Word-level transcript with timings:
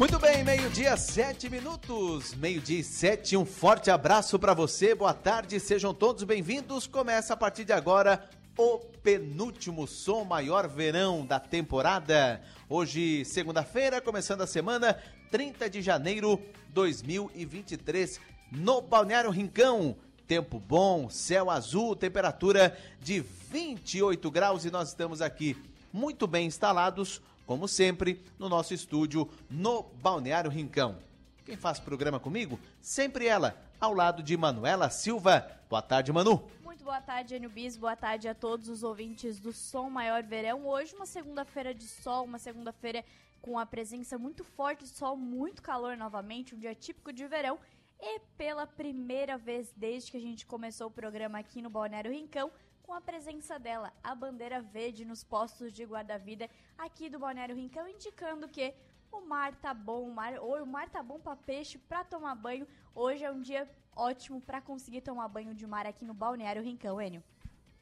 Muito 0.00 0.18
bem, 0.18 0.42
meio-dia, 0.42 0.96
sete 0.96 1.50
minutos. 1.50 2.34
Meio-dia 2.34 2.82
sete, 2.82 3.36
um 3.36 3.44
forte 3.44 3.90
abraço 3.90 4.38
para 4.38 4.54
você. 4.54 4.94
Boa 4.94 5.12
tarde, 5.12 5.60
sejam 5.60 5.92
todos 5.92 6.24
bem-vindos. 6.24 6.86
Começa 6.86 7.34
a 7.34 7.36
partir 7.36 7.66
de 7.66 7.74
agora 7.74 8.26
o 8.56 8.78
penúltimo 8.78 9.86
som 9.86 10.24
maior 10.24 10.66
verão 10.66 11.26
da 11.26 11.38
temporada. 11.38 12.40
Hoje, 12.66 13.26
segunda-feira, 13.26 14.00
começando 14.00 14.40
a 14.40 14.46
semana, 14.46 14.98
30 15.30 15.68
de 15.68 15.82
janeiro 15.82 16.40
2023, 16.70 18.18
no 18.50 18.80
Balneário 18.80 19.30
Rincão. 19.30 19.94
Tempo 20.26 20.58
bom, 20.58 21.10
céu 21.10 21.50
azul, 21.50 21.94
temperatura 21.94 22.74
de 23.02 23.20
28 23.20 24.30
graus 24.30 24.64
e 24.64 24.70
nós 24.70 24.88
estamos 24.88 25.20
aqui 25.20 25.54
muito 25.92 26.26
bem 26.26 26.46
instalados 26.46 27.20
como 27.50 27.66
sempre, 27.66 28.22
no 28.38 28.48
nosso 28.48 28.72
estúdio 28.72 29.28
no 29.50 29.82
Balneário 29.82 30.48
Rincão. 30.48 30.96
Quem 31.44 31.56
faz 31.56 31.80
programa 31.80 32.20
comigo? 32.20 32.60
Sempre 32.80 33.26
ela, 33.26 33.60
ao 33.80 33.92
lado 33.92 34.22
de 34.22 34.36
Manuela 34.36 34.88
Silva. 34.88 35.50
Boa 35.68 35.82
tarde, 35.82 36.12
Manu. 36.12 36.48
Muito 36.62 36.84
boa 36.84 37.00
tarde, 37.00 37.34
Enio 37.34 37.50
Bis. 37.50 37.76
Boa 37.76 37.96
tarde 37.96 38.28
a 38.28 38.36
todos 38.36 38.68
os 38.68 38.84
ouvintes 38.84 39.40
do 39.40 39.52
Som 39.52 39.90
Maior 39.90 40.22
Verão. 40.22 40.64
Hoje, 40.64 40.94
uma 40.94 41.06
segunda-feira 41.06 41.74
de 41.74 41.88
sol, 41.88 42.24
uma 42.24 42.38
segunda-feira 42.38 43.04
com 43.42 43.58
a 43.58 43.66
presença 43.66 44.16
muito 44.16 44.44
forte 44.44 44.84
de 44.84 44.90
sol, 44.90 45.16
muito 45.16 45.60
calor 45.60 45.96
novamente, 45.96 46.54
um 46.54 46.58
dia 46.58 46.72
típico 46.72 47.12
de 47.12 47.26
verão. 47.26 47.58
E 48.00 48.20
pela 48.38 48.64
primeira 48.64 49.36
vez 49.36 49.72
desde 49.76 50.12
que 50.12 50.16
a 50.16 50.20
gente 50.20 50.46
começou 50.46 50.86
o 50.86 50.90
programa 50.92 51.40
aqui 51.40 51.60
no 51.60 51.68
Balneário 51.68 52.12
Rincão, 52.12 52.52
com 52.90 52.94
a 52.94 53.00
presença 53.00 53.56
dela, 53.56 53.92
a 54.02 54.16
bandeira 54.16 54.60
verde 54.60 55.04
nos 55.04 55.22
postos 55.22 55.72
de 55.72 55.84
guarda-vida 55.84 56.50
aqui 56.76 57.08
do 57.08 57.20
Balneário 57.20 57.54
Rincão, 57.54 57.86
indicando 57.86 58.48
que 58.48 58.74
o 59.12 59.20
mar 59.20 59.54
tá 59.54 59.72
bom, 59.72 60.08
o 60.08 60.12
mar, 60.12 60.36
o 60.40 60.66
mar 60.66 60.88
tá 60.88 61.00
bom 61.00 61.20
para 61.20 61.36
peixe, 61.36 61.78
para 61.78 62.02
tomar 62.02 62.34
banho. 62.34 62.66
Hoje 62.92 63.22
é 63.22 63.30
um 63.30 63.40
dia 63.40 63.70
ótimo 63.94 64.40
para 64.40 64.60
conseguir 64.60 65.02
tomar 65.02 65.28
banho 65.28 65.54
de 65.54 65.64
mar 65.68 65.86
aqui 65.86 66.04
no 66.04 66.12
Balneário 66.12 66.64
Rincão, 66.64 67.00
Enio. 67.00 67.22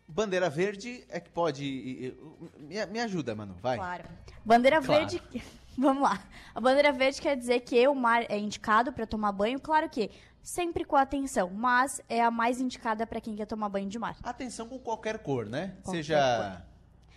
Bandeira 0.06 0.50
verde 0.50 1.02
é 1.08 1.18
que 1.18 1.30
pode. 1.30 2.14
Me, 2.58 2.84
me 2.84 3.00
ajuda, 3.00 3.34
mano, 3.34 3.54
vai. 3.62 3.78
Claro. 3.78 4.04
Bandeira 4.44 4.82
claro. 4.82 5.08
verde. 5.08 5.22
Vamos 5.78 6.02
lá. 6.02 6.22
A 6.54 6.60
bandeira 6.60 6.92
verde 6.92 7.22
quer 7.22 7.34
dizer 7.34 7.60
que 7.60 7.86
o 7.88 7.94
mar 7.94 8.26
é 8.28 8.36
indicado 8.36 8.92
para 8.92 9.06
tomar 9.06 9.32
banho. 9.32 9.58
Claro 9.58 9.88
que 9.88 10.10
sempre 10.48 10.82
com 10.82 10.96
atenção, 10.96 11.50
mas 11.50 12.00
é 12.08 12.22
a 12.22 12.30
mais 12.30 12.58
indicada 12.58 13.06
para 13.06 13.20
quem 13.20 13.36
quer 13.36 13.46
tomar 13.46 13.68
banho 13.68 13.88
de 13.88 13.98
mar. 13.98 14.16
Atenção 14.22 14.66
com 14.66 14.78
qualquer 14.78 15.18
cor, 15.18 15.46
né? 15.46 15.76
Qualquer 15.82 15.98
Seja 15.98 16.62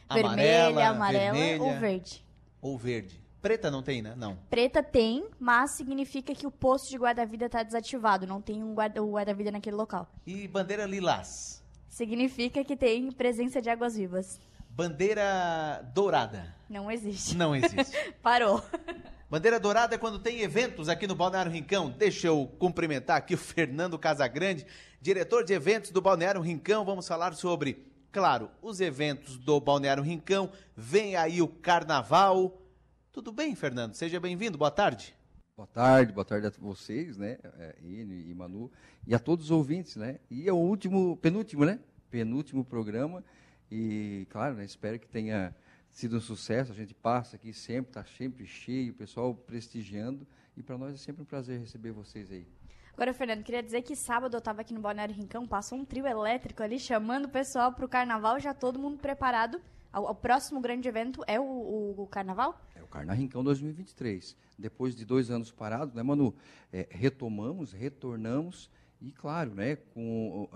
cor. 0.09 0.17
amarela, 0.19 0.65
vermelha, 0.65 0.89
amarela 0.89 1.33
vermelha, 1.33 1.63
ou 1.63 1.79
verde. 1.79 2.25
Ou 2.61 2.77
verde. 2.77 3.21
Preta 3.41 3.71
não 3.71 3.81
tem, 3.81 4.01
né? 4.01 4.13
Não. 4.17 4.35
Preta 4.49 4.83
tem, 4.83 5.25
mas 5.39 5.71
significa 5.71 6.35
que 6.35 6.45
o 6.45 6.51
posto 6.51 6.89
de 6.89 6.97
guarda-vida 6.97 7.45
está 7.45 7.63
desativado, 7.63 8.27
não 8.27 8.41
tem 8.41 8.61
um 8.61 8.75
guarda, 8.75 9.01
o 9.01 9.13
guarda-vida 9.13 9.49
naquele 9.49 9.77
local. 9.77 10.11
E 10.27 10.47
bandeira 10.47 10.85
lilás? 10.85 11.63
Significa 11.89 12.63
que 12.63 12.75
tem 12.75 13.11
presença 13.11 13.61
de 13.61 13.69
águas 13.69 13.95
vivas. 13.95 14.39
Bandeira 14.69 15.89
dourada? 15.93 16.53
Não 16.69 16.91
existe. 16.91 17.35
Não 17.35 17.55
existe. 17.55 17.97
Parou. 18.21 18.61
Bandeira 19.31 19.61
Dourada 19.61 19.95
é 19.95 19.97
quando 19.97 20.19
tem 20.19 20.41
eventos 20.41 20.89
aqui 20.89 21.07
no 21.07 21.15
Balneário 21.15 21.49
Rincão. 21.49 21.89
Deixa 21.89 22.27
eu 22.27 22.47
cumprimentar 22.59 23.15
aqui 23.15 23.33
o 23.33 23.37
Fernando 23.39 23.97
Casagrande, 23.97 24.65
diretor 24.99 25.45
de 25.45 25.53
eventos 25.53 25.89
do 25.89 26.01
Balneário 26.01 26.41
Rincão. 26.41 26.83
Vamos 26.83 27.07
falar 27.07 27.33
sobre, 27.33 27.87
claro, 28.11 28.51
os 28.61 28.81
eventos 28.81 29.37
do 29.37 29.57
Balneário 29.61 30.03
Rincão. 30.03 30.51
Vem 30.75 31.15
aí 31.15 31.41
o 31.41 31.47
Carnaval. 31.47 32.61
Tudo 33.09 33.31
bem, 33.31 33.55
Fernando? 33.55 33.93
Seja 33.93 34.19
bem-vindo. 34.19 34.57
Boa 34.57 34.69
tarde. 34.69 35.15
Boa 35.55 35.67
tarde, 35.67 36.11
boa 36.11 36.25
tarde 36.25 36.47
a 36.47 36.51
vocês, 36.59 37.15
né, 37.15 37.37
Enio 37.81 38.19
e 38.19 38.33
Manu, 38.33 38.69
e 39.07 39.15
a 39.15 39.19
todos 39.19 39.45
os 39.45 39.51
ouvintes, 39.51 39.95
né, 39.95 40.17
e 40.29 40.49
é 40.49 40.51
o 40.51 40.57
último, 40.57 41.15
penúltimo, 41.17 41.65
né, 41.65 41.79
penúltimo 42.09 42.65
programa, 42.65 43.23
e 43.69 44.25
claro, 44.29 44.55
né, 44.55 44.65
espero 44.65 44.97
que 44.97 45.07
tenha 45.07 45.53
sido 45.91 46.17
um 46.17 46.21
sucesso. 46.21 46.71
A 46.71 46.75
gente 46.75 46.93
passa 46.93 47.35
aqui 47.35 47.53
sempre, 47.53 47.89
está 47.89 48.03
sempre 48.03 48.45
cheio, 48.45 48.91
o 48.91 48.95
pessoal 48.95 49.35
prestigiando. 49.35 50.25
E 50.55 50.63
para 50.63 50.77
nós 50.77 50.93
é 50.93 50.97
sempre 50.97 51.21
um 51.21 51.25
prazer 51.25 51.59
receber 51.59 51.91
vocês 51.91 52.31
aí. 52.31 52.47
Agora, 52.93 53.13
Fernando, 53.13 53.43
queria 53.43 53.63
dizer 53.63 53.81
que 53.81 53.95
sábado 53.95 54.35
eu 54.35 54.39
estava 54.39 54.61
aqui 54.61 54.73
no 54.73 54.81
Balneário 54.81 55.15
Rincão, 55.15 55.47
passou 55.47 55.77
um 55.77 55.85
trio 55.85 56.05
elétrico 56.05 56.61
ali 56.61 56.77
chamando 56.77 57.25
o 57.25 57.29
pessoal 57.29 57.71
para 57.71 57.85
o 57.85 57.89
carnaval, 57.89 58.39
já 58.39 58.53
todo 58.53 58.77
mundo 58.77 58.97
preparado. 58.97 59.61
O, 59.93 60.15
próximo 60.15 60.61
grande 60.61 60.87
evento 60.87 61.21
é 61.27 61.39
o, 61.39 61.43
o, 61.43 62.03
o, 62.03 62.07
carnaval? 62.07 62.59
É 62.75 62.81
o 62.81 62.87
Carnaval 62.87 63.21
Rincão 63.21 63.43
2023. 63.43 64.37
Depois 64.57 64.95
de 64.95 65.03
dois 65.03 65.29
anos 65.29 65.51
parados, 65.51 65.93
né, 65.93 66.01
Manu? 66.01 66.33
É, 66.71 66.87
retomamos, 66.89 67.73
retornamos 67.73 68.69
e 69.01 69.11
claro, 69.11 69.55
né, 69.55 69.75
com, 69.75 70.47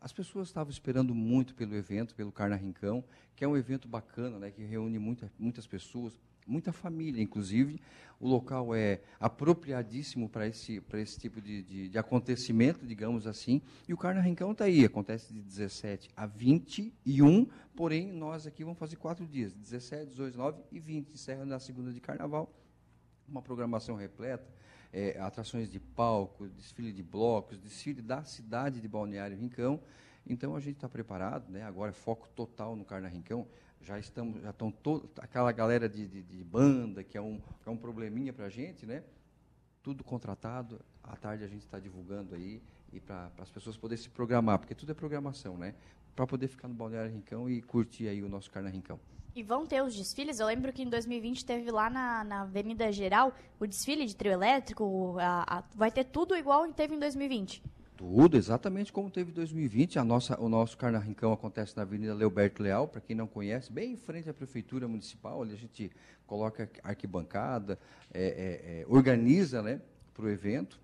as 0.00 0.12
pessoas 0.12 0.48
estavam 0.48 0.72
esperando 0.72 1.14
muito 1.14 1.54
pelo 1.54 1.76
evento, 1.76 2.12
pelo 2.14 2.32
Carna 2.32 2.56
Rincão, 2.56 3.04
que 3.36 3.44
é 3.44 3.48
um 3.48 3.56
evento 3.56 3.86
bacana, 3.86 4.40
né, 4.40 4.50
que 4.50 4.64
reúne 4.64 4.98
muita, 4.98 5.30
muitas 5.38 5.64
pessoas, 5.64 6.18
muita 6.44 6.72
família, 6.72 7.22
inclusive. 7.22 7.80
O 8.18 8.26
local 8.26 8.74
é 8.74 9.00
apropriadíssimo 9.20 10.28
para 10.28 10.48
esse, 10.48 10.82
esse 10.94 11.20
tipo 11.20 11.40
de, 11.40 11.62
de, 11.62 11.88
de, 11.90 11.98
acontecimento, 11.98 12.84
digamos 12.84 13.24
assim. 13.24 13.62
E 13.86 13.94
o 13.94 13.96
Carna 13.96 14.20
Rincão 14.20 14.50
está 14.50 14.64
aí, 14.64 14.84
acontece 14.84 15.32
de 15.32 15.40
17 15.40 16.10
a 16.16 16.26
21, 16.26 17.46
porém 17.76 18.10
nós 18.12 18.48
aqui 18.48 18.64
vamos 18.64 18.80
fazer 18.80 18.96
quatro 18.96 19.24
dias, 19.26 19.52
17, 19.54 20.06
18, 20.06 20.32
19 20.32 20.58
e 20.72 20.80
20, 20.80 21.12
encerra 21.12 21.44
na 21.44 21.60
segunda 21.60 21.92
de 21.92 22.00
carnaval. 22.00 22.52
Uma 23.28 23.40
programação 23.40 23.94
repleta 23.94 24.63
é, 24.94 25.18
atrações 25.18 25.68
de 25.68 25.80
palco, 25.80 26.46
desfile 26.48 26.92
de 26.92 27.02
blocos, 27.02 27.58
desfile 27.58 28.00
da 28.00 28.22
cidade 28.22 28.80
de 28.80 28.86
Balneário 28.86 29.36
Rincão. 29.36 29.80
Então 30.24 30.54
a 30.54 30.60
gente 30.60 30.76
está 30.76 30.88
preparado, 30.88 31.50
né? 31.50 31.64
Agora 31.64 31.90
é 31.90 31.92
foco 31.92 32.28
total 32.28 32.76
no 32.76 32.84
Carna 32.84 33.08
Rincão. 33.08 33.44
Já 33.82 33.98
estamos, 33.98 34.40
já 34.40 34.50
estão 34.50 34.70
toda 34.70 35.08
aquela 35.20 35.50
galera 35.50 35.88
de, 35.88 36.06
de, 36.06 36.22
de, 36.22 36.44
banda 36.44 37.02
que 37.02 37.18
é 37.18 37.20
um, 37.20 37.40
que 37.62 37.68
é 37.68 37.72
um 37.72 37.76
probleminha 37.76 38.32
para 38.32 38.46
a 38.46 38.48
gente, 38.48 38.86
né? 38.86 39.02
Tudo 39.82 40.04
contratado. 40.04 40.80
À 41.02 41.16
tarde 41.16 41.42
a 41.42 41.48
gente 41.48 41.62
está 41.62 41.80
divulgando 41.80 42.34
aí 42.36 42.62
e 42.94 43.00
para 43.00 43.30
as 43.38 43.50
pessoas 43.50 43.76
poderem 43.76 44.02
se 44.02 44.08
programar, 44.08 44.58
porque 44.58 44.74
tudo 44.74 44.92
é 44.92 44.94
programação, 44.94 45.58
né? 45.58 45.74
Para 46.14 46.26
poder 46.26 46.48
ficar 46.48 46.68
no 46.68 46.74
Balneário 46.74 47.10
Rincão 47.10 47.50
e 47.50 47.60
curtir 47.60 48.08
aí 48.08 48.22
o 48.22 48.28
nosso 48.28 48.50
Carna 48.50 48.70
Rincão. 48.70 49.00
E 49.34 49.42
vão 49.42 49.66
ter 49.66 49.82
os 49.82 49.96
desfiles. 49.96 50.38
Eu 50.38 50.46
lembro 50.46 50.72
que 50.72 50.82
em 50.82 50.88
2020 50.88 51.44
teve 51.44 51.70
lá 51.72 51.90
na, 51.90 52.22
na 52.22 52.42
Avenida 52.42 52.92
Geral 52.92 53.34
o 53.58 53.66
desfile 53.66 54.06
de 54.06 54.14
trio 54.14 54.32
elétrico. 54.32 55.16
A, 55.18 55.58
a, 55.58 55.64
vai 55.74 55.90
ter 55.90 56.04
tudo 56.04 56.36
igual 56.36 56.72
teve 56.72 56.94
em 56.94 57.00
2020. 57.00 57.60
Tudo, 57.96 58.36
exatamente 58.36 58.92
como 58.92 59.10
teve 59.10 59.32
em 59.32 59.34
2020. 59.34 59.98
A 59.98 60.04
nossa, 60.04 60.40
o 60.40 60.48
nosso 60.48 60.76
Carnarrincão 60.76 61.32
acontece 61.32 61.76
na 61.76 61.82
Avenida 61.82 62.14
Leoberto 62.14 62.62
Leal, 62.62 62.86
para 62.86 63.00
quem 63.00 63.16
não 63.16 63.26
conhece, 63.26 63.72
bem 63.72 63.92
em 63.92 63.96
frente 63.96 64.30
à 64.30 64.34
Prefeitura 64.34 64.86
Municipal. 64.86 65.42
Ali 65.42 65.54
a 65.54 65.56
gente 65.56 65.90
coloca 66.26 66.70
arquibancada, 66.84 67.78
é, 68.12 68.22
é, 68.22 68.80
é, 68.82 68.86
organiza 68.88 69.62
né, 69.62 69.80
para 70.12 70.26
o 70.26 70.28
evento. 70.28 70.80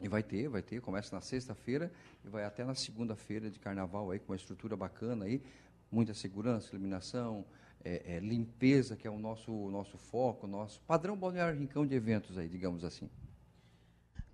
E 0.00 0.08
vai 0.08 0.22
ter, 0.22 0.48
vai 0.48 0.62
ter, 0.62 0.80
começa 0.80 1.14
na 1.14 1.22
sexta-feira 1.22 1.90
e 2.24 2.28
vai 2.28 2.44
até 2.44 2.64
na 2.64 2.74
segunda-feira 2.74 3.50
de 3.50 3.58
carnaval 3.58 4.10
aí, 4.10 4.18
com 4.18 4.32
uma 4.32 4.36
estrutura 4.36 4.76
bacana 4.76 5.24
aí, 5.24 5.42
muita 5.90 6.12
segurança, 6.12 6.74
iluminação, 6.74 7.44
é, 7.82 8.16
é, 8.16 8.20
limpeza, 8.20 8.96
que 8.96 9.06
é 9.06 9.10
o 9.10 9.18
nosso, 9.18 9.52
nosso 9.70 9.96
foco, 9.96 10.46
nosso 10.46 10.80
padrão 10.82 11.16
balneário 11.16 11.58
rincão 11.58 11.86
de 11.86 11.94
eventos 11.94 12.36
aí, 12.36 12.48
digamos 12.48 12.84
assim. 12.84 13.08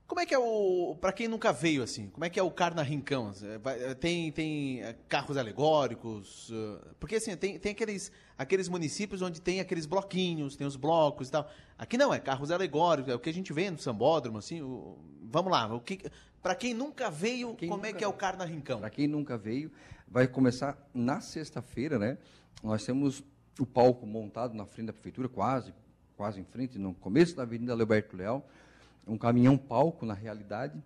Como 0.06 0.20
é 0.20 0.26
que 0.26 0.34
é 0.34 0.38
o. 0.38 0.96
Para 1.00 1.12
quem 1.12 1.26
nunca 1.26 1.52
veio 1.52 1.82
assim, 1.82 2.08
como 2.10 2.24
é 2.24 2.28
que 2.28 2.38
é 2.38 2.42
o 2.42 2.50
Carna 2.50 2.82
Rincão? 2.82 3.32
É, 3.64 3.94
tem, 3.94 4.30
tem 4.30 4.82
é, 4.82 4.94
carros 5.08 5.36
alegóricos? 5.36 6.52
Porque 7.00 7.16
assim, 7.16 7.34
tem, 7.36 7.58
tem 7.58 7.72
aqueles, 7.72 8.12
aqueles 8.36 8.68
municípios 8.68 9.22
onde 9.22 9.40
tem 9.40 9.60
aqueles 9.60 9.86
bloquinhos, 9.86 10.54
tem 10.54 10.66
os 10.66 10.76
blocos 10.76 11.28
e 11.28 11.30
tal. 11.30 11.50
Aqui 11.78 11.96
não, 11.96 12.12
é 12.12 12.20
carros 12.20 12.50
alegóricos, 12.50 13.10
é 13.10 13.14
o 13.14 13.18
que 13.18 13.30
a 13.30 13.34
gente 13.34 13.52
vê 13.52 13.70
no 13.70 13.78
sambódromo, 13.78 14.38
assim. 14.38 14.60
O, 14.60 14.98
vamos 15.22 15.50
lá, 15.50 15.72
o 15.74 15.80
que. 15.80 16.00
Para 16.42 16.54
quem 16.54 16.74
nunca 16.74 17.08
veio, 17.08 17.54
quem 17.54 17.68
como 17.68 17.84
é 17.84 17.88
nunca, 17.88 17.96
é 17.96 17.98
que 17.98 18.04
é 18.04 18.08
o 18.08 18.12
Carna 18.12 18.44
Rincão? 18.44 18.80
Para 18.80 18.90
quem 18.90 19.06
nunca 19.06 19.38
veio, 19.38 19.70
vai 20.08 20.26
começar 20.26 20.76
na 20.92 21.20
sexta-feira, 21.20 21.98
né? 21.98 22.18
Nós 22.62 22.84
temos 22.84 23.24
o 23.58 23.64
palco 23.64 24.06
montado 24.06 24.54
na 24.54 24.66
frente 24.66 24.88
da 24.88 24.92
prefeitura, 24.92 25.28
quase, 25.28 25.72
quase 26.16 26.40
em 26.40 26.44
frente, 26.44 26.78
no 26.78 26.94
começo 26.94 27.36
da 27.36 27.42
Avenida 27.42 27.74
Leoberto 27.74 28.16
Leal, 28.16 28.46
um 29.06 29.18
caminhão 29.18 29.56
palco 29.56 30.06
na 30.06 30.14
realidade, 30.14 30.82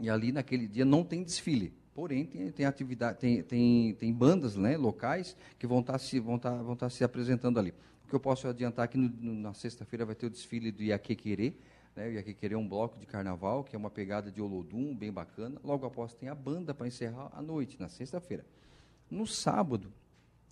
e 0.00 0.08
ali 0.08 0.32
naquele 0.32 0.66
dia 0.66 0.84
não 0.84 1.04
tem 1.04 1.22
desfile. 1.22 1.72
Porém, 1.94 2.24
tem, 2.24 2.50
tem 2.50 2.66
atividade, 2.66 3.18
tem, 3.18 3.42
tem, 3.42 3.94
tem 3.94 4.12
bandas 4.12 4.56
né, 4.56 4.76
locais 4.76 5.36
que 5.58 5.66
vão 5.66 5.80
estar, 5.80 5.94
tá 5.94 5.98
se, 5.98 6.18
vão, 6.18 6.36
estar, 6.36 6.50
tá, 6.50 6.62
vão 6.62 6.74
estar 6.74 6.86
tá 6.86 6.90
se 6.90 7.04
apresentando 7.04 7.58
ali. 7.58 7.74
O 8.04 8.08
que 8.08 8.14
eu 8.14 8.20
posso 8.20 8.48
adiantar 8.48 8.84
aqui 8.84 8.96
no, 8.96 9.08
no, 9.08 9.34
na 9.34 9.52
sexta-feira 9.52 10.06
vai 10.06 10.14
ter 10.14 10.26
o 10.26 10.30
desfile 10.30 10.70
do 10.70 10.82
Iaquequerê, 10.82 11.54
né, 11.94 12.08
o 12.08 12.12
Iaquequerê 12.12 12.54
é 12.54 12.58
um 12.58 12.66
bloco 12.66 12.98
de 12.98 13.06
carnaval, 13.06 13.64
que 13.64 13.74
é 13.74 13.78
uma 13.78 13.90
pegada 13.90 14.30
de 14.30 14.40
Olodum, 14.40 14.94
bem 14.94 15.12
bacana. 15.12 15.60
Logo 15.64 15.84
após 15.84 16.14
tem 16.14 16.28
a 16.28 16.34
banda 16.34 16.72
para 16.72 16.86
encerrar 16.86 17.30
a 17.32 17.42
noite, 17.42 17.76
na 17.78 17.88
sexta-feira. 17.88 18.44
No 19.10 19.26
sábado, 19.26 19.92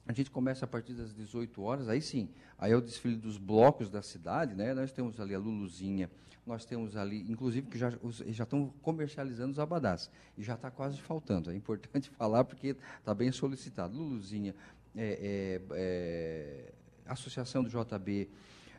A 0.08 0.12
gente 0.14 0.31
começa 0.31 0.64
a 0.64 0.69
partir 0.69 0.94
das 0.94 1.12
18 1.12 1.60
horas, 1.60 1.87
aí 1.87 2.00
sim, 2.00 2.31
aí 2.56 2.72
é 2.72 2.75
o 2.75 2.81
desfile 2.81 3.14
dos 3.14 3.37
blocos 3.37 3.90
da 3.90 4.00
cidade, 4.00 4.55
né? 4.55 4.72
Nós 4.72 4.90
temos 4.90 5.20
ali 5.20 5.34
a 5.34 5.38
Luluzinha, 5.38 6.10
nós 6.46 6.64
temos 6.64 6.96
ali, 6.96 7.31
inclusive, 7.31 7.66
que 7.66 7.76
já, 7.76 7.93
já 8.28 8.44
estão 8.44 8.72
comercializando 8.81 9.52
os 9.52 9.58
abadás, 9.58 10.10
e 10.38 10.43
já 10.43 10.55
está 10.55 10.70
quase 10.70 10.99
faltando. 10.99 11.50
É 11.50 11.55
importante 11.55 12.08
falar 12.16 12.43
porque 12.44 12.75
está 12.99 13.14
bem 13.14 13.31
solicitado. 13.31 13.99
Luluzinha, 13.99 14.55
é, 14.96 15.60
é, 15.60 15.62
é, 15.72 16.72
Associação 17.05 17.62
do 17.62 17.69
JB, 17.69 18.31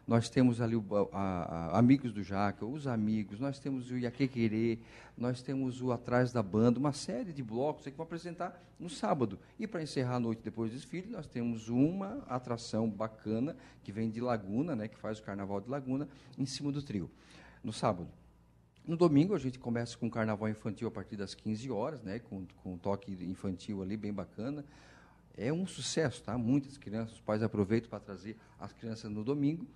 nós 0.09 0.27
temos 0.27 0.59
ali 0.59 0.75
o, 0.75 0.83
a, 1.13 1.19
a, 1.19 1.77
Amigos 1.77 2.11
do 2.11 2.23
Jaca, 2.23 2.65
os 2.65 2.88
Amigos, 2.88 3.39
nós 3.39 3.59
temos 3.59 3.91
o 3.91 3.95
Iaquequerê, 3.95 4.79
nós 5.15 5.44
temos 5.44 5.83
o 5.83 5.91
Atrás 5.91 6.31
da 6.31 6.41
Banda, 6.41 6.79
uma 6.79 6.94
série 6.94 7.31
de 7.31 7.44
blocos 7.44 7.83
que 7.83 7.91
vão 7.91 8.06
apresentar 8.07 8.59
no 8.79 8.89
sábado. 8.89 9.38
E 9.59 9.67
para 9.67 9.83
encerrar 9.83 10.15
a 10.15 10.19
noite 10.19 10.41
depois 10.44 10.71
do 10.71 10.73
desfile, 10.73 11.11
nós 11.11 11.27
temos 11.27 11.69
uma 11.69 12.25
atração 12.27 12.89
bacana 12.89 13.56
que 13.83 13.91
vem 13.91 14.09
de 14.09 14.19
Laguna, 14.19 14.75
né, 14.75 14.88
que 14.88 14.97
faz 14.97 15.19
o 15.19 15.23
Carnaval 15.23 15.61
de 15.61 15.69
Laguna, 15.69 16.09
em 16.39 16.45
cima 16.47 16.71
do 16.71 16.81
trio, 16.81 17.07
no 17.63 17.71
sábado. 17.71 18.09
No 18.88 18.97
domingo, 18.97 19.35
a 19.35 19.38
gente 19.38 19.59
começa 19.59 19.95
com 19.95 20.07
o 20.07 20.09
carnaval 20.09 20.50
infantil 20.50 20.88
a 20.88 20.91
partir 20.91 21.17
das 21.17 21.35
15 21.35 21.69
horas, 21.69 22.01
né, 22.01 22.17
com, 22.17 22.47
com 22.63 22.73
um 22.73 22.77
toque 22.79 23.12
infantil 23.25 23.83
ali 23.83 23.95
bem 23.95 24.12
bacana. 24.12 24.65
É 25.38 25.53
um 25.53 25.67
sucesso, 25.67 26.23
tá? 26.23 26.35
Muitas 26.35 26.79
crianças, 26.79 27.13
os 27.13 27.21
pais 27.21 27.44
aproveitam 27.44 27.91
para 27.91 28.00
trazer 28.00 28.35
as 28.59 28.73
crianças 28.73 29.12
no 29.12 29.23
domingo. 29.23 29.67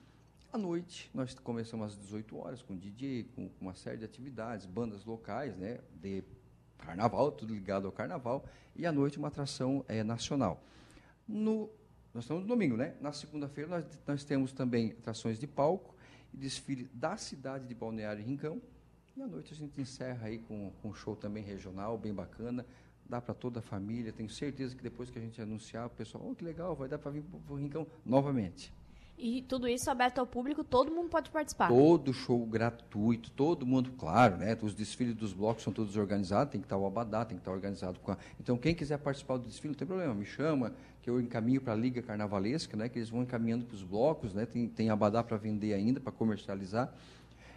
À 0.53 0.57
noite, 0.59 1.09
nós 1.15 1.33
começamos 1.33 1.88
às 1.88 1.97
18 1.97 2.38
horas 2.38 2.61
com 2.61 2.77
DJ, 2.77 3.23
com, 3.35 3.50
uma 3.59 3.73
série 3.73 3.97
de 3.97 4.05
atividades, 4.05 4.67
bandas 4.67 5.03
locais, 5.03 5.57
né, 5.57 5.79
de 6.00 6.23
carnaval, 6.77 7.31
tudo 7.31 7.55
ligado 7.55 7.88
ao 7.88 7.91
carnaval, 7.91 8.45
e 8.75 8.85
à 8.85 8.91
noite 8.91 9.17
uma 9.17 9.29
atração 9.29 9.83
é, 9.88 10.03
nacional. 10.03 10.63
No, 11.27 11.71
nós 12.13 12.25
estamos 12.25 12.44
no 12.44 12.50
domingo, 12.50 12.77
né? 12.77 12.94
Na 13.01 13.11
segunda-feira 13.11 13.67
nós, 13.67 14.00
nós 14.05 14.23
temos 14.23 14.53
também 14.53 14.91
atrações 14.91 15.39
de 15.39 15.47
palco 15.47 15.95
e 16.31 16.38
desfile 16.38 16.88
da 16.94 17.17
cidade 17.17 17.67
de 17.67 17.73
Balneário 17.73 18.23
Rincão. 18.23 18.61
E 19.17 19.23
à 19.23 19.25
noite 19.25 19.53
a 19.53 19.57
gente 19.57 19.81
encerra 19.81 20.27
aí 20.27 20.38
com, 20.38 20.71
com 20.83 20.89
um 20.89 20.94
show 20.94 21.15
também 21.15 21.44
regional, 21.44 21.97
bem 21.97 22.13
bacana. 22.13 22.63
Dá 23.09 23.19
para 23.19 23.33
toda 23.33 23.57
a 23.57 23.63
família. 23.63 24.13
Tenho 24.13 24.29
certeza 24.29 24.75
que 24.75 24.83
depois 24.83 25.09
que 25.09 25.17
a 25.17 25.21
gente 25.21 25.41
anunciar, 25.41 25.88
o 25.88 25.89
pessoal, 25.89 26.23
oh, 26.29 26.35
que 26.35 26.45
legal, 26.45 26.75
vai 26.75 26.88
dar 26.88 27.00
para 27.00 27.09
vir 27.09 27.23
para 27.23 27.53
o 27.53 27.57
Rincão 27.57 27.88
novamente. 28.05 28.71
E 29.18 29.44
tudo 29.44 29.68
isso 29.68 29.89
aberto 29.89 30.19
ao 30.19 30.25
público, 30.25 30.63
todo 30.63 30.92
mundo 30.92 31.07
pode 31.07 31.30
participar. 31.30 31.68
Todo 31.68 32.13
show 32.13 32.45
gratuito, 32.45 33.30
todo 33.31 33.65
mundo, 33.65 33.92
claro, 33.98 34.38
né? 34.38 34.57
Os 34.62 34.74
desfiles 34.74 35.15
dos 35.15 35.33
blocos 35.33 35.63
são 35.63 35.71
todos 35.71 35.95
organizados, 35.95 36.51
tem 36.51 36.60
que 36.60 36.65
estar 36.65 36.77
o 36.77 36.86
abadá, 36.86 37.24
tem 37.24 37.38
que 37.38 37.42
estar 37.42 37.51
organizado 37.51 38.00
com 38.00 38.12
a... 38.12 38.18
Então, 38.39 38.57
quem 38.57 38.74
quiser 38.74 38.98
participar 38.98 39.38
do 39.38 39.48
desfile, 39.48 39.69
não 39.69 39.77
tem 39.77 39.88
problema, 39.88 40.13
me 40.13 40.25
chama, 40.25 40.74
que 41.01 41.10
eu 41.10 41.21
encaminho 41.21 41.62
para 41.62 41.74
a 41.74 41.75
Liga 41.75 42.01
Carnavalesca, 42.01 42.75
né? 42.75 42.89
Que 42.89 43.00
eles 43.00 43.10
vão 43.10 43.21
encaminhando 43.21 43.65
para 43.65 43.75
os 43.75 43.83
blocos, 43.83 44.33
né? 44.33 44.45
Tem, 44.45 44.68
tem 44.68 44.89
abadá 44.89 45.24
para 45.24 45.38
vender 45.38 45.74
ainda, 45.74 46.00
para 46.00 46.12
comercializar. 46.12 46.94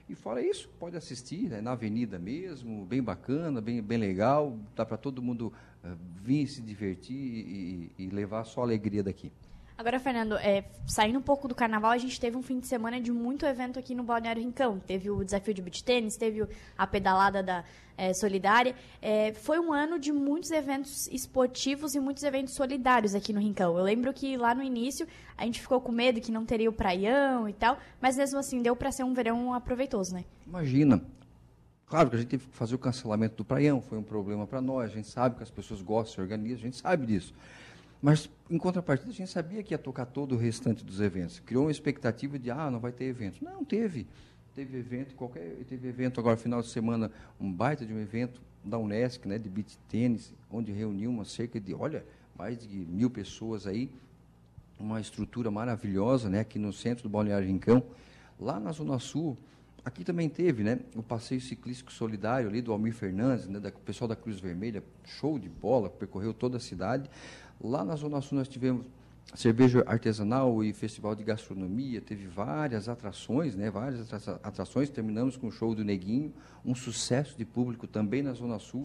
E 0.09 0.15
fora 0.15 0.41
isso, 0.41 0.69
pode 0.79 0.97
assistir 0.97 1.49
né, 1.49 1.61
na 1.61 1.73
avenida 1.73 2.17
mesmo, 2.17 2.85
bem 2.85 3.03
bacana, 3.03 3.61
bem, 3.61 3.83
bem 3.83 3.99
legal, 3.99 4.57
dá 4.77 4.87
para 4.87 4.97
todo 4.97 5.21
mundo 5.21 5.53
uh, 5.85 5.97
vir 6.23 6.47
se 6.47 6.63
divertir 6.63 7.17
e, 7.17 7.91
e 7.99 8.07
levar 8.11 8.45
só 8.45 8.63
alegria 8.63 9.03
daqui. 9.03 9.33
Agora, 9.79 10.01
Fernando, 10.01 10.37
é, 10.39 10.65
saindo 10.87 11.19
um 11.19 11.23
pouco 11.23 11.47
do 11.47 11.55
carnaval, 11.55 11.91
a 11.91 11.99
gente 11.99 12.19
teve 12.19 12.35
um 12.35 12.43
fim 12.43 12.59
de 12.59 12.67
semana 12.67 12.99
de 12.99 13.13
muito 13.13 13.45
evento 13.45 13.79
aqui 13.79 13.95
no 13.95 14.03
Balneário 14.03 14.43
Rincão. 14.43 14.79
Teve 14.79 15.11
o 15.11 15.23
desafio 15.23 15.53
de 15.53 15.61
beach 15.61 15.85
tênis, 15.85 16.17
teve 16.17 16.49
a 16.79 16.87
pedalada 16.87 17.43
da 17.43 17.63
é, 17.95 18.15
Solidária. 18.15 18.75
É, 19.03 19.35
foi 19.35 19.59
um 19.59 19.75
ano 19.75 19.99
de 19.99 20.13
muitos 20.13 20.51
eventos 20.51 21.07
esportivos 21.09 21.95
e 21.95 22.01
muitos 22.01 22.23
eventos 22.23 22.55
solidários 22.55 23.15
aqui 23.15 23.35
no 23.35 23.41
Rincão. 23.41 23.77
Eu 23.77 23.85
lembro 23.85 24.15
que 24.15 24.39
lá 24.39 24.55
no 24.55 24.63
início 24.63 25.07
a 25.37 25.45
gente 25.45 25.61
ficou 25.61 25.79
com 25.79 25.93
medo 25.93 26.23
que 26.23 26.33
não 26.33 26.47
teria 26.47 26.71
o 26.71 26.73
praião 26.73 27.47
e 27.47 27.53
tal, 27.53 27.79
mas 28.01 28.17
mesmo 28.17 28.39
assim 28.39 28.63
deu 28.63 28.75
para 28.75 28.91
ser 28.91 29.05
um 29.05 29.13
verão 29.13 29.53
aproveitoso, 29.53 30.15
né? 30.15 30.25
Imagina, 30.47 31.03
Claro 31.87 32.11
que 32.11 32.17
a 32.17 32.19
gente 32.19 32.29
teve 32.29 32.47
que 32.47 32.57
fazer 32.57 32.75
o 32.75 32.79
cancelamento 32.79 33.37
do 33.37 33.45
praião, 33.45 33.81
foi 33.81 33.97
um 33.97 34.03
problema 34.03 34.45
para 34.45 34.61
nós. 34.61 34.91
A 34.91 34.95
gente 34.95 35.07
sabe 35.07 35.37
que 35.37 35.43
as 35.45 35.51
pessoas 35.51 35.81
gostam, 35.81 36.15
se 36.15 36.21
organizam, 36.21 36.59
a 36.59 36.63
gente 36.63 36.77
sabe 36.79 37.07
disso. 37.07 37.33
Mas, 38.07 38.31
em 38.49 38.57
contrapartida, 38.57 39.11
a 39.11 39.13
gente 39.13 39.29
sabia 39.29 39.65
que 39.65 39.75
ia 39.75 39.79
tocar 39.79 40.07
todo 40.07 40.37
o 40.37 40.39
restante 40.39 40.85
dos 40.85 41.01
eventos. 41.01 41.41
Criou 41.41 41.65
uma 41.65 41.73
expectativa 41.73 42.39
de, 42.39 42.53
ah, 42.53 42.71
não 42.71 42.79
vai 42.79 42.93
ter 42.93 43.07
evento. 43.07 43.45
Não, 43.45 43.65
teve. 43.65 44.07
Teve 44.55 44.79
evento, 44.79 45.13
qualquer, 45.17 45.57
teve 45.69 45.89
evento 45.89 46.21
agora, 46.21 46.37
final 46.37 46.63
de 46.63 46.69
semana, 46.69 47.11
um 47.41 47.53
baita 47.53 47.85
de 47.85 47.93
um 47.93 47.99
evento 47.99 48.41
da 48.65 48.79
Unesc, 48.79 49.27
né, 49.27 49.41
de 49.41 49.49
beach 49.49 49.77
tênis, 49.89 50.33
onde 50.49 50.71
reuniu 50.71 51.11
uma 51.11 51.25
cerca 51.25 51.59
de, 51.59 51.75
olha, 51.75 52.05
mais 52.39 52.57
de 52.57 52.77
mil 52.77 53.11
pessoas 53.11 53.67
aí, 53.67 53.91
uma 54.79 55.01
estrutura 55.01 55.51
maravilhosa, 55.51 56.29
né, 56.29 56.39
aqui 56.39 56.61
no 56.61 56.73
centro 56.73 57.03
do 57.03 57.09
Balneário 57.09 57.49
Rincão. 57.49 57.83
Lá 58.39 58.61
na 58.61 58.71
Zona 58.71 59.01
Sul, 59.01 59.37
aqui 59.85 60.05
também 60.05 60.29
teve, 60.29 60.63
né, 60.63 60.79
o 60.95 61.03
passeio 61.03 61.41
ciclístico 61.41 61.93
solidário 61.93 62.49
ali 62.49 62.63
do 62.63 62.71
Almir 62.71 62.95
Fernandes, 62.95 63.49
né, 63.49 63.59
da, 63.59 63.71
o 63.71 63.73
pessoal 63.73 64.07
da 64.07 64.15
Cruz 64.15 64.39
Vermelha, 64.39 64.81
show 65.05 65.41
de 65.41 65.49
bola, 65.49 65.91
percorreu 65.91 66.33
toda 66.33 66.59
a 66.59 66.61
cidade. 66.61 67.11
Lá 67.61 67.85
na 67.85 67.97
Zona 67.97 68.21
Sul 68.21 68.39
nós 68.39 68.49
tivemos 68.49 68.87
cerveja 69.35 69.83
artesanal 69.87 70.63
e 70.63 70.73
festival 70.73 71.15
de 71.15 71.25
gastronomia, 71.25 72.01
teve 72.01 72.27
várias 72.27 72.89
atrações, 72.89 73.57
né, 73.57 73.71
várias 73.71 74.13
atrações, 74.43 74.89
terminamos 74.89 75.37
com 75.37 75.49
o 75.49 75.51
show 75.51 75.75
do 75.75 75.85
Neguinho, 75.85 76.33
um 76.65 76.75
sucesso 76.75 77.37
de 77.37 77.45
público 77.45 77.87
também 77.87 78.23
na 78.23 78.33
Zona 78.33 78.59
Sul, 78.59 78.85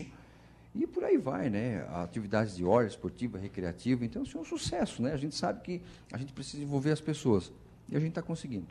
e 0.73 0.87
por 0.87 1.03
aí 1.03 1.17
vai, 1.17 1.49
né, 1.49 1.85
atividades 1.93 2.55
de 2.55 2.65
hora, 2.65 2.87
esportiva, 2.87 3.37
recreativa, 3.37 4.03
então 4.03 4.23
isso 4.23 4.37
é 4.37 4.41
um 4.41 4.45
sucesso, 4.45 5.01
né, 5.01 5.13
a 5.13 5.17
gente 5.17 5.35
sabe 5.35 5.61
que 5.61 5.81
a 6.11 6.17
gente 6.17 6.33
precisa 6.33 6.63
envolver 6.63 6.91
as 6.91 7.01
pessoas, 7.01 7.51
e 7.87 7.95
a 7.95 7.99
gente 7.99 8.09
está 8.09 8.21
conseguindo. 8.21 8.67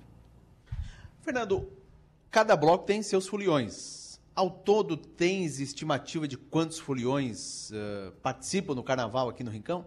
Fernando, 1.22 1.68
cada 2.30 2.56
bloco 2.56 2.84
tem 2.84 3.00
seus 3.00 3.28
foliões, 3.28 4.09
ao 4.34 4.50
todo, 4.50 4.96
tens 4.96 5.60
estimativa 5.60 6.26
de 6.26 6.36
quantos 6.36 6.78
foliões 6.78 7.70
uh, 7.70 8.12
participam 8.22 8.74
no 8.74 8.82
carnaval 8.82 9.28
aqui 9.28 9.44
no 9.44 9.50
Rincão? 9.50 9.84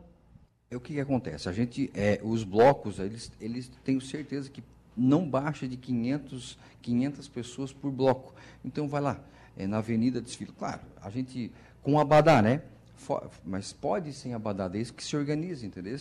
É 0.70 0.76
o 0.76 0.80
que, 0.80 0.94
que 0.94 1.00
acontece. 1.00 1.48
A 1.48 1.52
gente, 1.52 1.92
é, 1.94 2.20
os 2.24 2.44
blocos, 2.44 3.00
eles, 3.00 3.32
eles 3.40 3.72
tenho 3.84 4.02
certeza 4.02 4.50
que 4.50 4.64
não 4.96 5.28
baixa 5.28 5.68
de 5.68 5.78
500, 5.78 6.58
500 6.82 7.28
pessoas 7.28 7.74
por 7.74 7.92
bloco. 7.92 8.34
Então, 8.64 8.88
vai 8.88 9.02
lá, 9.02 9.20
é, 9.58 9.68
na 9.68 9.78
Avenida 9.78 10.22
Desfile. 10.22 10.52
Claro, 10.52 10.82
a 11.02 11.10
gente, 11.10 11.52
com 11.82 12.00
abadá, 12.00 12.42
né? 12.42 12.62
For, 12.96 13.30
mas 13.46 13.74
pode 13.74 14.14
sem 14.14 14.34
abadá, 14.34 14.68
desde 14.68 14.94
que 14.94 15.04
se 15.04 15.16
organize, 15.16 15.66
entendeu? 15.66 15.98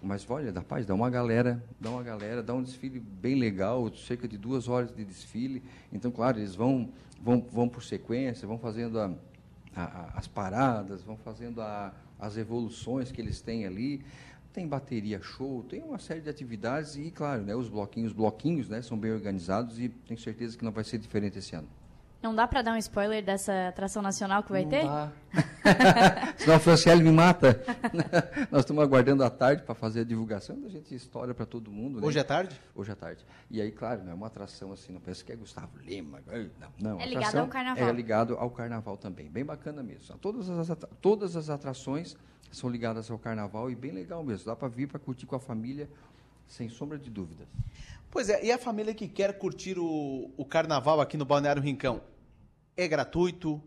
Mas 0.00 0.28
olha, 0.30 0.52
da 0.52 0.62
paz, 0.62 0.86
dá 0.86 0.94
uma 0.94 1.10
galera, 1.10 1.62
dá 1.80 1.90
uma 1.90 2.02
galera, 2.02 2.42
dá 2.42 2.54
um 2.54 2.62
desfile 2.62 3.00
bem 3.00 3.34
legal, 3.34 3.92
cerca 3.94 4.28
de 4.28 4.38
duas 4.38 4.68
horas 4.68 4.94
de 4.94 5.04
desfile. 5.04 5.62
Então, 5.92 6.10
claro, 6.10 6.38
eles 6.38 6.54
vão, 6.54 6.90
vão, 7.20 7.40
vão 7.40 7.68
por 7.68 7.82
sequência, 7.82 8.46
vão 8.46 8.58
fazendo 8.58 9.00
a, 9.00 9.12
a, 9.74 10.12
as 10.16 10.28
paradas, 10.28 11.02
vão 11.02 11.16
fazendo 11.16 11.60
a, 11.60 11.92
as 12.18 12.36
evoluções 12.36 13.10
que 13.10 13.20
eles 13.20 13.40
têm 13.40 13.66
ali. 13.66 14.04
Tem 14.52 14.68
bateria 14.68 15.20
show, 15.20 15.64
tem 15.64 15.82
uma 15.82 15.98
série 15.98 16.20
de 16.20 16.30
atividades 16.30 16.96
e, 16.96 17.10
claro, 17.10 17.42
né, 17.42 17.54
os 17.54 17.68
bloquinhos, 17.68 18.12
bloquinhos, 18.12 18.68
né, 18.68 18.80
são 18.82 18.96
bem 18.96 19.12
organizados 19.12 19.80
e 19.80 19.88
tenho 19.88 20.18
certeza 20.18 20.56
que 20.56 20.64
não 20.64 20.72
vai 20.72 20.84
ser 20.84 20.98
diferente 20.98 21.38
esse 21.38 21.54
ano. 21.54 21.68
Não 22.20 22.34
dá 22.34 22.48
para 22.48 22.62
dar 22.62 22.72
um 22.72 22.76
spoiler 22.78 23.24
dessa 23.24 23.68
atração 23.68 24.02
nacional 24.02 24.42
que 24.42 24.50
vai 24.50 24.62
não 24.62 24.70
ter? 24.70 24.84
Dá. 24.84 25.12
Senão 26.36 26.56
a 26.56 26.58
Franciele 26.58 27.02
me 27.02 27.12
mata. 27.12 27.62
Nós 28.50 28.60
estamos 28.60 28.82
aguardando 28.82 29.22
a 29.22 29.30
tarde 29.30 29.62
para 29.62 29.74
fazer 29.74 30.00
a 30.00 30.04
divulgação, 30.04 30.60
a 30.66 30.68
gente 30.68 30.92
história 30.92 31.32
para 31.32 31.46
todo 31.46 31.70
mundo. 31.70 32.00
Né? 32.00 32.06
Hoje 32.06 32.18
é 32.18 32.24
tarde? 32.24 32.60
Hoje 32.74 32.90
é 32.90 32.94
tarde. 32.96 33.24
E 33.48 33.60
aí, 33.60 33.70
claro, 33.70 34.02
não 34.02 34.10
é 34.10 34.14
uma 34.14 34.26
atração 34.26 34.72
assim, 34.72 34.92
não 34.92 35.00
pensa 35.00 35.22
que 35.22 35.30
é 35.30 35.36
Gustavo 35.36 35.78
Lima. 35.78 36.20
Não, 36.58 36.72
não 36.78 37.00
é 37.00 37.06
ligado 37.06 37.36
ao 37.36 37.46
carnaval. 37.46 37.88
É 37.88 37.92
ligado 37.92 38.34
ao 38.36 38.50
carnaval 38.50 38.96
também. 38.96 39.30
Bem 39.30 39.44
bacana 39.44 39.80
mesmo. 39.80 40.18
Todas 40.18 40.50
as, 40.50 40.76
todas 41.00 41.36
as 41.36 41.48
atrações 41.48 42.16
são 42.50 42.68
ligadas 42.68 43.10
ao 43.12 43.18
carnaval 43.18 43.70
e 43.70 43.76
bem 43.76 43.92
legal 43.92 44.24
mesmo. 44.24 44.46
Dá 44.46 44.56
para 44.56 44.66
vir 44.66 44.88
para 44.88 44.98
curtir 44.98 45.26
com 45.26 45.36
a 45.36 45.40
família, 45.40 45.88
sem 46.48 46.68
sombra 46.68 46.98
de 46.98 47.10
dúvidas. 47.10 47.46
Pois 48.10 48.30
é, 48.30 48.42
e 48.44 48.50
a 48.50 48.58
família 48.58 48.94
que 48.94 49.06
quer 49.06 49.38
curtir 49.38 49.78
o, 49.78 50.30
o 50.36 50.44
carnaval 50.44 51.00
aqui 51.00 51.16
no 51.16 51.26
Balneário 51.26 51.62
Rincão? 51.62 52.00
É 52.76 52.88
gratuito? 52.88 53.62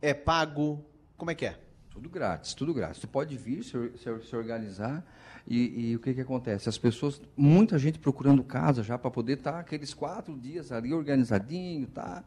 É 0.00 0.14
pago? 0.14 0.84
Como 1.16 1.30
é 1.30 1.34
que 1.34 1.46
é? 1.46 1.58
Tudo 1.90 2.08
grátis, 2.08 2.54
tudo 2.54 2.72
grátis. 2.72 3.00
Você 3.00 3.06
pode 3.06 3.36
vir, 3.36 3.64
se, 3.64 3.72
se, 3.96 4.20
se 4.28 4.36
organizar 4.36 5.04
e, 5.48 5.90
e, 5.90 5.96
o 5.96 5.98
que, 5.98 6.14
que 6.14 6.20
acontece? 6.20 6.68
As 6.68 6.78
pessoas, 6.78 7.20
muita 7.36 7.78
gente 7.78 7.98
procurando 7.98 8.44
casa 8.44 8.82
já 8.82 8.98
para 8.98 9.10
poder 9.10 9.38
estar 9.38 9.52
tá 9.52 9.58
aqueles 9.60 9.94
quatro 9.94 10.36
dias 10.38 10.70
ali 10.70 10.92
organizadinho, 10.92 11.86
tá? 11.88 12.22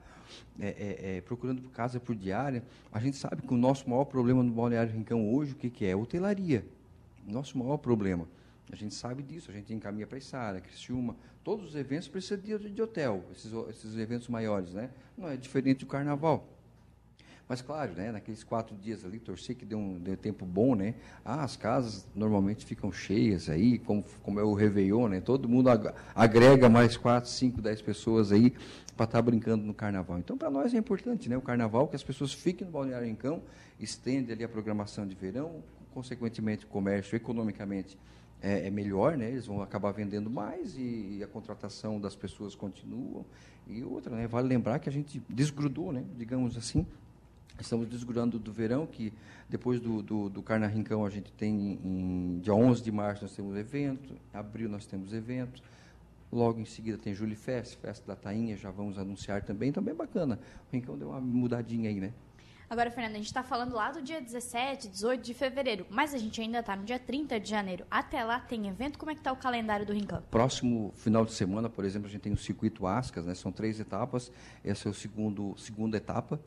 É, 0.60 0.67
é, 0.67 1.17
é, 1.17 1.22
procurando 1.22 1.62
casa 1.69 2.00
por 2.00 2.15
diária. 2.15 2.63
A 2.91 3.00
gente 3.00 3.15
sabe 3.15 3.43
que 3.43 3.53
o 3.53 3.58
nosso 3.58 3.89
maior 3.89 4.05
problema 4.05 4.43
no 4.43 4.51
Balneário 4.51 4.91
Rincão 4.91 5.34
hoje, 5.34 5.53
o 5.53 5.55
que, 5.55 5.69
que 5.69 5.86
é? 5.86 5.96
Hotelaria. 5.96 6.65
Nosso 7.25 7.58
maior 7.58 7.77
problema. 7.77 8.27
A 8.71 8.75
gente 8.75 8.93
sabe 8.93 9.23
disso, 9.23 9.49
a 9.49 9.53
gente 9.53 9.73
encaminha 9.73 10.05
para 10.05 10.17
Içara, 10.17 10.61
Criciúma, 10.61 11.15
todos 11.43 11.69
os 11.69 11.75
eventos 11.75 12.07
precisam 12.07 12.38
de, 12.38 12.81
hotel, 12.81 13.23
esses, 13.31 13.51
esses 13.69 13.97
eventos 13.97 14.27
maiores, 14.27 14.73
né? 14.73 14.89
Não 15.17 15.27
é 15.27 15.35
diferente 15.35 15.79
do 15.79 15.88
carnaval. 15.88 16.47
Mas 17.47 17.63
claro, 17.63 17.93
né, 17.93 18.11
naqueles 18.11 18.43
quatro 18.43 18.75
dias 18.75 19.03
ali, 19.03 19.17
torcer 19.17 19.55
que 19.55 19.65
deu 19.65 19.79
um, 19.79 19.97
deu 19.97 20.15
tempo 20.15 20.45
bom, 20.45 20.75
né? 20.75 20.93
Ah, 21.25 21.43
as 21.43 21.55
casas 21.55 22.07
normalmente 22.13 22.63
ficam 22.63 22.91
cheias 22.91 23.49
aí, 23.49 23.79
como, 23.79 24.05
como 24.21 24.39
é 24.39 24.43
o 24.43 24.53
Réveillon, 24.53 25.07
né? 25.07 25.19
Todo 25.19 25.49
mundo 25.49 25.67
ag 25.67 25.91
agrega 26.13 26.69
mais 26.69 26.95
quatro, 26.95 27.27
cinco, 27.27 27.59
dez 27.59 27.81
pessoas 27.81 28.31
aí 28.31 28.51
para 28.95 29.05
estar 29.05 29.17
tá 29.17 29.21
brincando 29.23 29.65
no 29.65 29.73
carnaval. 29.73 30.19
Então, 30.19 30.38
para 30.38 30.51
nós 30.51 30.75
é 30.75 30.77
importante, 30.77 31.27
né? 31.27 31.35
O 31.35 31.41
carnaval, 31.41 31.88
que 31.88 31.95
as 31.95 32.03
pessoas 32.03 32.31
fiquem 32.31 32.67
no 32.67 32.71
Balneário 32.71 33.07
Rincão, 33.07 33.41
estende 33.79 34.31
ali 34.31 34.43
a 34.43 34.47
programação 34.47 35.07
de 35.07 35.15
verão, 35.15 35.63
consequentemente 35.91 36.65
o 36.65 36.67
comércio 36.67 37.15
economicamente 37.15 37.97
é, 38.41 38.67
é, 38.67 38.69
melhor, 38.69 39.17
né? 39.17 39.29
eles 39.29 39.46
vão 39.46 39.62
acabar 39.62 39.91
vendendo 39.91 40.29
mais 40.29 40.75
e, 40.77 41.17
e, 41.17 41.24
a 41.24 41.27
contratação 41.27 42.00
das 42.00 42.15
pessoas 42.15 42.55
continua. 42.55 43.25
E 43.67 43.84
outra, 43.84 44.15
né? 44.15 44.27
vale 44.27 44.48
lembrar 44.48 44.79
que 44.79 44.89
a 44.89 44.91
gente 44.91 45.22
desgrudou, 45.29 45.91
né? 45.91 46.03
digamos 46.17 46.58
assim, 46.58 46.86
Estamos 47.60 47.89
desgrudando 47.89 48.39
do 48.39 48.53
verão, 48.53 48.88
que 48.88 49.12
depois 49.50 49.81
do, 49.81 50.01
do, 50.01 50.29
do 50.29 50.41
Carnarrincão 50.41 51.05
a 51.05 51.10
gente 51.10 51.31
tem, 51.34 51.77
em, 51.84 52.39
dia 52.39 52.53
11 52.53 52.81
de 52.81 52.91
março 52.91 53.24
nós 53.24 53.36
temos 53.36 53.55
evento, 53.58 54.13
em 54.34 54.38
abril 54.38 54.69
nós 54.69 54.86
temos 54.86 55.13
evento, 55.13 55.62
logo 56.31 56.60
em 56.60 56.65
seguida 56.65 56.98
tem 56.98 57.13
Fest, 57.13 57.77
Festa 57.77 58.08
da 58.08 58.15
Tainha, 58.15 58.55
já 58.55 58.72
vamos 58.72 58.98
anunciar 58.98 59.43
também, 59.43 59.69
então 59.69 59.84
bem 59.84 59.93
bacana. 59.93 60.39
O 60.72 60.75
Rincão 60.75 60.98
deu 60.98 61.10
uma 61.10 61.19
mudadinha 61.19 61.89
aí, 61.89 62.00
né? 62.00 62.13
Agora, 62.69 62.91
Fernanda, 62.91 63.15
a 63.15 63.17
gente 63.17 63.25
está 63.25 63.41
falando 63.41 63.73
lá 63.73 63.91
do 63.91 64.01
dia 64.01 64.21
17, 64.21 64.89
18 64.89 65.21
de 65.21 65.33
fevereiro, 65.33 65.88
mas 65.89 66.13
a 66.13 66.17
gente 66.17 66.39
ainda 66.39 66.59
está 66.59 66.75
no 66.75 66.83
dia 66.83 66.99
30 66.99 67.39
de 67.39 67.49
janeiro. 67.49 67.85
Até 67.89 68.23
lá 68.23 68.39
tem 68.39 68.67
evento, 68.67 68.99
como 68.99 69.09
é 69.09 69.15
que 69.15 69.21
está 69.21 69.31
o 69.31 69.35
calendário 69.35 69.85
do 69.85 69.93
Rincão? 69.93 70.21
Próximo 70.29 70.93
final 70.95 71.25
de 71.25 71.33
semana, 71.33 71.67
por 71.67 71.83
exemplo, 71.83 72.07
a 72.07 72.11
gente 72.11 72.21
tem 72.21 72.31
o 72.33 72.38
circuito 72.38 72.85
Ascas, 72.85 73.25
né? 73.25 73.33
São 73.33 73.51
três 73.51 73.79
etapas, 73.79 74.31
essa 74.63 74.88
é 74.88 74.91
a 74.91 74.93
segundo, 74.93 75.55
segunda 75.57 75.97
etapa 75.97 76.39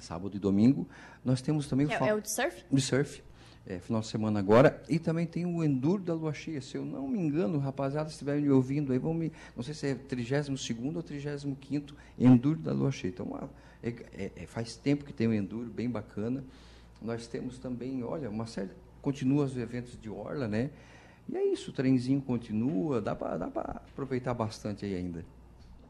sábado 0.00 0.36
e 0.36 0.40
domingo. 0.40 0.88
Nós 1.24 1.40
temos 1.40 1.66
também 1.66 1.86
é, 1.90 2.00
o... 2.00 2.04
É 2.04 2.14
o 2.14 2.20
de 2.20 2.34
surf? 2.34 2.64
De 2.70 2.80
surf. 2.80 3.22
É, 3.66 3.78
final 3.78 4.02
de 4.02 4.08
semana 4.08 4.38
agora. 4.38 4.82
E 4.88 4.98
também 4.98 5.26
tem 5.26 5.46
o 5.46 5.64
Enduro 5.64 6.02
da 6.02 6.12
Lua 6.12 6.34
Cheia. 6.34 6.60
Se 6.60 6.76
eu 6.76 6.84
não 6.84 7.08
me 7.08 7.18
engano, 7.18 7.58
rapaziada, 7.58 8.08
se 8.08 8.14
estiverem 8.14 8.42
me 8.42 8.50
ouvindo 8.50 8.92
aí, 8.92 8.98
vão 8.98 9.14
me. 9.14 9.32
Não 9.56 9.62
sei 9.62 9.72
se 9.72 9.86
é 9.86 9.94
32 9.94 10.94
ou 10.94 11.02
35 11.02 11.94
Enduro 12.18 12.58
da 12.58 12.72
Lua 12.72 12.92
Cheia. 12.92 13.10
Então, 13.10 13.50
é, 13.82 13.88
é, 14.12 14.32
é, 14.36 14.46
faz 14.46 14.76
tempo 14.76 15.04
que 15.04 15.12
tem 15.12 15.26
o 15.26 15.32
Enduro, 15.32 15.70
bem 15.70 15.88
bacana. 15.88 16.44
Nós 17.00 17.26
temos 17.26 17.58
também, 17.58 18.02
olha, 18.02 18.28
uma 18.28 18.46
série. 18.46 18.70
Continua 19.00 19.44
os 19.44 19.56
eventos 19.56 19.98
de 20.00 20.08
Orla, 20.08 20.48
né? 20.48 20.70
E 21.28 21.36
é 21.36 21.44
isso, 21.52 21.70
o 21.70 21.74
trenzinho 21.74 22.20
continua, 22.20 23.00
dá 23.00 23.14
para 23.14 23.46
aproveitar 23.46 24.34
bastante 24.34 24.84
aí 24.84 24.94
ainda. 24.94 25.24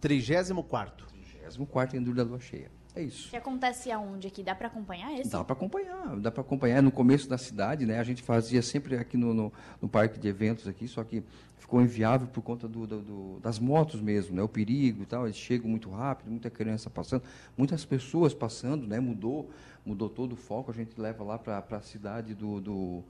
34 0.01 1.07
34 1.53 1.97
Enduro 1.97 2.17
da 2.17 2.23
Lua 2.23 2.41
Cheia. 2.41 2.71
É 2.97 3.03
isso. 3.03 3.29
Que 3.29 3.37
acontece 3.37 3.91
aonde 3.91 4.29
aqui? 4.29 4.43
Dá 4.43 4.55
para 4.55 4.69
acompanhar 4.69 5.13
esse? 5.19 5.31
Dá 5.31 5.43
para 5.43 5.55
acompanhar, 5.55 6.17
dá 6.17 6.31
para 6.31 6.43
acompanhar. 6.43 6.81
No 6.81 6.93
começo 6.93 7.29
da 7.29 7.37
cidade, 7.37 7.85
né? 7.85 7.99
A 7.99 8.05
gente 8.05 8.23
fazia 8.23 8.63
sempre 8.63 8.97
aqui 8.97 9.17
no, 9.17 9.35
no, 9.35 9.53
no 9.83 9.89
parque 9.89 10.19
de 10.19 10.29
eventos 10.29 10.69
aqui, 10.69 10.87
só 10.87 11.03
que 11.03 11.25
ficou 11.59 11.83
inviável 11.83 12.29
por 12.29 12.43
conta 12.43 12.69
do, 12.69 12.87
do, 12.87 13.01
do, 13.01 13.41
das 13.41 13.59
motos 13.59 14.01
mesmo, 14.01 14.37
né? 14.37 14.43
O 14.43 14.49
perigo 14.49 15.03
e 15.03 15.07
tal, 15.07 15.25
eles 15.27 15.37
chegam 15.37 15.69
muito 15.69 15.91
rápido, 15.91 16.31
muita 16.31 16.49
criança 16.49 16.89
passando, 16.89 17.25
muitas 17.57 17.85
pessoas 17.85 18.33
passando, 18.33 18.87
né? 18.87 19.01
Mudou, 19.01 19.51
mudou 19.85 20.09
todo 20.09 20.35
o 20.35 20.37
foco. 20.37 20.71
A 20.71 20.75
gente 20.75 21.01
leva 21.01 21.25
lá 21.25 21.37
para 21.37 21.65
a 21.69 21.81
cidade 21.81 22.33
do, 22.33 22.61
do 22.61 23.05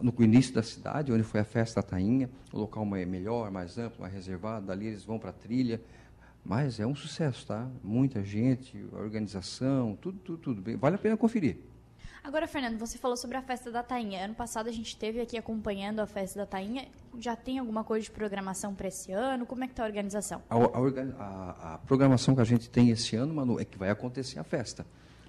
no 0.00 0.14
início 0.20 0.54
da 0.54 0.62
cidade, 0.62 1.12
onde 1.12 1.22
foi 1.22 1.40
a 1.40 1.44
festa 1.44 1.82
da 1.82 1.86
Tainha, 1.86 2.30
o 2.52 2.58
local 2.58 2.84
é 2.96 3.04
melhor, 3.04 3.50
mais 3.50 3.76
amplo, 3.76 4.00
mais 4.00 4.14
reservado. 4.14 4.66
Dali 4.66 4.86
eles 4.86 5.04
vão 5.04 5.18
para 5.18 5.30
a 5.30 5.32
trilha 5.32 5.80
mas 6.44 6.78
é 6.78 6.86
um 6.86 6.94
sucesso, 6.94 7.46
tá? 7.46 7.66
Muita 7.82 8.22
gente, 8.22 8.84
organização, 8.92 9.96
tudo, 9.96 10.18
tudo, 10.18 10.38
tudo 10.38 10.62
bem. 10.62 10.76
Vale 10.76 10.96
a 10.96 10.98
pena 10.98 11.16
conferir. 11.16 11.56
Agora, 12.22 12.46
Fernando, 12.46 12.78
você 12.78 12.98
falou 12.98 13.16
sobre 13.16 13.36
a 13.36 13.42
festa 13.42 13.70
da 13.70 13.82
Tainha. 13.82 14.24
Ano 14.24 14.34
passado 14.34 14.68
a 14.68 14.72
gente 14.72 14.88
esteve 14.88 15.20
aqui 15.20 15.36
acompanhando 15.38 16.00
a 16.00 16.06
festa 16.06 16.38
da 16.38 16.46
Tainha. 16.46 16.88
Já 17.18 17.36
tem 17.36 17.58
alguma 17.58 17.84
coisa 17.84 18.04
de 18.04 18.10
programação 18.10 18.74
para 18.74 18.88
esse 18.88 19.12
ano? 19.12 19.44
Como 19.46 19.64
é 19.64 19.66
que 19.66 19.72
está 19.72 19.84
a 19.84 19.86
organização? 19.86 20.42
A, 20.48 20.56
a, 20.56 21.74
a, 21.74 21.78
programação 21.78 22.34
que 22.34 22.40
a 22.40 22.44
gente 22.44 22.68
tem 22.68 22.90
esse 22.90 23.16
ano, 23.16 23.34
Manu, 23.34 23.60
é 23.60 23.64
que 23.64 23.78
vai 23.78 23.90
acontecer 23.90 24.38
a 24.38 24.44
festa. 24.44 24.86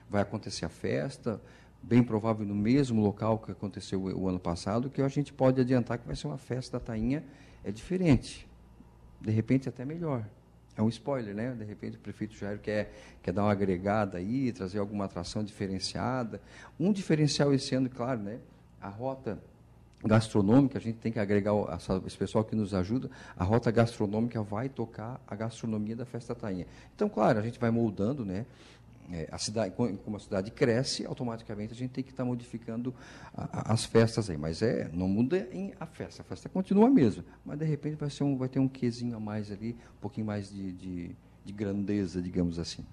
Vai 0.09 0.21
acontecer 0.21 0.65
a 0.65 0.69
festa, 0.69 1.41
bem 1.81 2.01
provável 2.01 2.45
no 2.45 2.55
mesmo 2.55 3.01
local 3.01 3.39
que 3.39 3.51
aconteceu 3.51 4.01
o, 4.01 4.23
o 4.23 4.29
ano 4.29 4.39
passado, 4.39 4.89
que 4.89 5.01
a 5.01 5.07
gente 5.07 5.33
pode 5.33 5.59
adiantar 5.59 5.97
que 5.97 6.07
vai 6.07 6.15
ser 6.15 6.27
uma 6.27 6.37
festa 6.37 6.79
da 6.79 6.85
Tainha 6.85 7.23
é 7.63 7.71
diferente. 7.71 8.47
De 9.19 9.31
repente 9.31 9.67
até 9.67 9.83
melhor 9.83 10.25
é 10.77 10.81
um 10.81 10.89
spoiler, 10.89 11.33
né? 11.33 11.51
De 11.51 11.63
repente 11.63 11.97
o 11.97 11.99
prefeito 11.99 12.35
Jair 12.35 12.59
quer, 12.59 12.91
quer 13.23 13.31
dar 13.31 13.43
uma 13.43 13.51
agregada 13.51 14.17
aí, 14.17 14.51
trazer 14.51 14.79
alguma 14.79 15.05
atração 15.05 15.43
diferenciada. 15.43 16.41
Um 16.79 16.91
diferencial 16.91 17.53
esse 17.53 17.73
ano, 17.75 17.89
claro, 17.89 18.21
né? 18.21 18.39
A 18.81 18.89
rota 18.89 19.39
gastronômica, 20.03 20.77
a 20.77 20.81
gente 20.81 20.97
tem 20.97 21.11
que 21.11 21.19
agregar 21.19 21.51
esse 22.05 22.17
pessoal 22.17 22.43
que 22.43 22.55
nos 22.55 22.73
ajuda, 22.73 23.09
a 23.35 23.43
rota 23.43 23.71
gastronômica 23.71 24.41
vai 24.43 24.69
tocar 24.69 25.19
a 25.27 25.35
gastronomia 25.35 25.95
da 25.95 26.05
Festa 26.05 26.35
Tainha. 26.35 26.67
Então, 26.95 27.09
claro, 27.09 27.39
a 27.39 27.41
gente 27.41 27.59
vai 27.59 27.71
moldando, 27.71 28.23
né? 28.23 28.45
É, 29.11 29.27
a 29.31 29.37
cidade, 29.37 29.73
como 29.75 30.17
a 30.17 30.19
cidade 30.19 30.51
cresce, 30.51 31.05
automaticamente 31.05 31.73
a 31.73 31.75
gente 31.75 31.91
tem 31.91 32.03
que 32.03 32.11
estar 32.11 32.23
tá 32.23 32.27
modificando 32.27 32.93
a, 33.33 33.71
a, 33.71 33.73
as 33.73 33.85
festas 33.85 34.29
aí. 34.29 34.37
Mas 34.37 34.61
é, 34.61 34.89
não 34.93 35.07
muda 35.07 35.47
em 35.51 35.73
a 35.79 35.85
festa, 35.85 36.21
a 36.21 36.25
festa 36.25 36.49
continua 36.49 36.87
a 36.87 36.89
mesma, 36.89 37.23
mas 37.43 37.59
de 37.59 37.65
repente 37.65 37.95
vai, 37.95 38.09
ser 38.09 38.23
um, 38.23 38.37
vai 38.37 38.49
ter 38.49 38.59
um 38.59 38.67
quezinho 38.67 39.15
a 39.15 39.19
mais 39.19 39.51
ali, 39.51 39.77
um 39.97 40.01
pouquinho 40.01 40.25
mais 40.25 40.49
de, 40.49 40.71
de, 40.71 41.15
de 41.43 41.53
grandeza, 41.53 42.21
digamos 42.21 42.59
assim. 42.59 42.85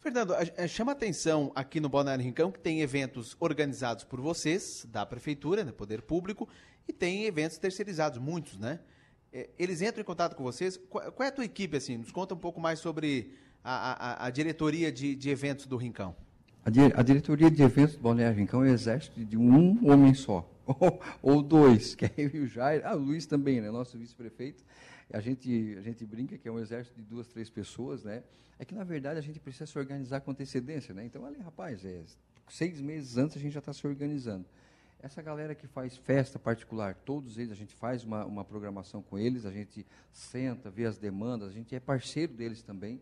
Fernando, 0.00 0.34
chama 0.68 0.90
atenção 0.90 1.52
aqui 1.54 1.78
no 1.78 1.88
Balneário 1.88 2.24
Rincão 2.24 2.50
que 2.50 2.58
tem 2.58 2.80
eventos 2.80 3.36
organizados 3.38 4.02
por 4.02 4.20
vocês, 4.20 4.84
da 4.90 5.06
prefeitura, 5.06 5.62
né, 5.62 5.70
poder 5.70 6.02
público, 6.02 6.48
e 6.88 6.92
tem 6.92 7.24
eventos 7.24 7.56
terceirizados, 7.56 8.18
muitos, 8.18 8.58
né? 8.58 8.80
É, 9.32 9.48
eles 9.58 9.80
entram 9.80 10.02
em 10.02 10.04
contato 10.04 10.34
com 10.34 10.42
vocês. 10.42 10.76
Qual 10.76 11.22
é 11.22 11.28
a 11.28 11.32
tua 11.32 11.44
equipe, 11.44 11.76
assim? 11.76 11.96
Nos 11.96 12.12
conta 12.12 12.34
um 12.34 12.38
pouco 12.38 12.60
mais 12.60 12.80
sobre 12.80 13.32
a, 13.64 14.24
a, 14.24 14.26
a 14.26 14.30
diretoria 14.30 14.90
de, 14.90 15.14
de, 15.14 15.30
eventos 15.30 15.66
do 15.66 15.76
Rincão? 15.76 16.14
A, 16.64 17.00
a, 17.00 17.02
diretoria 17.02 17.50
de 17.50 17.62
eventos 17.62 17.96
do 17.96 18.02
Balneário 18.02 18.36
Rincão 18.38 18.64
é 18.64 18.70
exército 18.70 19.24
de 19.24 19.36
um 19.36 19.90
homem 19.90 20.14
só, 20.14 20.48
ou, 20.66 21.00
ou 21.22 21.42
dois, 21.42 21.94
que 21.94 22.04
é 22.04 22.10
o 22.38 22.46
Jair, 22.46 22.82
ah, 22.84 22.94
o 22.94 22.98
Luiz 22.98 23.26
também, 23.26 23.60
né, 23.60 23.70
nosso 23.70 23.98
vice-prefeito. 23.98 24.64
A 25.12 25.20
gente, 25.20 25.76
a 25.78 25.82
gente 25.82 26.04
brinca 26.06 26.38
que 26.38 26.48
é 26.48 26.52
um 26.52 26.58
exército 26.58 26.96
de 26.96 27.02
duas, 27.02 27.28
três 27.28 27.50
pessoas, 27.50 28.02
né? 28.02 28.22
É 28.58 28.64
que, 28.64 28.74
na 28.74 28.84
verdade, 28.84 29.18
a 29.18 29.22
gente 29.22 29.38
precisa 29.38 29.66
se 29.66 29.78
organizar 29.78 30.20
com 30.20 30.30
antecedência, 30.30 30.94
né? 30.94 31.04
Então, 31.04 31.26
ali, 31.26 31.38
rapaz, 31.38 31.84
é, 31.84 32.00
seis 32.48 32.80
meses 32.80 33.18
antes 33.18 33.36
a 33.36 33.40
gente 33.40 33.52
já 33.52 33.58
está 33.58 33.74
se 33.74 33.86
organizando. 33.86 34.46
Essa 35.02 35.20
galera 35.20 35.54
que 35.54 35.66
faz 35.66 35.96
festa 35.96 36.38
particular, 36.38 36.94
todos 36.94 37.36
eles, 37.36 37.50
a 37.50 37.56
gente 37.56 37.74
faz 37.74 38.04
uma, 38.04 38.24
uma 38.24 38.44
programação 38.44 39.02
com 39.02 39.18
eles, 39.18 39.44
a 39.44 39.50
gente 39.50 39.84
senta, 40.12 40.70
vê 40.70 40.86
as 40.86 40.96
demandas, 40.96 41.50
a 41.50 41.52
gente 41.52 41.74
é 41.74 41.80
parceiro 41.80 42.32
deles 42.32 42.62
também 42.62 43.00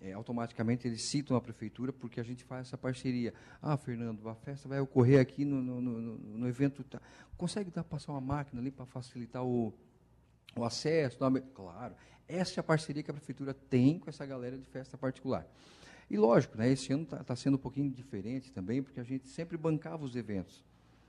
é, 0.00 0.12
automaticamente 0.12 0.86
eles 0.86 1.02
citam 1.02 1.36
a 1.36 1.40
prefeitura 1.40 1.92
porque 1.92 2.20
a 2.20 2.22
gente 2.22 2.44
faz 2.44 2.68
essa 2.68 2.76
parceria. 2.76 3.32
Ah, 3.62 3.76
Fernando, 3.76 4.28
a 4.28 4.34
festa 4.34 4.68
vai 4.68 4.80
ocorrer 4.80 5.20
aqui 5.20 5.44
no, 5.44 5.62
no, 5.62 5.80
no, 5.80 6.18
no 6.18 6.48
evento. 6.48 6.84
Tá. 6.84 7.00
Consegue 7.36 7.70
dar, 7.70 7.84
passar 7.84 8.12
uma 8.12 8.20
máquina 8.20 8.60
ali 8.60 8.70
para 8.70 8.84
facilitar 8.86 9.44
o, 9.44 9.72
o 10.54 10.64
acesso? 10.64 11.18
Não, 11.20 11.32
claro. 11.54 11.94
Essa 12.28 12.58
é 12.58 12.60
a 12.60 12.64
parceria 12.64 13.02
que 13.02 13.10
a 13.10 13.14
prefeitura 13.14 13.54
tem 13.54 13.98
com 13.98 14.10
essa 14.10 14.26
galera 14.26 14.58
de 14.58 14.66
festa 14.66 14.98
particular. 14.98 15.46
E 16.10 16.16
lógico, 16.16 16.56
né, 16.56 16.70
esse 16.70 16.92
ano 16.92 17.02
está 17.02 17.24
tá 17.24 17.34
sendo 17.34 17.54
um 17.54 17.58
pouquinho 17.58 17.90
diferente 17.90 18.52
também, 18.52 18.82
porque 18.82 19.00
a 19.00 19.04
gente 19.04 19.28
sempre 19.28 19.56
bancava 19.56 20.04
os 20.04 20.14
eventos. 20.14 20.64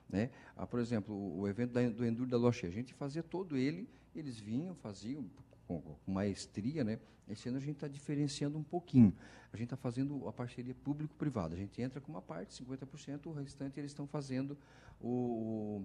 Né? 0.09 0.29
Ah, 0.55 0.65
por 0.65 0.79
exemplo, 0.79 1.13
o, 1.13 1.41
o 1.41 1.47
evento 1.47 1.73
da, 1.73 1.87
do 1.89 2.05
Enduro 2.05 2.29
da 2.29 2.37
Loche, 2.37 2.65
a 2.65 2.69
gente 2.69 2.93
fazia 2.93 3.21
todo 3.21 3.57
ele, 3.57 3.87
eles 4.15 4.39
vinham, 4.39 4.73
faziam, 4.75 5.29
com, 5.67 5.81
com 5.81 6.11
maestria, 6.11 6.83
né? 6.83 6.99
Esse 7.29 7.49
ano 7.49 7.57
a 7.57 7.61
gente 7.61 7.75
está 7.75 7.87
diferenciando 7.87 8.57
um 8.57 8.63
pouquinho. 8.63 9.13
A 9.51 9.57
gente 9.57 9.65
está 9.65 9.75
fazendo 9.75 10.27
a 10.27 10.33
parceria 10.33 10.73
público-privada. 10.73 11.55
A 11.55 11.57
gente 11.57 11.81
entra 11.81 11.99
com 11.99 12.11
uma 12.11 12.21
parte, 12.21 12.63
50%, 12.63 13.25
o 13.25 13.33
restante 13.33 13.79
eles 13.79 13.91
estão 13.91 14.07
fazendo 14.07 14.57
o, 14.99 15.83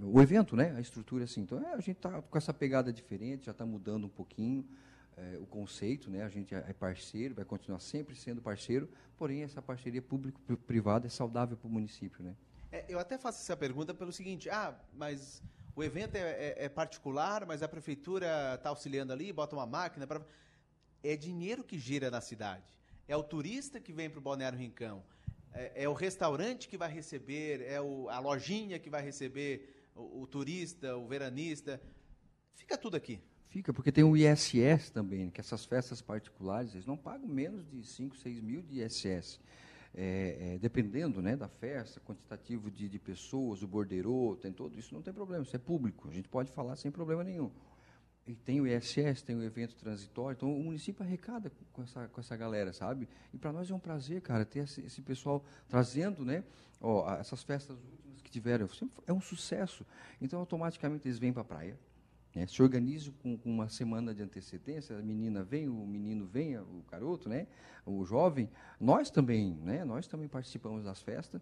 o, 0.00 0.20
evento, 0.22 0.56
né? 0.56 0.74
A 0.74 0.80
estrutura 0.80 1.24
assim. 1.24 1.42
Então 1.42 1.58
é, 1.62 1.74
a 1.74 1.80
gente 1.80 1.98
está 1.98 2.22
com 2.22 2.38
essa 2.38 2.52
pegada 2.54 2.92
diferente, 2.92 3.46
já 3.46 3.52
está 3.52 3.66
mudando 3.66 4.04
um 4.04 4.10
pouquinho. 4.10 4.66
É, 5.14 5.36
o 5.38 5.44
conceito, 5.44 6.10
né? 6.10 6.22
A 6.22 6.28
gente 6.30 6.54
é 6.54 6.72
parceiro, 6.72 7.34
vai 7.34 7.44
continuar 7.44 7.80
sempre 7.80 8.16
sendo 8.16 8.40
parceiro, 8.40 8.88
porém 9.18 9.42
essa 9.42 9.60
parceria 9.60 10.00
público-privada 10.00 11.06
é 11.06 11.10
saudável 11.10 11.54
para 11.54 11.68
o 11.68 11.70
município, 11.70 12.24
né? 12.24 12.34
É, 12.70 12.86
eu 12.88 12.98
até 12.98 13.18
faço 13.18 13.42
essa 13.42 13.54
pergunta 13.54 13.92
pelo 13.92 14.10
seguinte: 14.10 14.48
ah, 14.48 14.74
mas 14.94 15.42
o 15.74 15.82
evento 15.82 16.16
é, 16.16 16.20
é, 16.20 16.64
é 16.64 16.68
particular, 16.68 17.46
mas 17.46 17.62
a 17.62 17.68
prefeitura 17.68 18.54
está 18.54 18.68
auxiliando 18.68 19.12
ali, 19.12 19.32
bota 19.32 19.56
uma 19.56 19.66
máquina 19.66 20.06
para. 20.06 20.20
É 21.02 21.16
dinheiro 21.16 21.64
que 21.64 21.78
gira 21.78 22.10
na 22.10 22.20
cidade. 22.20 22.72
É 23.08 23.16
o 23.16 23.22
turista 23.22 23.80
que 23.80 23.92
vem 23.92 24.08
para 24.08 24.18
o 24.18 24.22
Balneário 24.22 24.58
Rincão. 24.58 25.02
É, 25.52 25.84
é, 25.84 25.88
o 25.88 25.92
restaurante 25.92 26.68
que 26.68 26.78
vai 26.78 26.90
receber, 26.90 27.62
é 27.62 27.80
o, 27.80 28.08
a 28.08 28.18
lojinha 28.18 28.78
que 28.78 28.88
vai 28.88 29.02
receber 29.02 29.90
o, 29.94 30.22
o, 30.22 30.26
turista, 30.26 30.96
o 30.96 31.06
veranista. 31.06 31.80
Fica 32.54 32.78
tudo 32.78 32.96
aqui. 32.96 33.20
Fica, 33.48 33.72
porque 33.72 33.92
tem 33.92 34.04
o 34.04 34.16
ISS 34.16 34.90
também, 34.90 35.28
que 35.28 35.40
essas 35.40 35.64
festas 35.64 36.00
particulares, 36.00 36.72
eles 36.74 36.86
não 36.86 36.96
pagam 36.96 37.28
menos 37.28 37.68
de 37.68 37.84
5, 37.84 38.16
6 38.16 38.40
mil 38.40 38.62
de 38.62 38.82
ISS. 38.82 39.38
É, 39.94 40.54
é, 40.54 40.58
dependendo 40.58 41.20
né, 41.20 41.36
da 41.36 41.48
festa, 41.48 42.00
quantitativo 42.00 42.70
de, 42.70 42.88
de 42.88 42.98
pessoas, 42.98 43.62
o 43.62 43.66
bordeiro, 43.66 44.36
tem 44.40 44.52
todo 44.52 44.78
isso, 44.78 44.94
não 44.94 45.02
tem 45.02 45.12
problema, 45.12 45.42
isso 45.42 45.54
é 45.54 45.58
público, 45.58 46.08
a 46.08 46.12
gente 46.12 46.28
pode 46.28 46.50
falar 46.50 46.76
sem 46.76 46.90
problema 46.90 47.22
nenhum. 47.22 47.50
E 48.26 48.34
tem 48.34 48.60
o 48.60 48.66
ISS, 48.66 49.22
tem 49.22 49.34
o 49.34 49.42
evento 49.42 49.74
transitório, 49.74 50.36
então 50.36 50.56
o 50.56 50.62
município 50.62 51.04
arrecada 51.04 51.50
com 51.72 51.82
essa, 51.82 52.08
com 52.08 52.20
essa 52.20 52.36
galera, 52.36 52.72
sabe? 52.72 53.08
E 53.34 53.38
para 53.38 53.52
nós 53.52 53.70
é 53.70 53.74
um 53.74 53.80
prazer, 53.80 54.22
cara, 54.22 54.44
ter 54.44 54.60
esse, 54.60 54.80
esse 54.82 55.02
pessoal 55.02 55.44
trazendo, 55.68 56.24
né, 56.24 56.44
ó, 56.80 57.12
essas 57.16 57.42
festas 57.42 57.76
últimas 57.76 58.22
que 58.22 58.30
tiveram, 58.30 58.68
é 59.06 59.12
um 59.12 59.20
sucesso. 59.20 59.84
Então, 60.20 60.38
automaticamente 60.38 61.08
eles 61.08 61.18
vêm 61.18 61.32
para 61.32 61.42
a 61.42 61.44
praia, 61.44 61.78
né, 62.34 62.46
se 62.46 62.62
organizam 62.62 63.12
com, 63.22 63.36
com, 63.36 63.50
uma 63.50 63.68
semana 63.68 64.14
de 64.14 64.22
antecedência, 64.22 64.96
a 64.98 65.02
menina 65.02 65.42
vem, 65.42 65.68
o 65.68 65.86
menino 65.86 66.26
vem, 66.26 66.58
o 66.58 66.84
garoto, 66.90 67.28
né, 67.28 67.46
o 67.84 68.04
jovem. 68.04 68.48
Nós 68.80 69.10
também, 69.10 69.54
né, 69.62 69.84
nós 69.84 70.06
também 70.06 70.28
participamos 70.28 70.84
das 70.84 71.02
festas. 71.02 71.40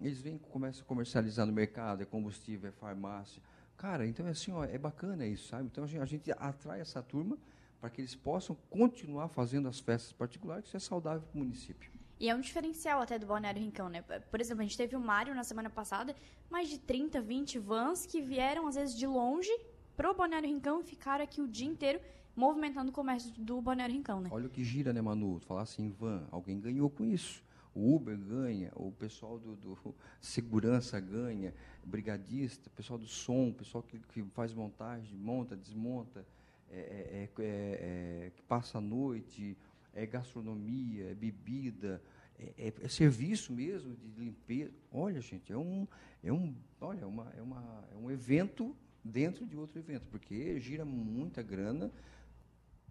Eles 0.00 0.20
vêm, 0.20 0.36
começam 0.36 0.82
a 0.82 0.84
comercializar 0.86 1.46
no 1.46 1.52
mercado, 1.52 2.02
é 2.02 2.06
combustível, 2.06 2.68
é 2.68 2.72
farmácia. 2.72 3.40
Cara, 3.76 4.06
então 4.06 4.26
é 4.26 4.30
assim, 4.30 4.52
ó, 4.52 4.64
é 4.64 4.78
bacana 4.78 5.26
isso, 5.26 5.48
sabe? 5.48 5.66
Então 5.66 5.84
a 5.84 5.86
gente, 5.86 6.00
a 6.00 6.06
gente 6.06 6.32
atrai 6.32 6.80
essa 6.80 7.02
turma 7.02 7.38
para 7.80 7.90
que 7.90 8.00
eles 8.00 8.14
possam 8.14 8.56
continuar 8.70 9.28
fazendo 9.28 9.68
as 9.68 9.78
festas 9.78 10.12
particulares, 10.12 10.64
que 10.64 10.68
isso 10.68 10.76
é 10.76 10.80
saudável 10.80 11.20
para 11.20 11.36
o 11.36 11.38
município. 11.38 11.90
E 12.18 12.28
é 12.28 12.34
um 12.34 12.40
diferencial 12.40 13.02
até 13.02 13.18
do 13.18 13.26
Balneário 13.26 13.60
Rincão, 13.60 13.88
né? 13.88 14.02
Por 14.02 14.40
exemplo, 14.40 14.62
a 14.62 14.64
gente 14.64 14.76
teve 14.76 14.96
o 14.96 15.00
Mário 15.00 15.34
na 15.34 15.44
semana 15.44 15.68
passada, 15.68 16.14
mais 16.48 16.68
de 16.68 16.78
30, 16.78 17.20
20 17.20 17.58
vans 17.58 18.06
que 18.06 18.20
vieram, 18.20 18.66
às 18.66 18.76
vezes, 18.76 18.96
de 18.96 19.06
longe 19.06 19.52
pro 19.96 20.14
Balneário 20.14 20.48
Rincão 20.48 20.80
e 20.80 20.84
ficaram 20.84 21.24
aqui 21.24 21.40
o 21.40 21.48
dia 21.48 21.66
inteiro 21.66 22.00
movimentando 22.36 22.90
o 22.90 22.92
comércio 22.92 23.30
do 23.38 23.60
Balneário 23.60 23.94
Rincão, 23.94 24.20
né? 24.20 24.28
Olha 24.32 24.46
o 24.46 24.50
que 24.50 24.64
gira, 24.64 24.92
né, 24.92 25.00
Manu? 25.00 25.38
Falar 25.40 25.62
assim, 25.62 25.88
van, 25.88 26.26
alguém 26.30 26.60
ganhou 26.60 26.90
com 26.90 27.04
isso. 27.04 27.42
O 27.74 27.94
Uber 27.94 28.16
ganha, 28.16 28.70
o 28.76 28.92
pessoal 28.92 29.38
do, 29.38 29.56
do 29.56 29.94
segurança 30.20 31.00
ganha, 31.00 31.54
brigadista, 31.84 32.70
pessoal 32.70 32.98
do 32.98 33.06
som, 33.06 33.52
pessoal 33.52 33.82
que, 33.82 33.98
que 33.98 34.22
faz 34.30 34.52
montagem, 34.52 35.16
monta, 35.16 35.56
desmonta, 35.56 36.26
é, 36.70 36.76
é, 36.76 37.28
é, 37.38 37.42
é, 37.42 38.32
que 38.34 38.42
passa 38.42 38.78
a 38.78 38.80
noite, 38.80 39.56
é 39.92 40.06
gastronomia, 40.06 41.10
é 41.10 41.14
bebida, 41.14 42.02
é, 42.38 42.52
é, 42.58 42.72
é, 42.82 42.88
serviço 42.88 43.52
mesmo 43.52 43.94
de 43.96 44.08
limpeza. 44.20 44.72
Olha, 44.92 45.20
gente, 45.20 45.52
é 45.52 45.56
um, 45.56 45.86
é 46.22 46.32
um, 46.32 46.54
olha, 46.80 47.02
é 47.02 47.06
uma, 47.06 47.32
é 47.36 47.42
uma, 47.42 47.84
é 47.92 47.96
um 47.96 48.10
evento 48.10 48.76
dentro 49.04 49.44
de 49.46 49.56
outro 49.56 49.78
evento, 49.78 50.06
porque 50.08 50.58
gira 50.58 50.84
muita 50.84 51.42
grana 51.42 51.92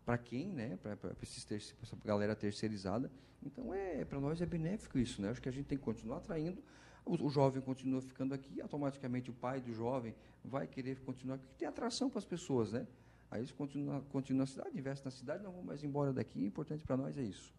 para 0.05 0.17
quem, 0.17 0.49
né, 0.49 0.77
para 0.77 0.97
essa 1.21 1.97
galera 2.03 2.35
terceirizada. 2.35 3.11
Então, 3.41 3.73
é, 3.73 4.05
para 4.05 4.19
nós 4.19 4.41
é 4.41 4.45
benéfico 4.45 4.97
isso, 4.97 5.21
né? 5.21 5.29
Acho 5.29 5.41
que 5.41 5.49
a 5.49 5.51
gente 5.51 5.65
tem 5.65 5.77
que 5.77 5.83
continuar 5.83 6.17
atraindo. 6.17 6.61
O, 7.05 7.25
o, 7.25 7.29
jovem 7.29 7.61
continua 7.61 8.01
ficando 8.01 8.33
aqui, 8.33 8.61
automaticamente 8.61 9.29
o 9.29 9.33
pai 9.33 9.59
do 9.59 9.73
jovem 9.73 10.15
vai 10.43 10.67
querer 10.67 10.99
continuar 11.01 11.35
aqui, 11.35 11.47
tem 11.57 11.67
atração 11.67 12.09
para 12.09 12.19
as 12.19 12.25
pessoas, 12.25 12.71
né? 12.71 12.87
Aí 13.29 13.41
eles 13.41 13.51
continuam, 13.51 14.01
continuam 14.03 14.41
na 14.41 14.45
cidade, 14.45 14.77
investem 14.77 15.05
na 15.05 15.11
cidade, 15.11 15.43
não 15.43 15.51
vão 15.51 15.63
mais 15.63 15.83
embora 15.83 16.13
daqui, 16.13 16.39
o 16.39 16.45
importante 16.45 16.83
para 16.83 16.95
nós 16.95 17.17
é 17.17 17.23
isso. 17.23 17.53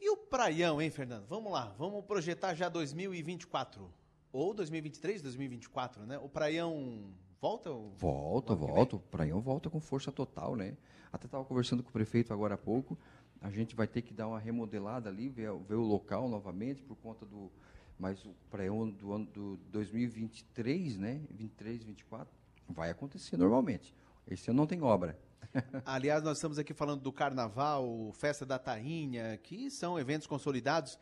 E 0.00 0.08
o 0.08 0.16
Praião, 0.16 0.80
hein, 0.80 0.90
Fernando? 0.90 1.26
Vamos 1.26 1.52
lá, 1.52 1.74
vamos 1.76 2.04
projetar 2.04 2.54
já 2.54 2.68
2024. 2.68 3.92
Ou 4.32 4.54
2023, 4.54 5.20
2024, 5.20 6.06
né? 6.06 6.18
O 6.18 6.28
Praião 6.28 7.12
volta? 7.38 7.70
Volta, 7.70 8.54
volta. 8.54 8.96
O 8.96 8.98
Praião 8.98 9.40
volta 9.40 9.68
com 9.68 9.78
força 9.78 10.10
total, 10.10 10.56
né? 10.56 10.74
Até 11.12 11.26
estava 11.26 11.44
conversando 11.44 11.82
com 11.82 11.90
o 11.90 11.92
prefeito 11.92 12.32
agora 12.32 12.54
há 12.54 12.58
pouco. 12.58 12.98
A 13.42 13.50
gente 13.50 13.76
vai 13.76 13.86
ter 13.86 14.00
que 14.00 14.14
dar 14.14 14.28
uma 14.28 14.38
remodelada 14.38 15.10
ali, 15.10 15.28
ver, 15.28 15.52
ver 15.68 15.74
o 15.74 15.82
local 15.82 16.28
novamente, 16.28 16.82
por 16.82 16.96
conta 16.96 17.26
do. 17.26 17.52
Mas 17.98 18.24
o 18.24 18.34
Praião 18.50 18.88
do 18.88 19.12
ano 19.12 19.26
do 19.26 19.56
2023, 19.70 20.96
né? 20.96 21.20
23, 21.30 21.84
24, 21.84 22.32
vai 22.68 22.88
acontecer 22.88 23.36
normalmente. 23.36 23.94
Esse 24.26 24.50
ano 24.50 24.58
não 24.58 24.66
tem 24.66 24.80
obra. 24.80 25.18
Aliás, 25.84 26.22
nós 26.22 26.38
estamos 26.38 26.58
aqui 26.58 26.72
falando 26.72 27.02
do 27.02 27.12
Carnaval, 27.12 28.10
Festa 28.14 28.46
da 28.46 28.58
Tainha, 28.58 29.36
que 29.36 29.70
são 29.70 29.98
eventos 29.98 30.26
consolidados 30.26 30.98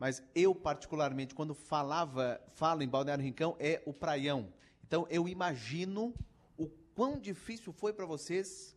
mas 0.00 0.22
eu 0.34 0.54
particularmente 0.54 1.34
quando 1.34 1.54
falava, 1.54 2.40
falo 2.54 2.82
em 2.82 2.88
Balneário 2.88 3.22
Rincão 3.22 3.54
é 3.58 3.82
o 3.84 3.92
praião. 3.92 4.50
Então 4.82 5.06
eu 5.10 5.28
imagino 5.28 6.14
o 6.56 6.66
quão 6.94 7.20
difícil 7.20 7.70
foi 7.70 7.92
para 7.92 8.06
vocês. 8.06 8.74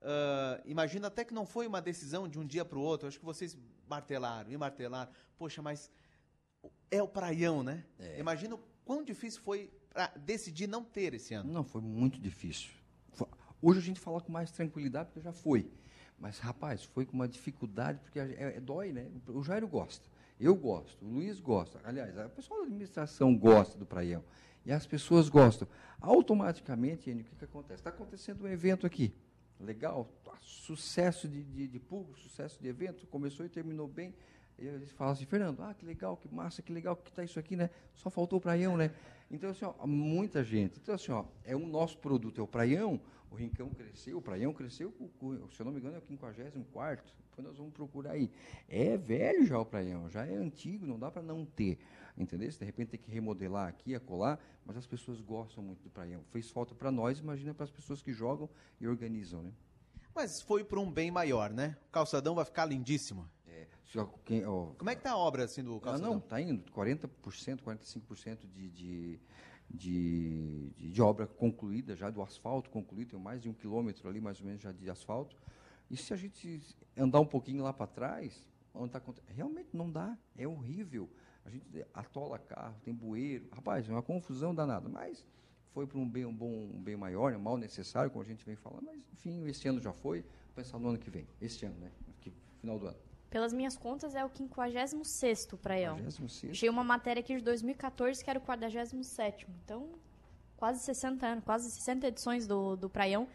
Uh, 0.00 0.62
imagino 0.64 1.06
até 1.06 1.22
que 1.22 1.34
não 1.34 1.44
foi 1.44 1.66
uma 1.66 1.82
decisão 1.82 2.26
de 2.26 2.38
um 2.38 2.46
dia 2.46 2.64
para 2.64 2.78
o 2.78 2.80
outro. 2.80 3.06
Acho 3.06 3.18
que 3.18 3.24
vocês 3.26 3.58
martelaram 3.86 4.50
e 4.50 4.56
martelaram. 4.56 5.12
Poxa, 5.36 5.60
mas 5.60 5.90
é 6.90 7.02
o 7.02 7.08
praião, 7.08 7.62
né? 7.62 7.84
É. 7.98 8.18
Imagino 8.18 8.58
quão 8.86 9.04
difícil 9.04 9.42
foi 9.42 9.70
para 9.90 10.06
decidir 10.16 10.66
não 10.66 10.82
ter 10.82 11.12
esse 11.12 11.34
ano. 11.34 11.52
Não, 11.52 11.62
foi 11.62 11.82
muito 11.82 12.18
difícil. 12.18 12.70
Hoje 13.60 13.80
a 13.80 13.82
gente 13.82 14.00
fala 14.00 14.18
com 14.18 14.32
mais 14.32 14.50
tranquilidade 14.50 15.10
porque 15.10 15.20
já 15.20 15.32
foi. 15.32 15.70
Mas, 16.18 16.38
rapaz, 16.38 16.84
foi 16.84 17.04
com 17.04 17.12
uma 17.12 17.28
dificuldade, 17.28 17.98
porque 17.98 18.18
é, 18.18 18.54
é, 18.56 18.60
dói, 18.60 18.92
né? 18.92 19.10
O 19.28 19.42
Jairo 19.42 19.68
gosta. 19.68 20.13
Eu 20.44 20.54
gosto, 20.54 21.02
o 21.02 21.08
Luiz 21.08 21.40
gosta. 21.40 21.80
Aliás, 21.82 22.18
a 22.18 22.28
pessoa 22.28 22.60
da 22.60 22.66
administração 22.66 23.34
gosta 23.34 23.78
do 23.78 23.86
praião. 23.86 24.22
E 24.66 24.70
as 24.70 24.86
pessoas 24.86 25.30
gostam. 25.30 25.66
Automaticamente, 25.98 27.10
o 27.10 27.24
que, 27.24 27.34
que 27.34 27.44
acontece? 27.46 27.80
Está 27.80 27.88
acontecendo 27.88 28.44
um 28.44 28.48
evento 28.48 28.86
aqui. 28.86 29.14
Legal, 29.58 30.06
tá, 30.22 30.36
sucesso 30.42 31.26
de, 31.26 31.42
de, 31.42 31.66
de, 31.66 31.80
público, 31.80 32.18
sucesso 32.18 32.60
de 32.60 32.68
evento, 32.68 33.06
começou 33.06 33.46
e 33.46 33.48
terminou 33.48 33.88
bem. 33.88 34.14
E 34.58 34.66
eles 34.66 34.90
falam 34.90 35.14
assim, 35.14 35.24
Fernando, 35.24 35.62
ah, 35.62 35.72
que 35.72 35.86
legal, 35.86 36.14
que 36.14 36.28
massa, 36.28 36.60
que 36.60 36.74
legal 36.74 36.94
que 36.94 37.08
está 37.08 37.24
isso 37.24 37.38
aqui, 37.38 37.56
né? 37.56 37.70
Só 37.94 38.10
faltou 38.10 38.38
o 38.38 38.42
praião, 38.42 38.76
né? 38.76 38.90
Então, 39.30 39.48
assim, 39.48 39.64
ó, 39.64 39.86
muita 39.86 40.44
gente. 40.44 40.78
Então, 40.78 40.94
assim, 40.94 41.10
ó, 41.10 41.24
é 41.42 41.56
o 41.56 41.66
nosso 41.66 41.96
produto, 41.96 42.38
é 42.38 42.44
o 42.44 42.46
praião, 42.46 43.00
o 43.30 43.34
Rincão 43.34 43.70
cresceu, 43.70 44.18
o 44.18 44.22
Praião 44.22 44.52
cresceu, 44.52 44.92
se 45.50 45.60
eu 45.60 45.64
não 45.64 45.72
me 45.72 45.80
engano, 45.80 45.94
é 45.96 45.98
o 45.98 46.02
54 46.02 47.23
depois 47.34 47.48
nós 47.48 47.56
vamos 47.56 47.72
procurar 47.72 48.12
aí. 48.12 48.30
É 48.68 48.96
velho 48.96 49.44
já 49.44 49.58
o 49.58 49.66
Praião, 49.66 50.08
já 50.08 50.24
é 50.24 50.36
antigo, 50.36 50.86
não 50.86 50.98
dá 50.98 51.10
para 51.10 51.22
não 51.22 51.44
ter. 51.44 51.78
Entendeu? 52.16 52.48
De 52.48 52.64
repente 52.64 52.90
tem 52.90 53.00
que 53.00 53.10
remodelar 53.10 53.68
aqui, 53.68 53.94
acolá, 53.94 54.38
mas 54.64 54.76
as 54.76 54.86
pessoas 54.86 55.20
gostam 55.20 55.62
muito 55.62 55.82
do 55.82 55.90
Praião. 55.90 56.22
Fez 56.30 56.48
falta 56.50 56.74
para 56.74 56.92
nós, 56.92 57.18
imagina 57.18 57.52
para 57.52 57.64
as 57.64 57.70
pessoas 57.70 58.00
que 58.00 58.12
jogam 58.12 58.48
e 58.80 58.86
organizam, 58.86 59.42
né? 59.42 59.52
Mas 60.14 60.40
foi 60.40 60.62
para 60.62 60.78
um 60.78 60.88
bem 60.88 61.10
maior, 61.10 61.50
né? 61.50 61.76
O 61.88 61.90
calçadão 61.90 62.36
vai 62.36 62.44
ficar 62.44 62.66
lindíssimo. 62.66 63.28
É, 63.48 63.66
quem, 64.24 64.46
ó, 64.46 64.66
Como 64.78 64.88
é 64.88 64.94
que 64.94 65.00
está 65.00 65.10
a 65.10 65.18
obra 65.18 65.44
assim 65.44 65.64
do 65.64 65.80
calçadão? 65.80 66.12
Ah, 66.12 66.14
não, 66.14 66.18
está 66.18 66.40
indo 66.40 66.62
40%, 66.72 67.08
45% 67.60 68.46
de, 68.46 68.70
de 68.70 69.20
de, 69.68 70.70
de, 70.76 70.90
de, 70.90 71.02
obra 71.02 71.26
concluída, 71.26 71.96
já 71.96 72.10
do 72.10 72.22
asfalto 72.22 72.70
concluído, 72.70 73.10
tem 73.10 73.18
mais 73.18 73.40
de 73.40 73.48
um 73.48 73.52
quilômetro 73.54 74.08
ali, 74.08 74.20
mais 74.20 74.38
ou 74.38 74.46
menos, 74.46 74.62
já 74.62 74.70
de 74.70 74.88
asfalto. 74.90 75.34
E 75.90 75.96
se 75.96 76.12
a 76.12 76.16
gente 76.16 76.60
andar 76.96 77.20
um 77.20 77.26
pouquinho 77.26 77.62
lá 77.62 77.72
para 77.72 77.86
trás, 77.86 78.46
onde 78.74 78.90
tá, 78.90 79.00
realmente 79.28 79.68
não 79.72 79.90
dá, 79.90 80.16
é 80.36 80.46
horrível. 80.46 81.08
A 81.44 81.50
gente 81.50 81.64
atola 81.92 82.38
carro, 82.38 82.76
tem 82.82 82.94
bueiro. 82.94 83.48
Rapaz, 83.52 83.88
é 83.88 83.92
uma 83.92 84.02
confusão 84.02 84.54
danada, 84.54 84.88
mas 84.88 85.24
foi 85.72 85.86
para 85.86 85.98
um 85.98 86.08
bem, 86.08 86.24
um 86.24 86.34
bom, 86.34 86.50
um 86.50 86.82
bem 86.82 86.96
maior, 86.96 87.34
um 87.34 87.38
mal 87.38 87.56
necessário, 87.56 88.10
como 88.10 88.22
a 88.22 88.26
gente 88.26 88.44
vem 88.44 88.56
falando, 88.56 88.84
mas 88.84 89.02
enfim, 89.12 89.46
esse 89.46 89.66
ano 89.68 89.80
já 89.80 89.92
foi, 89.92 90.24
pensar 90.54 90.78
no 90.78 90.88
ano 90.88 90.98
que 90.98 91.10
vem, 91.10 91.26
este 91.40 91.66
ano, 91.66 91.76
né? 91.78 91.90
Aqui, 92.08 92.32
final 92.60 92.78
do 92.78 92.86
ano. 92.86 92.96
Pelas 93.28 93.52
minhas 93.52 93.76
contas, 93.76 94.14
é 94.14 94.24
o 94.24 94.28
56 94.28 95.46
Praião. 95.60 95.96
56. 95.96 96.52
Achei 96.52 96.68
uma 96.68 96.84
matéria 96.84 97.18
aqui 97.18 97.36
de 97.36 97.42
2014 97.42 98.22
que 98.22 98.30
era 98.30 98.38
o 98.38 98.42
47. 98.42 99.48
Então, 99.64 99.90
quase 100.56 100.78
60 100.84 101.26
anos, 101.26 101.44
quase 101.44 101.68
60 101.68 102.06
edições 102.06 102.46
do, 102.46 102.76
do 102.76 102.88
Praião. 102.88 103.26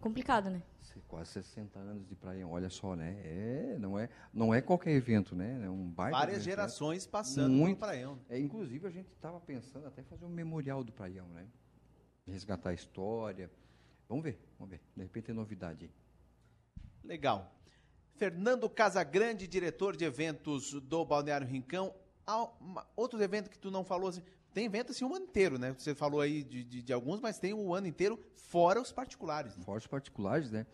Complicado, 0.00 0.50
né? 0.50 0.62
Quase 1.06 1.30
60 1.32 1.78
anos 1.78 2.06
de 2.06 2.14
Praião, 2.14 2.50
olha 2.50 2.70
só, 2.70 2.94
né? 2.94 3.20
É, 3.24 3.76
não, 3.78 3.98
é, 3.98 4.08
não 4.32 4.54
é 4.54 4.60
qualquer 4.60 4.92
evento, 4.92 5.34
né? 5.34 5.64
É 5.64 5.70
um 5.70 5.88
baita 5.88 6.16
Várias 6.16 6.36
evento, 6.36 6.46
né? 6.46 6.50
gerações 6.50 7.04
né? 7.04 7.10
passando 7.12 7.52
Muito, 7.52 7.78
pelo 7.78 7.90
Praião. 7.90 8.18
É, 8.28 8.38
inclusive, 8.38 8.86
a 8.86 8.90
gente 8.90 9.10
estava 9.12 9.40
pensando 9.40 9.86
até 9.86 10.02
fazer 10.02 10.24
um 10.24 10.30
memorial 10.30 10.82
do 10.82 10.92
Praião, 10.92 11.28
né? 11.28 11.46
Resgatar 12.26 12.70
a 12.70 12.74
história. 12.74 13.50
Vamos 14.08 14.24
ver, 14.24 14.40
vamos 14.58 14.70
ver. 14.70 14.80
De 14.96 15.02
repente 15.02 15.26
tem 15.26 15.34
novidade 15.34 15.84
aí. 15.84 15.90
Legal. 17.04 17.52
Fernando 18.16 18.68
Casagrande, 18.68 19.46
diretor 19.46 19.96
de 19.96 20.04
eventos 20.04 20.72
do 20.72 21.04
Balneário 21.04 21.46
Rincão. 21.46 21.94
Outro 22.94 23.22
evento 23.22 23.48
que 23.48 23.58
tu 23.58 23.70
não 23.70 23.82
falou, 23.82 24.08
assim, 24.08 24.22
tem 24.52 24.64
evento 24.66 24.92
assim 24.92 25.04
o 25.04 25.14
ano 25.14 25.24
inteiro, 25.24 25.58
né? 25.58 25.74
Você 25.76 25.94
falou 25.94 26.20
aí 26.20 26.42
de, 26.42 26.64
de, 26.64 26.82
de, 26.82 26.92
alguns, 26.92 27.20
mas 27.20 27.38
tem 27.38 27.54
o 27.54 27.74
ano 27.74 27.86
inteiro, 27.86 28.18
fora 28.34 28.80
os 28.80 28.92
particulares. 28.92 29.56
Né? 29.56 29.64
Fora 29.64 29.78
os 29.78 29.86
particulares, 29.86 30.50
né? 30.50 30.66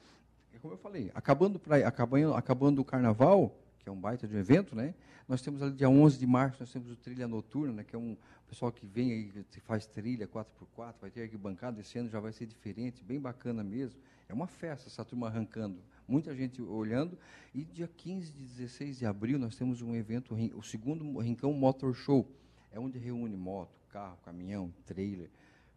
É 0.52 0.58
como 0.58 0.74
eu 0.74 0.78
falei, 0.78 1.10
acabando, 1.14 1.58
pra, 1.58 1.76
acabando, 1.86 2.34
acabando 2.34 2.80
o 2.80 2.84
carnaval, 2.84 3.54
que 3.78 3.88
é 3.88 3.92
um 3.92 4.00
baita 4.00 4.26
de 4.26 4.34
um 4.34 4.38
evento, 4.38 4.74
né? 4.74 4.94
Nós 5.28 5.42
temos 5.42 5.60
ali 5.60 5.72
dia 5.72 5.88
11 5.88 6.18
de 6.18 6.26
março, 6.26 6.58
nós 6.60 6.72
temos 6.72 6.90
o 6.90 6.96
Trilha 6.96 7.26
Noturna, 7.26 7.72
né, 7.72 7.84
que 7.84 7.96
é 7.96 7.98
um 7.98 8.16
pessoal 8.46 8.70
que 8.70 8.86
vem 8.86 9.12
aí, 9.12 9.44
faz 9.62 9.84
trilha 9.84 10.26
4x4, 10.26 10.94
vai 11.00 11.10
ter 11.10 11.24
aqui 11.24 11.36
bancada, 11.36 11.80
esse 11.80 11.98
ano 11.98 12.08
já 12.08 12.20
vai 12.20 12.32
ser 12.32 12.46
diferente, 12.46 13.02
bem 13.02 13.20
bacana 13.20 13.64
mesmo. 13.64 14.00
É 14.28 14.34
uma 14.34 14.46
festa 14.46 14.88
essa 14.88 15.04
turma 15.04 15.26
arrancando, 15.26 15.80
muita 16.06 16.34
gente 16.34 16.62
olhando. 16.62 17.18
E 17.52 17.64
dia 17.64 17.88
15 17.88 18.30
e 18.30 18.32
16 18.32 18.98
de 18.98 19.06
abril 19.06 19.38
nós 19.38 19.56
temos 19.56 19.82
um 19.82 19.94
evento, 19.94 20.34
o 20.54 20.62
segundo 20.62 21.18
Rincão 21.18 21.52
Motor 21.52 21.92
Show, 21.92 22.30
é 22.72 22.79
onde 22.79 22.98
reúne 22.98 23.37
moto, 23.37 23.81
carro, 23.88 24.18
caminhão, 24.24 24.72
trailer, 24.85 25.31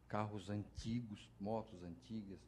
carros 0.07 0.49
antigos, 0.49 1.29
motos 1.39 1.83
antigas. 1.83 2.39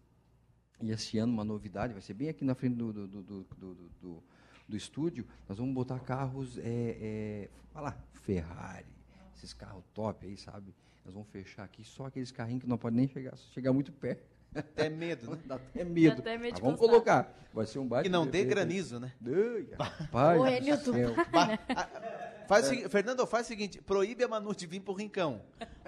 E 0.82 0.90
esse 0.92 1.18
ano 1.18 1.32
uma 1.32 1.44
novidade, 1.44 1.94
vai 1.94 2.02
ser 2.02 2.14
bem 2.14 2.30
aqui 2.30 2.44
na 2.44 2.56
frente 2.56 2.76
do, 2.76 2.92
do, 2.92 3.08
do, 3.08 3.24
do, 3.24 3.74
do, 4.02 4.24
do 4.68 4.78
estúdio, 4.78 5.28
nós 5.48 5.58
vamos 5.58 5.74
botar 5.74 6.00
carros, 6.00 6.58
é, 6.58 6.62
é, 6.64 7.50
lá, 7.74 7.96
Ferrari, 8.14 8.88
esses 9.36 9.54
carros 9.54 9.84
top 9.94 10.26
aí, 10.26 10.38
sabe? 10.38 10.74
Nós 11.06 11.14
vamos 11.14 11.30
fechar 11.30 11.64
aqui 11.64 11.84
só 11.84 12.06
aqueles 12.06 12.32
carrinhos 12.32 12.64
que 12.64 12.70
não 12.70 12.78
podem 12.78 12.98
nem 12.98 13.08
chegar, 13.08 13.36
chegar 13.54 13.74
muito 13.74 13.92
perto. 13.92 14.24
Até 14.54 14.90
medo, 14.90 15.32
né? 15.32 15.40
Dá 15.46 15.56
até 15.56 15.84
medo. 15.84 16.16
Dá 16.16 16.32
até 16.32 16.38
medo 16.38 16.62
vamos 16.62 16.80
colocar. 16.80 17.34
Vai 17.54 17.66
ser 17.66 17.80
um 17.80 17.88
baita. 17.88 18.04
Que 18.04 18.10
não 18.10 18.26
de 18.26 18.32
dê 18.32 18.44
granizo, 18.44 19.00
né? 19.00 19.14
Ai, 19.26 19.68
rapaz 19.80 20.40
Ô, 20.40 20.92
do 20.92 20.94
Faz 22.48 22.66
segui- 22.66 22.90
Fernando, 22.90 23.26
faz 23.28 23.46
o 23.46 23.50
seguinte, 23.50 23.82
proíbe 23.82 24.24
a 24.24 24.28
Manu 24.28 24.54
de 24.56 24.66
vir 24.68 24.80
pro 24.82 24.94
Rincão. 24.94 25.42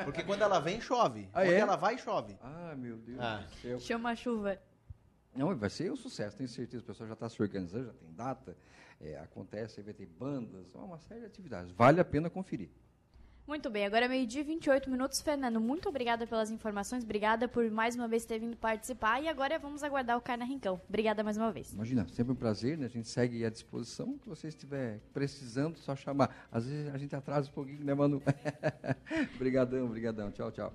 Porque 0.03 0.23
quando 0.23 0.41
ela 0.41 0.59
vem, 0.59 0.79
chove. 0.81 1.27
Ah, 1.33 1.41
quando 1.41 1.51
é? 1.51 1.59
ela 1.59 1.75
vai, 1.75 1.97
chove. 1.97 2.37
Ah, 2.41 2.73
meu 2.77 2.97
Deus 2.97 3.19
Ah. 3.19 3.37
do 3.49 3.55
céu. 3.61 3.79
Chama 3.79 4.11
a 4.11 4.15
chuva. 4.15 4.59
Não, 5.35 5.55
vai 5.57 5.69
ser 5.69 5.91
um 5.91 5.95
sucesso, 5.95 6.37
tenho 6.37 6.47
certeza. 6.49 6.83
O 6.83 6.85
pessoal 6.85 7.07
já 7.07 7.13
está 7.13 7.27
se 7.27 7.41
organizando, 7.41 7.85
já 7.87 7.93
tem 7.93 8.11
data, 8.13 8.55
é, 9.01 9.17
acontece, 9.19 9.81
vai 9.81 9.93
ter 9.93 10.05
bandas, 10.05 10.73
uma 10.75 10.99
série 10.99 11.21
de 11.21 11.25
atividades. 11.25 11.71
Vale 11.71 11.99
a 11.99 12.05
pena 12.05 12.29
conferir. 12.29 12.69
Muito 13.45 13.69
bem, 13.69 13.85
agora 13.85 14.05
é 14.05 14.07
meio-dia 14.07 14.39
e 14.39 14.43
28 14.45 14.89
minutos. 14.89 15.21
Fernando, 15.21 15.59
muito 15.59 15.89
obrigada 15.89 16.25
pelas 16.25 16.49
informações. 16.49 17.03
Obrigada 17.03 17.45
por 17.45 17.69
mais 17.69 17.93
uma 17.93 18.07
vez 18.07 18.23
ter 18.23 18.39
vindo 18.39 18.55
participar. 18.55 19.21
E 19.21 19.27
agora 19.27 19.59
vamos 19.59 19.83
aguardar 19.83 20.17
o 20.17 20.21
Carna 20.21 20.45
Rincão. 20.45 20.79
Obrigada 20.87 21.25
mais 21.25 21.35
uma 21.35 21.51
vez. 21.51 21.73
Imagina, 21.73 22.07
sempre 22.07 22.31
um 22.31 22.35
prazer, 22.35 22.77
né? 22.77 22.85
A 22.85 22.89
gente 22.89 23.09
segue 23.09 23.43
à 23.43 23.49
disposição. 23.49 24.17
que 24.17 24.29
você 24.29 24.47
estiver 24.47 25.01
precisando, 25.13 25.77
só 25.77 25.93
chamar. 25.93 26.47
Às 26.49 26.65
vezes 26.65 26.93
a 26.93 26.97
gente 26.97 27.13
atrasa 27.17 27.49
um 27.49 27.53
pouquinho, 27.53 27.83
né, 27.83 27.93
Manu? 27.93 28.23
Obrigadão, 29.35 29.85
obrigadão. 29.85 30.31
Tchau, 30.31 30.49
tchau. 30.49 30.73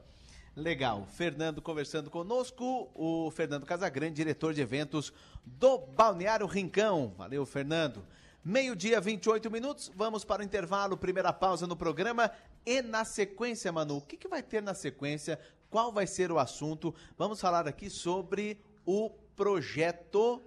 Legal. 0.54 1.06
Fernando 1.06 1.62
conversando 1.62 2.10
conosco, 2.10 2.90
o 2.94 3.30
Fernando 3.30 3.64
Casagrande, 3.64 4.16
diretor 4.16 4.52
de 4.52 4.60
eventos 4.60 5.10
do 5.42 5.78
Balneário 5.78 6.46
Rincão. 6.46 7.14
Valeu, 7.16 7.46
Fernando. 7.46 8.04
Meio-dia, 8.44 9.00
28 9.00 9.50
minutos. 9.50 9.90
Vamos 9.94 10.24
para 10.24 10.42
o 10.42 10.44
intervalo, 10.44 10.96
primeira 10.96 11.32
pausa 11.32 11.66
no 11.66 11.76
programa. 11.76 12.30
E 12.64 12.80
na 12.80 13.04
sequência, 13.04 13.70
Manu, 13.72 13.98
o 13.98 14.00
que, 14.00 14.16
que 14.16 14.28
vai 14.28 14.42
ter 14.42 14.62
na 14.62 14.74
sequência? 14.74 15.38
Qual 15.68 15.92
vai 15.92 16.06
ser 16.06 16.32
o 16.32 16.38
assunto? 16.38 16.94
Vamos 17.16 17.40
falar 17.40 17.66
aqui 17.68 17.90
sobre 17.90 18.58
o 18.86 19.10
projeto 19.36 20.42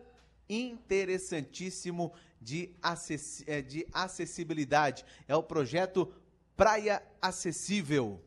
interessantíssimo 0.50 2.14
de, 2.42 2.72
acessi- 2.82 3.44
eh, 3.48 3.62
de 3.62 3.86
acessibilidade. 3.94 5.06
É 5.28 5.36
o 5.36 5.44
projeto 5.44 6.12
Praia 6.56 7.04
Acessível. 7.22 8.24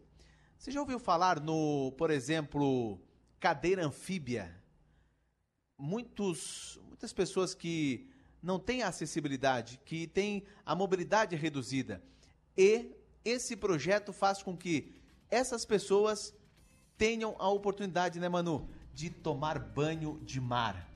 Você 0.57 0.71
já 0.71 0.81
ouviu 0.81 0.99
falar 0.99 1.41
no, 1.41 1.93
por 1.99 2.11
exemplo, 2.11 2.99
cadeira 3.41 3.85
anfíbia? 3.85 4.55
Muitos, 5.77 6.81
muitas 6.87 7.13
pessoas 7.13 7.55
que 7.55 8.09
não 8.45 8.59
têm 8.59 8.83
acessibilidade, 8.83 9.81
que 9.87 10.07
têm 10.07 10.45
a 10.67 10.75
mobilidade 10.75 11.35
reduzida. 11.35 12.03
E 12.57 12.91
esse 13.25 13.57
projeto 13.57 14.13
faz 14.13 14.43
com 14.43 14.55
que 14.55 14.95
essas 15.31 15.65
pessoas 15.65 16.35
tenham 16.99 17.35
a 17.39 17.49
oportunidade, 17.49 18.21
né, 18.21 18.29
Manu, 18.29 18.69
de 18.93 19.09
tomar 19.09 19.59
banho 19.59 20.21
de 20.23 20.43
mar. 20.43 20.89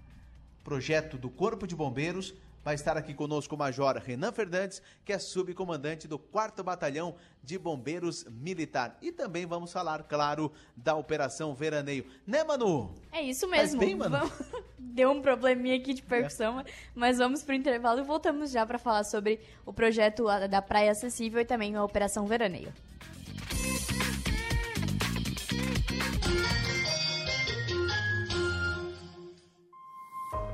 Projeto 0.63 1.17
do 1.17 1.31
Corpo 1.31 1.67
de 1.67 1.75
Bombeiros. 1.75 2.35
Vai 2.65 2.75
estar 2.75 2.97
aqui 2.97 3.15
conosco 3.15 3.55
o 3.55 3.59
Major 3.59 3.97
Renan 3.97 4.31
Fernandes, 4.33 4.83
que 5.05 5.13
é 5.13 5.19
subcomandante 5.19 6.07
do 6.07 6.19
4 6.19 6.63
Batalhão 6.63 7.15
de 7.43 7.57
Bombeiros 7.59 8.25
Militar. 8.25 8.99
E 9.01 9.11
também 9.11 9.47
vamos 9.47 9.73
falar, 9.73 10.03
claro, 10.03 10.53
da 10.77 10.95
Operação 10.95 11.55
Veraneio. 11.55 12.05
Né, 12.27 12.45
Manu? 12.45 12.95
É 13.11 13.23
isso 13.23 13.49
mesmo. 13.49 13.81
bem? 13.81 13.97
Vamos- 13.97 14.31
Deu 14.79 15.11
um 15.13 15.23
probleminha 15.23 15.77
aqui 15.77 15.95
de 15.95 16.03
percussão, 16.03 16.63
mas 16.95 17.19
vamos 17.19 17.43
pro 17.43 17.55
intervalo 17.55 18.01
e 18.01 18.03
voltamos 18.03 18.51
já 18.51 18.67
para 18.67 18.79
falar 18.79 19.05
sobre 19.05 19.41
o 19.65 19.73
projeto 19.73 20.29
a- 20.29 20.47
da 20.47 20.61
Praia 20.61 20.91
Acessível 20.91 21.41
e 21.41 21.45
também 21.45 21.75
a 21.77 21.85
Operação 21.85 22.27
Veraneio. 22.27 22.73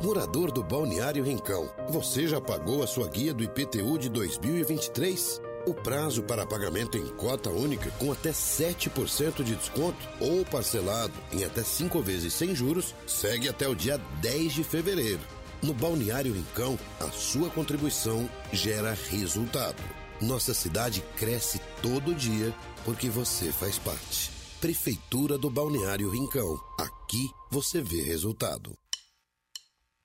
Morador 0.05 0.53
do 0.53 0.62
Balneário 0.62 1.25
Rincão, 1.25 1.73
você 1.88 2.29
já 2.29 2.38
pagou 2.38 2.83
a 2.83 2.87
sua 2.87 3.09
guia 3.09 3.33
do 3.33 3.43
IPTU 3.43 3.99
de 3.99 4.11
2023? 4.11 5.40
O 5.67 5.73
prazo 5.73 6.23
para 6.23 6.47
pagamento 6.47 6.99
em 6.99 7.07
cota 7.17 7.49
única 7.49 7.90
com 7.93 8.12
até 8.12 8.31
7% 8.31 9.43
de 9.43 9.57
desconto 9.57 9.97
ou 10.21 10.45
parcelado 10.45 11.14
em 11.33 11.43
até 11.43 11.62
5 11.62 12.03
vezes 12.03 12.35
sem 12.35 12.55
juros 12.55 12.95
segue 13.07 13.49
até 13.49 13.67
o 13.67 13.75
dia 13.75 13.97
10 14.21 14.53
de 14.53 14.62
fevereiro. 14.62 15.23
No 15.62 15.73
Balneário 15.73 16.35
Rincão, 16.35 16.79
a 17.01 17.11
sua 17.11 17.49
contribuição 17.49 18.29
gera 18.53 18.95
resultado. 19.09 19.83
Nossa 20.21 20.53
cidade 20.53 21.03
cresce 21.17 21.59
todo 21.81 22.14
dia 22.14 22.55
porque 22.85 23.09
você 23.09 23.51
faz 23.51 23.79
parte. 23.79 24.31
Prefeitura 24.61 25.38
do 25.38 25.49
Balneário 25.49 26.11
Rincão. 26.11 26.61
Aqui 26.79 27.27
você 27.51 27.81
vê 27.81 28.03
resultado. 28.03 28.77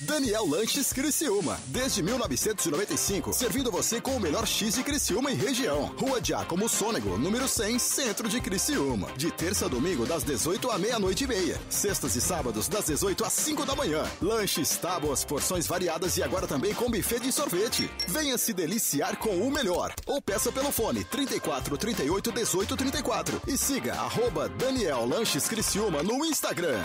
Daniel 0.00 0.46
Lanches 0.46 0.92
Criciúma. 0.92 1.58
Desde 1.66 2.02
1995, 2.02 3.32
servindo 3.32 3.70
você 3.70 4.00
com 4.00 4.16
o 4.16 4.20
melhor 4.20 4.46
X 4.46 4.74
de 4.74 4.82
Criciúma 4.82 5.30
e 5.30 5.34
região. 5.34 5.94
Rua 5.98 6.20
Giacomo 6.22 6.68
Sônego, 6.68 7.16
número 7.18 7.48
100, 7.48 7.78
centro 7.78 8.28
de 8.28 8.40
Criciúma. 8.40 9.08
De 9.16 9.30
terça 9.30 9.66
a 9.66 9.68
domingo, 9.68 10.06
das 10.06 10.22
18 10.22 10.70
à 10.70 10.78
meia-noite 10.78 11.24
e 11.24 11.26
meia. 11.26 11.60
Sextas 11.70 12.16
e 12.16 12.20
sábados, 12.20 12.68
das 12.68 12.86
18 12.86 13.24
às 13.24 13.32
5 13.32 13.64
da 13.64 13.74
manhã. 13.74 14.04
Lanches, 14.20 14.76
tábuas, 14.76 15.24
porções 15.24 15.66
variadas 15.66 16.16
e 16.16 16.22
agora 16.22 16.46
também 16.46 16.74
com 16.74 16.90
buffet 16.90 17.20
de 17.20 17.32
sorvete. 17.32 17.90
Venha 18.08 18.36
se 18.38 18.52
deliciar 18.52 19.16
com 19.16 19.36
o 19.36 19.50
melhor. 19.50 19.92
Ou 20.06 20.20
peça 20.20 20.52
pelo 20.52 20.72
fone 20.72 21.04
34 21.04 21.76
38 21.76 22.32
18 22.32 22.76
34. 22.76 23.42
E 23.46 23.56
siga 23.56 23.94
arroba 23.94 24.48
Daniel 24.48 25.06
Lanches 25.06 25.48
Criciúma 25.48 26.02
no 26.02 26.24
Instagram. 26.24 26.84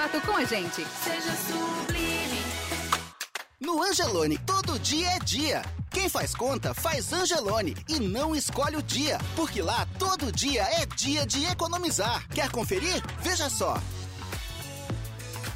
contato 0.01 0.21
com 0.21 0.35
a 0.35 0.43
gente. 0.43 0.85
Seja 1.03 1.31
sublime. 1.35 2.41
No 3.59 3.83
Angelone, 3.83 4.37
todo 4.39 4.79
dia 4.79 5.07
é 5.11 5.19
dia. 5.19 5.61
Quem 5.91 6.09
faz 6.09 6.33
conta, 6.33 6.73
faz 6.73 7.13
Angelone 7.13 7.75
e 7.87 7.99
não 7.99 8.35
escolhe 8.35 8.77
o 8.77 8.81
dia, 8.81 9.19
porque 9.35 9.61
lá 9.61 9.87
todo 9.99 10.31
dia 10.31 10.63
é 10.63 10.85
dia 10.85 11.25
de 11.25 11.45
economizar. 11.45 12.27
Quer 12.29 12.49
conferir? 12.49 13.03
Veja 13.21 13.49
só. 13.49 13.79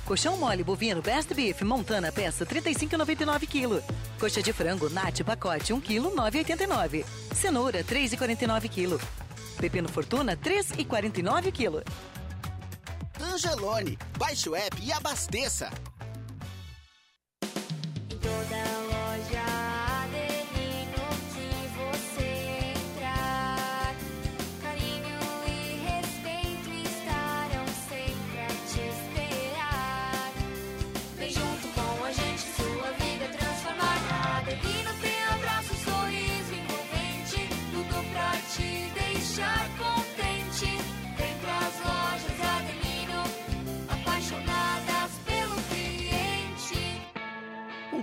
Colchão 0.05 0.37
mole 0.37 0.63
bovino 0.63 1.01
Best 1.01 1.33
Beef 1.33 1.63
Montana 1.63 2.11
peça 2.11 2.45
35,99 2.45 3.47
kg. 3.47 3.83
Coxa 4.19 4.43
de 4.43 4.53
frango 4.53 4.89
Nat 4.89 5.23
pacote 5.23 5.73
1 5.73 5.81
kg 5.81 6.01
9,89. 6.15 7.03
Cenoura 7.33 7.83
3,49 7.83 8.69
kg. 8.69 9.03
Pepino 9.59 9.89
Fortuna 9.89 10.37
3,49 10.37 11.51
kg. 11.51 11.83
Angelone. 13.21 13.97
Baixe 14.17 14.49
o 14.49 14.55
app 14.55 14.81
e 14.81 14.91
abasteça. 14.91 15.69
Toda 18.09 18.64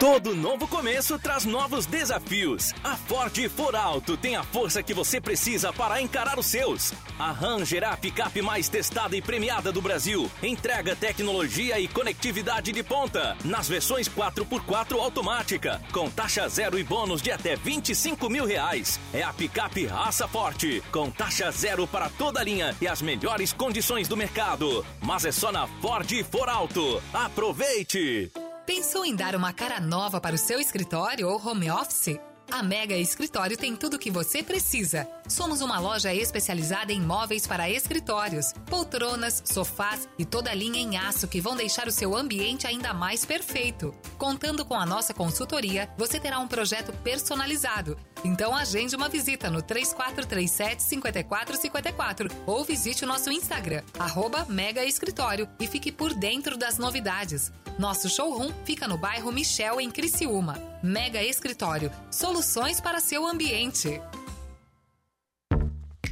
Todo 0.00 0.34
novo 0.34 0.66
começo 0.66 1.18
traz 1.18 1.44
novos 1.44 1.84
desafios. 1.84 2.72
A 2.82 2.96
Ford 2.96 3.36
For 3.50 3.76
Alto 3.76 4.16
tem 4.16 4.34
a 4.34 4.42
força 4.42 4.82
que 4.82 4.94
você 4.94 5.20
precisa 5.20 5.74
para 5.74 6.00
encarar 6.00 6.38
os 6.38 6.46
seus. 6.46 6.94
A 7.18 7.30
Ranger 7.30 7.82
é 7.82 7.86
a 7.86 7.98
picape 7.98 8.40
mais 8.40 8.66
testada 8.66 9.14
e 9.14 9.20
premiada 9.20 9.70
do 9.70 9.82
Brasil. 9.82 10.30
Entrega 10.42 10.96
tecnologia 10.96 11.78
e 11.78 11.86
conectividade 11.86 12.72
de 12.72 12.82
ponta. 12.82 13.36
Nas 13.44 13.68
versões 13.68 14.08
4x4 14.08 14.98
automática, 14.98 15.82
com 15.92 16.08
taxa 16.08 16.48
zero 16.48 16.78
e 16.78 16.82
bônus 16.82 17.20
de 17.20 17.30
até 17.30 17.54
25 17.54 18.30
mil 18.30 18.46
reais. 18.46 18.98
É 19.12 19.22
a 19.22 19.34
picape 19.34 19.84
raça 19.84 20.26
forte, 20.26 20.82
com 20.90 21.10
taxa 21.10 21.50
zero 21.50 21.86
para 21.86 22.08
toda 22.08 22.40
a 22.40 22.44
linha 22.44 22.74
e 22.80 22.88
as 22.88 23.02
melhores 23.02 23.52
condições 23.52 24.08
do 24.08 24.16
mercado. 24.16 24.82
Mas 25.02 25.26
é 25.26 25.30
só 25.30 25.52
na 25.52 25.66
Ford 25.66 26.10
For 26.30 26.48
Alto. 26.48 27.02
Aproveite! 27.12 28.32
Pensou 28.66 29.04
em 29.04 29.16
dar 29.16 29.34
uma 29.34 29.52
cara 29.52 29.80
nova 29.80 30.20
para 30.20 30.34
o 30.34 30.38
seu 30.38 30.60
escritório 30.60 31.28
ou 31.28 31.44
home 31.44 31.70
office? 31.70 32.18
A 32.52 32.64
Mega 32.64 32.96
Escritório 32.96 33.56
tem 33.56 33.76
tudo 33.76 33.94
o 33.94 33.98
que 33.98 34.10
você 34.10 34.42
precisa. 34.42 35.08
Somos 35.28 35.60
uma 35.60 35.78
loja 35.78 36.12
especializada 36.12 36.92
em 36.92 37.00
móveis 37.00 37.46
para 37.46 37.70
escritórios, 37.70 38.52
poltronas, 38.66 39.40
sofás 39.46 40.08
e 40.18 40.24
toda 40.24 40.50
a 40.50 40.54
linha 40.54 40.80
em 40.80 40.96
aço 40.96 41.28
que 41.28 41.40
vão 41.40 41.54
deixar 41.54 41.86
o 41.86 41.92
seu 41.92 42.16
ambiente 42.16 42.66
ainda 42.66 42.92
mais 42.92 43.24
perfeito. 43.24 43.94
Contando 44.18 44.64
com 44.64 44.74
a 44.74 44.84
nossa 44.84 45.14
consultoria, 45.14 45.88
você 45.96 46.18
terá 46.18 46.40
um 46.40 46.48
projeto 46.48 46.92
personalizado. 47.04 47.96
Então 48.24 48.54
agende 48.54 48.96
uma 48.96 49.08
visita 49.08 49.48
no 49.48 49.62
3437 49.62 50.82
5454 50.82 52.28
ou 52.46 52.64
visite 52.64 53.04
o 53.04 53.08
nosso 53.08 53.30
Instagram, 53.30 53.82
arroba 53.96 54.44
Mega 54.48 54.84
Escritório 54.84 55.48
e 55.60 55.68
fique 55.68 55.92
por 55.92 56.12
dentro 56.14 56.56
das 56.58 56.78
novidades. 56.78 57.52
Nosso 57.80 58.10
showroom 58.10 58.52
fica 58.62 58.86
no 58.86 58.98
bairro 58.98 59.32
Michel, 59.32 59.80
em 59.80 59.90
Criciúma. 59.90 60.58
Mega 60.82 61.22
Escritório, 61.22 61.90
soluções 62.10 62.78
para 62.78 63.00
seu 63.00 63.26
ambiente. 63.26 64.02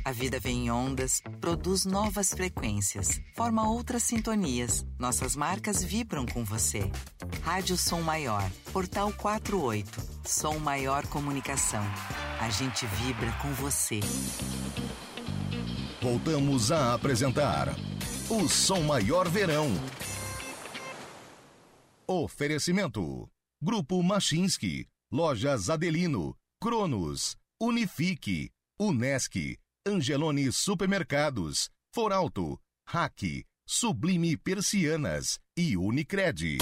A 0.03 0.11
vida 0.11 0.41
vem 0.41 0.65
em 0.65 0.71
ondas, 0.71 1.21
produz 1.43 1.85
novas 1.85 2.31
frequências, 2.31 3.21
forma 3.37 3.69
outras 3.69 4.03
sintonias. 4.03 4.83
Nossas 4.99 5.37
marcas 5.37 5.85
vibram 5.85 6.25
com 6.25 6.43
você. 6.43 6.91
Rádio 7.43 7.77
Som 7.77 8.01
Maior, 8.01 8.51
Portal 8.73 9.13
48, 9.13 9.91
Som 10.25 10.57
Maior 10.61 11.07
Comunicação. 11.09 11.85
A 12.41 12.49
gente 12.49 12.87
vibra 12.87 13.31
com 13.43 13.53
você. 13.53 14.01
Voltamos 16.01 16.73
a 16.73 16.95
apresentar 16.95 17.69
o 18.31 18.49
Som 18.49 18.85
Maior 18.85 19.29
Verão. 19.29 19.71
Oferecimento: 22.11 23.29
Grupo 23.63 24.03
Machinski, 24.03 24.87
Lojas 25.13 25.69
Adelino, 25.69 26.35
Cronos, 26.59 27.37
Unifique, 27.61 28.49
Unesc, 28.81 29.37
Angelone 29.87 30.51
Supermercados, 30.51 31.69
Foralto, 31.95 32.59
Hack, 32.87 33.45
Sublime 33.67 34.39
Persianas 34.39 35.39
e 35.55 35.77
Unicred. 35.77 36.57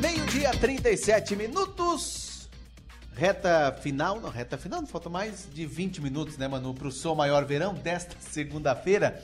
Meio-dia, 0.00 0.52
37 0.52 1.36
minutos. 1.36 2.27
Reta 3.18 3.76
final, 3.82 4.20
não, 4.20 4.30
reta 4.30 4.56
final, 4.56 4.80
não 4.80 4.86
falta 4.86 5.10
mais 5.10 5.48
de 5.52 5.66
20 5.66 6.00
minutos, 6.00 6.38
né, 6.38 6.46
Manu, 6.46 6.72
pro 6.72 6.92
Som 6.92 7.16
Maior 7.16 7.44
Verão 7.44 7.74
desta 7.74 8.14
segunda-feira. 8.22 9.20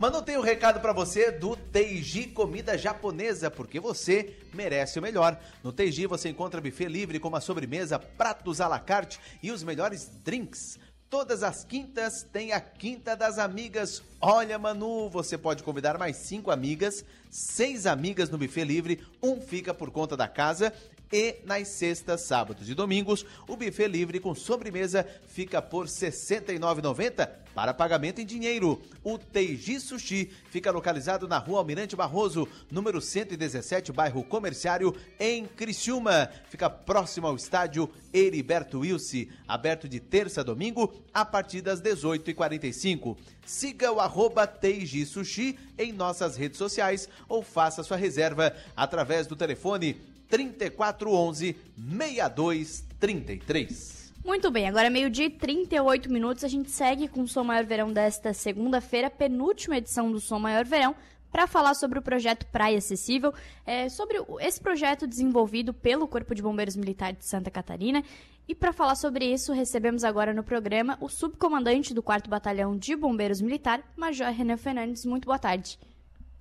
Manu, 0.00 0.20
tem 0.20 0.36
um 0.36 0.40
recado 0.40 0.80
para 0.80 0.92
você 0.92 1.30
do 1.30 1.54
Teiji 1.54 2.26
Comida 2.26 2.76
Japonesa, 2.76 3.48
porque 3.48 3.78
você 3.78 4.36
merece 4.52 4.98
o 4.98 5.02
melhor. 5.02 5.38
No 5.62 5.72
Teiji 5.72 6.08
você 6.08 6.28
encontra 6.28 6.60
buffet 6.60 6.88
livre 6.88 7.20
com 7.20 7.28
uma 7.28 7.40
sobremesa, 7.40 8.00
pratos 8.00 8.60
à 8.60 8.66
la 8.66 8.80
carte 8.80 9.20
e 9.40 9.52
os 9.52 9.62
melhores 9.62 10.10
drinks. 10.24 10.76
Todas 11.08 11.44
as 11.44 11.64
quintas 11.64 12.24
tem 12.24 12.52
a 12.52 12.60
Quinta 12.60 13.14
das 13.14 13.38
Amigas. 13.38 14.02
Olha, 14.20 14.58
Manu, 14.58 15.08
você 15.08 15.38
pode 15.38 15.62
convidar 15.62 15.96
mais 15.96 16.16
cinco 16.16 16.50
amigas, 16.50 17.04
seis 17.30 17.86
amigas 17.86 18.28
no 18.28 18.38
buffet 18.38 18.64
livre, 18.64 19.06
um 19.22 19.40
fica 19.40 19.72
por 19.72 19.92
conta 19.92 20.16
da 20.16 20.26
casa 20.26 20.72
e 21.12 21.36
nas 21.44 21.68
sextas, 21.68 22.22
sábados 22.22 22.68
e 22.68 22.74
domingos, 22.74 23.24
o 23.46 23.56
buffet 23.56 23.88
livre 23.88 24.20
com 24.20 24.34
sobremesa 24.34 25.06
fica 25.26 25.62
por 25.62 25.86
R$ 25.86 25.90
69,90 25.90 27.28
para 27.54 27.72
pagamento 27.72 28.20
em 28.20 28.26
dinheiro. 28.26 28.82
O 29.02 29.16
Teiji 29.16 29.80
Sushi 29.80 30.30
fica 30.50 30.70
localizado 30.70 31.26
na 31.26 31.38
rua 31.38 31.60
Almirante 31.60 31.96
Barroso, 31.96 32.46
número 32.70 33.00
117, 33.00 33.92
bairro 33.92 34.22
Comerciário, 34.22 34.94
em 35.18 35.46
Criciúma. 35.46 36.28
Fica 36.50 36.68
próximo 36.68 37.26
ao 37.26 37.34
estádio 37.34 37.88
Heriberto 38.12 38.80
Wilson, 38.80 39.26
aberto 39.48 39.88
de 39.88 40.00
terça 40.00 40.42
a 40.42 40.44
domingo, 40.44 40.92
a 41.14 41.24
partir 41.24 41.62
das 41.62 41.80
18h45. 41.80 43.16
Siga 43.46 43.90
o 43.90 44.00
arroba 44.00 44.46
Teiji 44.46 45.06
Sushi 45.06 45.58
em 45.78 45.92
nossas 45.92 46.36
redes 46.36 46.58
sociais 46.58 47.08
ou 47.26 47.42
faça 47.42 47.82
sua 47.82 47.96
reserva 47.96 48.54
através 48.76 49.26
do 49.26 49.34
telefone 49.34 49.96
3411 50.28 51.56
6233. 51.76 54.14
Muito 54.24 54.50
bem, 54.50 54.66
agora 54.68 54.88
é 54.88 54.90
meio-dia 54.90 55.26
e 55.26 55.30
38 55.30 56.10
minutos. 56.10 56.42
A 56.42 56.48
gente 56.48 56.68
segue 56.70 57.06
com 57.06 57.22
o 57.22 57.28
Som 57.28 57.44
Maior 57.44 57.64
Verão 57.64 57.92
desta 57.92 58.34
segunda-feira, 58.34 59.08
penúltima 59.08 59.76
edição 59.76 60.10
do 60.10 60.18
Som 60.18 60.40
Maior 60.40 60.64
Verão, 60.64 60.96
para 61.30 61.46
falar 61.46 61.74
sobre 61.74 62.00
o 62.00 62.02
projeto 62.02 62.44
Praia 62.46 62.78
Acessível, 62.78 63.32
é, 63.64 63.88
sobre 63.88 64.16
esse 64.40 64.60
projeto 64.60 65.06
desenvolvido 65.06 65.72
pelo 65.72 66.08
Corpo 66.08 66.34
de 66.34 66.42
Bombeiros 66.42 66.74
Militar 66.74 67.12
de 67.12 67.24
Santa 67.24 67.52
Catarina. 67.52 68.02
E 68.48 68.54
para 68.54 68.72
falar 68.72 68.96
sobre 68.96 69.26
isso, 69.26 69.52
recebemos 69.52 70.02
agora 70.02 70.34
no 70.34 70.42
programa 70.42 70.98
o 71.00 71.08
subcomandante 71.08 71.94
do 71.94 72.02
4 72.02 72.28
Batalhão 72.28 72.76
de 72.76 72.96
Bombeiros 72.96 73.40
Militar, 73.40 73.80
Major 73.96 74.32
Renan 74.32 74.56
Fernandes. 74.56 75.04
Muito 75.04 75.26
boa 75.26 75.38
tarde. 75.38 75.78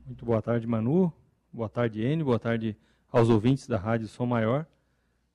Muito 0.04 0.26
boa 0.26 0.42
tarde, 0.42 0.66
Manu. 0.66 1.14
Boa 1.54 1.70
tarde, 1.70 2.02
N. 2.02 2.24
Boa 2.24 2.40
tarde 2.40 2.76
aos 3.16 3.30
ouvintes 3.30 3.66
da 3.66 3.78
Rádio 3.78 4.10
Som 4.10 4.26
Maior. 4.26 4.68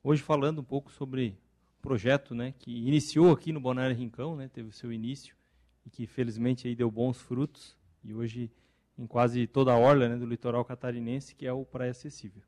Hoje 0.03 0.21
falando 0.21 0.61
um 0.61 0.63
pouco 0.63 0.91
sobre 0.91 1.35
o 1.79 1.81
projeto 1.81 2.35
né, 2.35 2.53
que 2.59 2.69
iniciou 2.69 3.31
aqui 3.31 3.51
no 3.51 3.59
Bonário 3.59 3.95
Rincão, 3.95 4.35
né, 4.35 4.47
teve 4.47 4.69
o 4.69 4.71
seu 4.71 4.93
início 4.93 5.35
e 5.83 5.89
que 5.89 6.05
felizmente 6.05 6.67
aí 6.67 6.75
deu 6.75 6.91
bons 6.91 7.17
frutos 7.19 7.75
e 8.03 8.13
hoje 8.13 8.51
em 8.95 9.07
quase 9.07 9.47
toda 9.47 9.73
a 9.73 9.77
orla 9.79 10.07
né, 10.09 10.15
do 10.15 10.27
litoral 10.27 10.63
catarinense, 10.63 11.33
que 11.33 11.47
é 11.47 11.51
o 11.51 11.65
Praia 11.65 11.89
Acessível. 11.89 12.43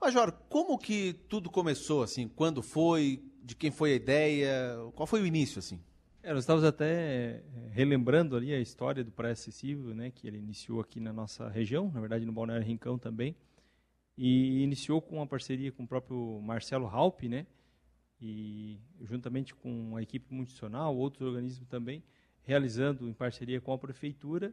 Major, 0.00 0.30
como 0.48 0.78
que 0.78 1.12
tudo 1.28 1.50
começou, 1.50 2.00
assim? 2.00 2.28
Quando 2.28 2.62
foi? 2.62 3.24
De 3.42 3.56
quem 3.56 3.72
foi 3.72 3.94
a 3.94 3.96
ideia? 3.96 4.76
Qual 4.94 5.08
foi 5.08 5.22
o 5.22 5.26
início, 5.26 5.58
assim? 5.58 5.80
É, 6.22 6.32
nós 6.32 6.44
estávamos 6.44 6.64
até 6.64 6.92
é, 6.92 7.42
relembrando 7.72 8.36
ali 8.36 8.54
a 8.54 8.60
história 8.60 9.02
do 9.02 9.10
Praia 9.10 9.32
Acessível, 9.32 9.92
né, 9.92 10.12
que 10.12 10.28
ele 10.28 10.38
iniciou 10.38 10.80
aqui 10.80 11.00
na 11.00 11.12
nossa 11.12 11.48
região, 11.48 11.90
na 11.92 11.98
verdade 11.98 12.24
no 12.24 12.32
Balneário 12.32 12.64
Rincão 12.64 12.96
também, 12.96 13.34
e 14.22 14.62
iniciou 14.62 15.00
com 15.00 15.16
uma 15.16 15.26
parceria 15.26 15.72
com 15.72 15.84
o 15.84 15.86
próprio 15.86 16.42
Marcelo 16.42 16.86
Halpe, 16.86 17.26
né? 17.26 17.46
E 18.20 18.78
juntamente 19.00 19.54
com 19.54 19.96
a 19.96 20.02
equipe 20.02 20.34
multicional, 20.34 20.94
outros 20.94 21.26
organismos 21.26 21.66
também, 21.66 22.04
realizando 22.42 23.08
em 23.08 23.14
parceria 23.14 23.62
com 23.62 23.72
a 23.72 23.78
prefeitura, 23.78 24.52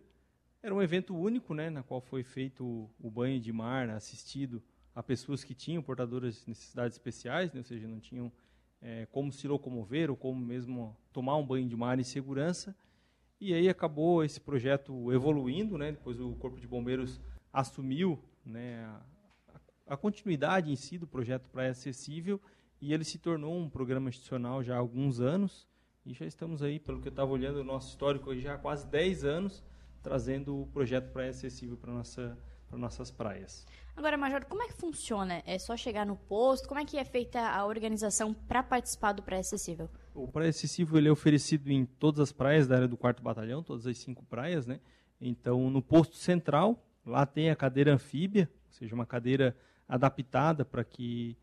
era 0.64 0.74
um 0.74 0.82
evento 0.82 1.14
único, 1.14 1.54
né, 1.54 1.70
na 1.70 1.84
qual 1.84 2.00
foi 2.00 2.24
feito 2.24 2.90
o 2.98 3.12
banho 3.12 3.42
de 3.42 3.52
mar 3.52 3.90
assistido 3.90 4.64
a 4.96 5.04
pessoas 5.04 5.44
que 5.44 5.54
tinham 5.54 5.84
portadoras 5.84 6.40
de 6.40 6.48
necessidades 6.48 6.96
especiais, 6.96 7.52
né, 7.52 7.60
ou 7.60 7.66
seja, 7.66 7.90
não 7.90 8.00
tinham 8.00 8.32
é, 8.82 9.06
como 9.08 9.34
se 9.34 9.50
locomover 9.50 10.10
ou 10.10 10.16
como 10.16 10.40
mesmo 10.40 10.96
tomar 11.12 11.36
um 11.36 11.46
banho 11.46 11.68
de 11.68 11.76
mar 11.76 12.00
em 12.00 12.06
segurança. 12.06 12.74
E 13.38 13.54
aí 13.54 13.68
acabou 13.68 14.24
esse 14.24 14.40
projeto 14.40 15.12
evoluindo, 15.12 15.78
né, 15.78 15.92
depois 15.92 16.22
o 16.22 16.36
Corpo 16.36 16.58
de 16.58 16.66
Bombeiros 16.66 17.20
assumiu 17.52 18.18
né, 18.46 18.86
a 18.86 19.17
continuidade 19.96 20.72
em 20.72 20.76
si 20.76 20.98
do 20.98 21.08
projeto 21.08 21.48
Praia 21.50 21.72
Acessível 21.72 22.42
e 22.82 22.94
ele 22.94 23.04
se 23.04 23.18
tornou 23.18 23.56
um 23.58 23.70
programa 23.70 24.10
institucional 24.10 24.62
já 24.64 24.76
há 24.76 24.80
alguns 24.80 25.22
anos 25.22 25.68
e 26.06 26.14
já 26.14 26.26
estamos 26.26 26.64
aí, 26.64 26.80
pelo 26.80 27.00
que 27.00 27.08
eu 27.08 27.12
estava 27.12 27.32
olhando 27.32 27.62
o 27.62 27.64
nosso 27.64 27.90
histórico, 27.90 28.36
já 28.36 28.56
há 28.56 28.58
quase 28.58 28.88
10 28.88 29.24
anos 29.24 29.64
trazendo 30.02 30.62
o 30.62 30.68
projeto 30.68 31.12
Praia 31.12 31.30
Acessível 31.30 31.78
para 31.78 31.94
nossa 31.94 32.38
para 32.68 32.78
nossas 32.78 33.10
praias. 33.10 33.66
Agora, 33.96 34.18
Major, 34.18 34.46
como 34.46 34.62
é 34.62 34.68
que 34.68 34.74
funciona? 34.74 35.42
É 35.46 35.58
só 35.58 35.76
chegar 35.76 36.06
no 36.06 36.16
posto? 36.16 36.68
Como 36.68 36.80
é 36.80 36.86
que 36.86 36.98
é 36.98 37.04
feita 37.04 37.40
a 37.40 37.66
organização 37.66 38.34
para 38.34 38.62
participar 38.62 39.14
do 39.14 39.24
Praia 39.24 39.40
Acessível? 39.40 39.90
O 40.14 40.28
Praia 40.28 40.50
Acessível 40.50 40.98
ele 40.98 41.08
é 41.08 41.12
oferecido 41.12 41.72
em 41.72 41.86
todas 41.86 42.20
as 42.20 42.32
praias 42.32 42.68
da 42.68 42.76
área 42.76 42.88
do 42.88 42.98
4 42.98 43.24
Batalhão, 43.24 43.64
todas 43.64 43.88
as 43.88 43.98
cinco 43.98 44.24
praias, 44.26 44.68
né? 44.68 44.80
Então, 45.20 45.70
no 45.70 45.82
posto 45.82 46.16
central, 46.16 46.86
lá 47.06 47.26
tem 47.26 47.50
a 47.50 47.56
cadeira 47.56 47.94
anfíbia, 47.94 48.50
ou 48.68 48.74
seja, 48.74 48.94
uma 48.94 49.06
cadeira 49.06 49.56
adaptada 49.88 50.66
para 50.66 50.84
que 50.84 51.38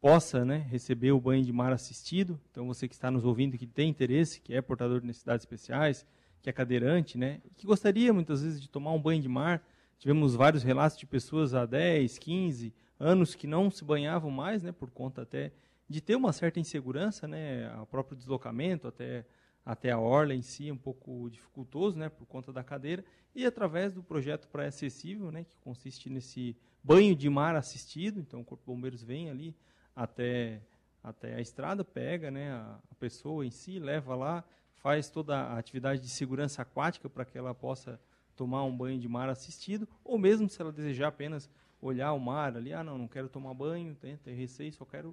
possa 0.00 0.44
né, 0.44 0.58
receber 0.70 1.12
o 1.12 1.20
banho 1.20 1.44
de 1.44 1.52
mar 1.52 1.72
assistido. 1.72 2.38
Então, 2.50 2.66
você 2.66 2.86
que 2.86 2.94
está 2.94 3.10
nos 3.10 3.24
ouvindo, 3.24 3.56
que 3.56 3.66
tem 3.66 3.88
interesse, 3.88 4.40
que 4.40 4.54
é 4.54 4.60
portador 4.60 5.00
de 5.00 5.06
necessidades 5.06 5.42
especiais, 5.42 6.06
que 6.42 6.50
é 6.50 6.52
cadeirante, 6.52 7.18
né, 7.18 7.40
que 7.56 7.66
gostaria 7.66 8.12
muitas 8.12 8.42
vezes 8.42 8.60
de 8.60 8.68
tomar 8.68 8.92
um 8.92 9.00
banho 9.00 9.20
de 9.20 9.28
mar. 9.28 9.66
Tivemos 9.98 10.34
vários 10.34 10.62
relatos 10.62 10.98
de 10.98 11.06
pessoas 11.06 11.54
há 11.54 11.64
10, 11.64 12.18
15 12.18 12.72
anos 13.00 13.34
que 13.34 13.46
não 13.46 13.70
se 13.70 13.84
banhavam 13.84 14.30
mais, 14.30 14.62
né, 14.62 14.70
por 14.70 14.90
conta 14.90 15.22
até 15.22 15.52
de 15.88 16.00
ter 16.00 16.16
uma 16.16 16.32
certa 16.32 16.60
insegurança, 16.60 17.26
né, 17.26 17.74
o 17.80 17.86
próprio 17.86 18.16
deslocamento 18.16 18.86
até 18.86 19.24
até 19.66 19.90
a 19.90 19.98
orla 19.98 20.32
em 20.32 20.42
si, 20.42 20.70
um 20.70 20.76
pouco 20.76 21.28
dificultoso, 21.28 21.98
né, 21.98 22.08
por 22.08 22.24
conta 22.24 22.52
da 22.52 22.62
cadeira, 22.62 23.04
e 23.34 23.44
através 23.44 23.92
do 23.92 24.00
projeto 24.00 24.46
Praia 24.46 24.68
Acessível, 24.68 25.32
né, 25.32 25.42
que 25.42 25.58
consiste 25.58 26.08
nesse 26.08 26.56
banho 26.86 27.16
de 27.16 27.28
mar 27.28 27.56
assistido, 27.56 28.20
então 28.20 28.40
o 28.40 28.44
Corpo 28.44 28.62
de 28.62 28.72
Bombeiros 28.72 29.02
vem 29.02 29.28
ali 29.28 29.56
até, 29.94 30.62
até 31.02 31.34
a 31.34 31.40
estrada, 31.40 31.84
pega 31.84 32.30
né, 32.30 32.52
a, 32.52 32.78
a 32.88 32.94
pessoa 32.94 33.44
em 33.44 33.50
si, 33.50 33.80
leva 33.80 34.14
lá, 34.14 34.44
faz 34.76 35.10
toda 35.10 35.36
a 35.36 35.58
atividade 35.58 36.00
de 36.00 36.08
segurança 36.08 36.62
aquática 36.62 37.10
para 37.10 37.24
que 37.24 37.36
ela 37.36 37.52
possa 37.52 38.00
tomar 38.36 38.62
um 38.62 38.76
banho 38.76 39.00
de 39.00 39.08
mar 39.08 39.28
assistido, 39.28 39.88
ou 40.04 40.16
mesmo 40.16 40.48
se 40.48 40.62
ela 40.62 40.70
desejar 40.70 41.08
apenas 41.08 41.50
olhar 41.82 42.12
o 42.12 42.20
mar 42.20 42.56
ali, 42.56 42.72
ah, 42.72 42.84
não, 42.84 42.96
não 42.96 43.08
quero 43.08 43.28
tomar 43.28 43.52
banho, 43.52 43.92
tem, 43.96 44.16
tem 44.18 44.36
receio, 44.36 44.72
só 44.72 44.84
quero 44.84 45.12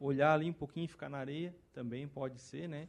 olhar 0.00 0.32
ali 0.32 0.50
um 0.50 0.52
pouquinho 0.52 0.86
e 0.86 0.88
ficar 0.88 1.08
na 1.08 1.18
areia, 1.18 1.54
também 1.72 2.08
pode 2.08 2.40
ser, 2.40 2.68
né? 2.68 2.88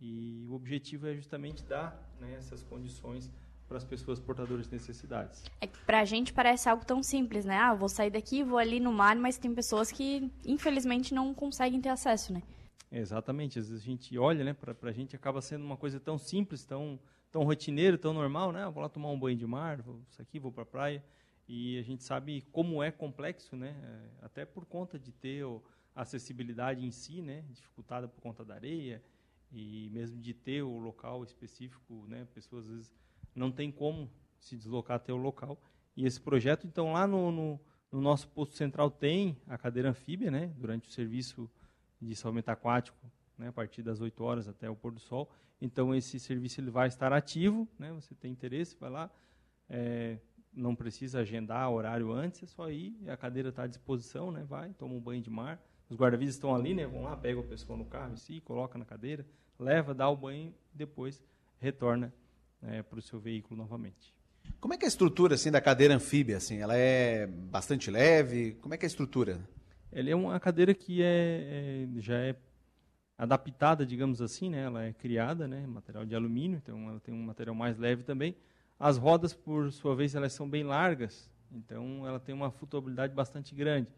E 0.00 0.46
o 0.48 0.54
objetivo 0.54 1.08
é 1.08 1.14
justamente 1.14 1.64
dar 1.64 2.00
né, 2.20 2.34
essas 2.34 2.62
condições 2.62 3.28
para 3.72 3.78
as 3.78 3.84
pessoas 3.84 4.20
portadoras 4.20 4.66
de 4.66 4.72
necessidades. 4.74 5.42
É 5.58 5.66
que 5.66 5.78
para 5.86 6.00
a 6.00 6.04
gente 6.04 6.30
parece 6.30 6.68
algo 6.68 6.84
tão 6.84 7.02
simples, 7.02 7.46
né? 7.46 7.56
Ah, 7.56 7.72
vou 7.72 7.88
sair 7.88 8.10
daqui, 8.10 8.44
vou 8.44 8.58
ali 8.58 8.78
no 8.78 8.92
mar, 8.92 9.16
mas 9.16 9.38
tem 9.38 9.54
pessoas 9.54 9.90
que 9.90 10.30
infelizmente 10.44 11.14
não 11.14 11.32
conseguem 11.32 11.80
ter 11.80 11.88
acesso, 11.88 12.34
né? 12.34 12.42
Exatamente. 12.90 13.58
Às 13.58 13.70
vezes 13.70 13.82
a 13.82 13.86
gente 13.86 14.18
olha, 14.18 14.44
né? 14.44 14.52
Para 14.52 14.76
a 14.82 14.92
gente 14.92 15.16
acaba 15.16 15.40
sendo 15.40 15.64
uma 15.64 15.78
coisa 15.78 15.98
tão 15.98 16.18
simples, 16.18 16.66
tão 16.66 17.00
tão 17.30 17.44
rotineiro, 17.44 17.96
tão 17.96 18.12
normal, 18.12 18.52
né? 18.52 18.62
Ah, 18.62 18.68
vou 18.68 18.82
lá 18.82 18.90
tomar 18.90 19.08
um 19.08 19.18
banho 19.18 19.38
de 19.38 19.46
mar, 19.46 19.80
vou 19.80 20.02
isso 20.06 20.20
aqui, 20.20 20.38
vou 20.38 20.52
para 20.52 20.64
a 20.64 20.66
praia. 20.66 21.02
E 21.48 21.78
a 21.78 21.82
gente 21.82 22.04
sabe 22.04 22.42
como 22.52 22.82
é 22.82 22.90
complexo, 22.90 23.56
né? 23.56 23.74
É, 23.82 24.26
até 24.26 24.44
por 24.44 24.66
conta 24.66 24.98
de 24.98 25.12
ter 25.12 25.46
a 25.96 26.02
acessibilidade 26.02 26.84
em 26.84 26.90
si, 26.90 27.22
né? 27.22 27.42
Dificultada 27.48 28.06
por 28.06 28.20
conta 28.20 28.44
da 28.44 28.52
areia 28.52 29.02
e 29.50 29.88
mesmo 29.92 30.20
de 30.20 30.34
ter 30.34 30.62
o 30.62 30.78
local 30.78 31.24
específico, 31.24 32.04
né? 32.06 32.26
Pessoas 32.34 32.66
às 32.66 32.70
vezes 32.70 33.02
não 33.34 33.50
tem 33.50 33.70
como 33.70 34.10
se 34.38 34.56
deslocar 34.56 34.96
até 34.96 35.12
o 35.12 35.16
local. 35.16 35.60
E 35.96 36.06
esse 36.06 36.20
projeto, 36.20 36.66
então, 36.66 36.92
lá 36.92 37.06
no, 37.06 37.30
no, 37.30 37.60
no 37.90 38.00
nosso 38.00 38.28
posto 38.28 38.56
central 38.56 38.90
tem 38.90 39.36
a 39.46 39.58
cadeira 39.58 39.90
anfíbia, 39.90 40.30
né, 40.30 40.52
durante 40.56 40.88
o 40.88 40.92
serviço 40.92 41.50
de 42.00 42.14
salvamento 42.16 42.50
aquático, 42.50 42.98
né, 43.38 43.48
a 43.48 43.52
partir 43.52 43.82
das 43.82 44.00
8 44.00 44.24
horas 44.24 44.48
até 44.48 44.68
o 44.68 44.74
pôr 44.74 44.92
do 44.92 45.00
sol. 45.00 45.30
Então, 45.60 45.94
esse 45.94 46.18
serviço 46.18 46.60
ele 46.60 46.70
vai 46.70 46.88
estar 46.88 47.12
ativo, 47.12 47.68
né, 47.78 47.92
você 47.92 48.14
tem 48.14 48.32
interesse, 48.32 48.76
vai 48.78 48.90
lá, 48.90 49.10
é, 49.68 50.18
não 50.52 50.74
precisa 50.74 51.20
agendar 51.20 51.70
horário 51.70 52.10
antes, 52.10 52.42
é 52.42 52.46
só 52.46 52.70
ir, 52.70 52.98
a 53.08 53.16
cadeira 53.16 53.50
está 53.50 53.64
à 53.64 53.66
disposição, 53.66 54.32
né, 54.32 54.44
vai, 54.44 54.72
toma 54.74 54.94
um 54.94 55.00
banho 55.00 55.22
de 55.22 55.30
mar. 55.30 55.62
Os 55.88 55.96
guarda-vidas 55.96 56.34
estão 56.34 56.54
ali, 56.54 56.74
né, 56.74 56.86
vão 56.86 57.02
lá, 57.02 57.16
pegam 57.16 57.42
a 57.42 57.46
pessoa 57.46 57.76
no 57.78 57.84
carro 57.84 58.14
em 58.14 58.16
si, 58.16 58.40
coloca 58.40 58.78
na 58.78 58.84
cadeira, 58.84 59.26
leva, 59.58 59.94
dá 59.94 60.08
o 60.08 60.16
banho, 60.16 60.54
depois 60.72 61.22
retorna 61.58 62.12
né, 62.62 62.82
para 62.82 62.98
o 62.98 63.02
seu 63.02 63.18
veículo 63.18 63.60
novamente. 63.60 64.14
Como 64.60 64.72
é 64.72 64.76
que 64.76 64.84
é 64.84 64.86
a 64.86 64.88
estrutura 64.88 65.34
assim 65.34 65.50
da 65.50 65.60
cadeira 65.60 65.94
anfíbia 65.94 66.36
assim? 66.36 66.58
Ela 66.58 66.76
é 66.76 67.26
bastante 67.26 67.90
leve? 67.90 68.56
Como 68.60 68.72
é 68.72 68.78
que 68.78 68.84
é 68.84 68.86
a 68.86 68.88
estrutura? 68.88 69.40
Ela 69.90 70.10
é 70.10 70.14
uma 70.14 70.38
cadeira 70.40 70.72
que 70.72 71.02
é, 71.02 71.86
é, 71.94 72.00
já 72.00 72.16
é 72.16 72.36
adaptada, 73.18 73.84
digamos 73.84 74.22
assim, 74.22 74.48
né? 74.48 74.62
Ela 74.62 74.84
é 74.84 74.92
criada, 74.92 75.46
né? 75.46 75.66
Material 75.66 76.04
de 76.04 76.14
alumínio, 76.14 76.60
então 76.62 76.88
ela 76.88 77.00
tem 77.00 77.12
um 77.12 77.22
material 77.22 77.54
mais 77.54 77.76
leve 77.76 78.02
também. 78.02 78.34
As 78.78 78.96
rodas, 78.96 79.34
por 79.34 79.70
sua 79.70 79.94
vez, 79.94 80.14
elas 80.14 80.32
são 80.32 80.48
bem 80.48 80.64
largas, 80.64 81.30
então 81.52 82.06
ela 82.06 82.18
tem 82.18 82.34
uma 82.34 82.50
flutuabilidade 82.50 83.14
bastante 83.14 83.54
grande. 83.54 83.88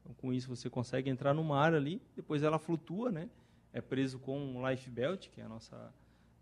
Então, 0.00 0.14
com 0.14 0.32
isso 0.32 0.48
você 0.48 0.68
consegue 0.68 1.08
entrar 1.08 1.32
no 1.32 1.42
mar 1.42 1.72
ali, 1.72 2.02
depois 2.14 2.42
ela 2.42 2.58
flutua, 2.58 3.10
né? 3.10 3.30
É 3.72 3.80
preso 3.80 4.18
com 4.18 4.38
um 4.38 4.68
life 4.68 4.90
belt, 4.90 5.28
que 5.30 5.40
é 5.40 5.44
a 5.44 5.48
nossa 5.48 5.92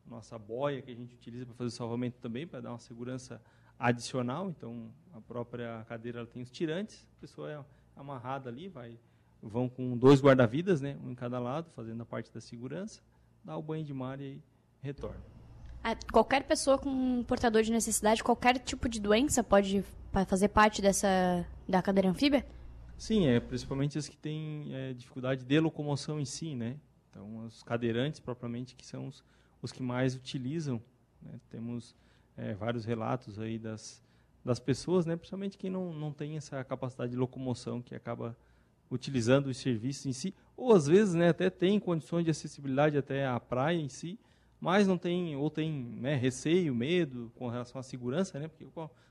nossa 0.06 0.38
boia 0.38 0.82
que 0.82 0.90
a 0.90 0.94
gente 0.94 1.14
utiliza 1.14 1.46
para 1.46 1.54
fazer 1.54 1.68
o 1.68 1.70
salvamento 1.70 2.18
também, 2.20 2.46
para 2.46 2.60
dar 2.60 2.70
uma 2.70 2.78
segurança 2.78 3.40
adicional. 3.78 4.50
Então, 4.50 4.90
a 5.12 5.20
própria 5.20 5.84
cadeira 5.88 6.20
ela 6.20 6.26
tem 6.26 6.42
os 6.42 6.50
tirantes, 6.50 7.06
a 7.18 7.20
pessoa 7.20 7.50
é 7.50 7.64
amarrada 7.96 8.48
ali, 8.48 8.68
vai 8.68 8.98
vão 9.42 9.68
com 9.68 9.96
dois 9.96 10.22
guarda-vidas, 10.22 10.80
né, 10.80 10.96
um 11.04 11.10
em 11.10 11.14
cada 11.14 11.38
lado, 11.40 11.68
fazendo 11.74 12.00
a 12.02 12.06
parte 12.06 12.32
da 12.32 12.40
segurança, 12.40 13.02
dá 13.44 13.56
o 13.56 13.62
banho 13.62 13.84
de 13.84 13.92
mar 13.92 14.20
e 14.20 14.40
retorna. 14.80 15.20
Qualquer 16.12 16.44
pessoa 16.44 16.78
com 16.78 17.24
portador 17.24 17.62
de 17.62 17.72
necessidade, 17.72 18.22
qualquer 18.22 18.56
tipo 18.60 18.88
de 18.88 19.00
doença 19.00 19.42
pode 19.42 19.84
fazer 20.28 20.48
parte 20.48 20.80
dessa 20.80 21.44
da 21.68 21.82
cadeira 21.82 22.08
anfíbia? 22.08 22.46
Sim, 22.96 23.26
é 23.26 23.40
principalmente 23.40 23.98
as 23.98 24.08
que 24.08 24.16
têm 24.16 24.68
é, 24.72 24.92
dificuldade 24.92 25.44
de 25.44 25.58
locomoção 25.58 26.20
em 26.20 26.24
si, 26.24 26.54
né? 26.54 26.76
Então, 27.10 27.46
os 27.46 27.64
cadeirantes 27.64 28.20
propriamente 28.20 28.76
que 28.76 28.86
são 28.86 29.08
os, 29.08 29.24
os 29.62 29.72
que 29.72 29.82
mais 29.82 30.14
utilizam. 30.14 30.82
Né? 31.22 31.40
Temos 31.48 31.96
é, 32.36 32.52
vários 32.54 32.84
relatos 32.84 33.38
aí 33.38 33.58
das 33.58 34.02
das 34.44 34.58
pessoas, 34.58 35.06
né? 35.06 35.14
Principalmente 35.14 35.56
quem 35.56 35.70
não 35.70 35.94
não 35.94 36.12
tem 36.12 36.36
essa 36.36 36.64
capacidade 36.64 37.12
de 37.12 37.16
locomoção 37.16 37.80
que 37.80 37.94
acaba 37.94 38.36
utilizando 38.90 39.46
os 39.46 39.56
serviços 39.56 40.04
em 40.04 40.12
si, 40.12 40.34
ou 40.56 40.74
às 40.74 40.86
vezes, 40.88 41.14
né? 41.14 41.28
Até 41.28 41.48
tem 41.48 41.78
condições 41.78 42.24
de 42.24 42.30
acessibilidade 42.32 42.98
até 42.98 43.24
à 43.24 43.38
praia 43.38 43.78
em 43.78 43.88
si 43.88 44.18
mas 44.62 44.86
não 44.86 44.96
tem 44.96 45.34
ou 45.34 45.50
tem 45.50 45.72
né, 45.72 46.14
receio, 46.14 46.72
medo 46.72 47.32
com 47.34 47.48
relação 47.48 47.80
à 47.80 47.82
segurança, 47.82 48.38
né? 48.38 48.46
Porque 48.46 48.64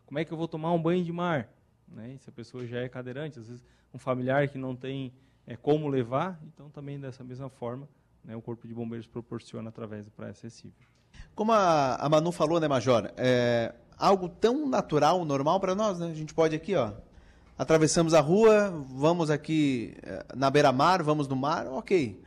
como 0.05 0.17
é 0.17 0.23
que 0.23 0.31
eu 0.31 0.37
vou 0.37 0.47
tomar 0.47 0.71
um 0.71 0.81
banho 0.81 1.03
de 1.03 1.11
mar, 1.11 1.49
né? 1.89 2.15
Se 2.19 2.29
a 2.29 2.31
pessoa 2.31 2.65
já 2.65 2.79
é 2.79 2.87
cadeirante, 2.87 3.37
às 3.37 3.49
vezes 3.49 3.61
um 3.93 3.99
familiar 3.99 4.47
que 4.47 4.57
não 4.57 4.77
tem 4.77 5.11
é, 5.45 5.57
como 5.57 5.89
levar, 5.89 6.41
então 6.47 6.69
também 6.69 6.97
dessa 6.97 7.21
mesma 7.21 7.49
forma, 7.49 7.85
né, 8.23 8.35
o 8.35 8.41
corpo 8.41 8.67
de 8.67 8.73
bombeiros 8.73 9.07
proporciona 9.07 9.69
através 9.69 10.05
do 10.05 10.11
praia 10.11 10.31
acessível. 10.31 10.87
Como 11.35 11.51
a, 11.51 11.95
a 11.95 12.09
Manu 12.09 12.31
falou, 12.31 12.59
né, 12.59 12.67
Major, 12.67 13.11
é 13.17 13.73
algo 13.97 14.27
tão 14.27 14.67
natural, 14.67 15.23
normal 15.23 15.59
para 15.59 15.75
nós, 15.75 15.99
né? 15.99 16.09
A 16.09 16.13
gente 16.13 16.33
pode 16.33 16.55
aqui, 16.55 16.75
ó, 16.75 16.91
atravessamos 17.57 18.13
a 18.13 18.19
rua, 18.19 18.71
vamos 18.89 19.29
aqui 19.29 19.93
é, 20.01 20.25
na 20.35 20.49
beira-mar, 20.49 21.03
vamos 21.03 21.27
no 21.27 21.35
mar, 21.35 21.67
ok. 21.67 22.19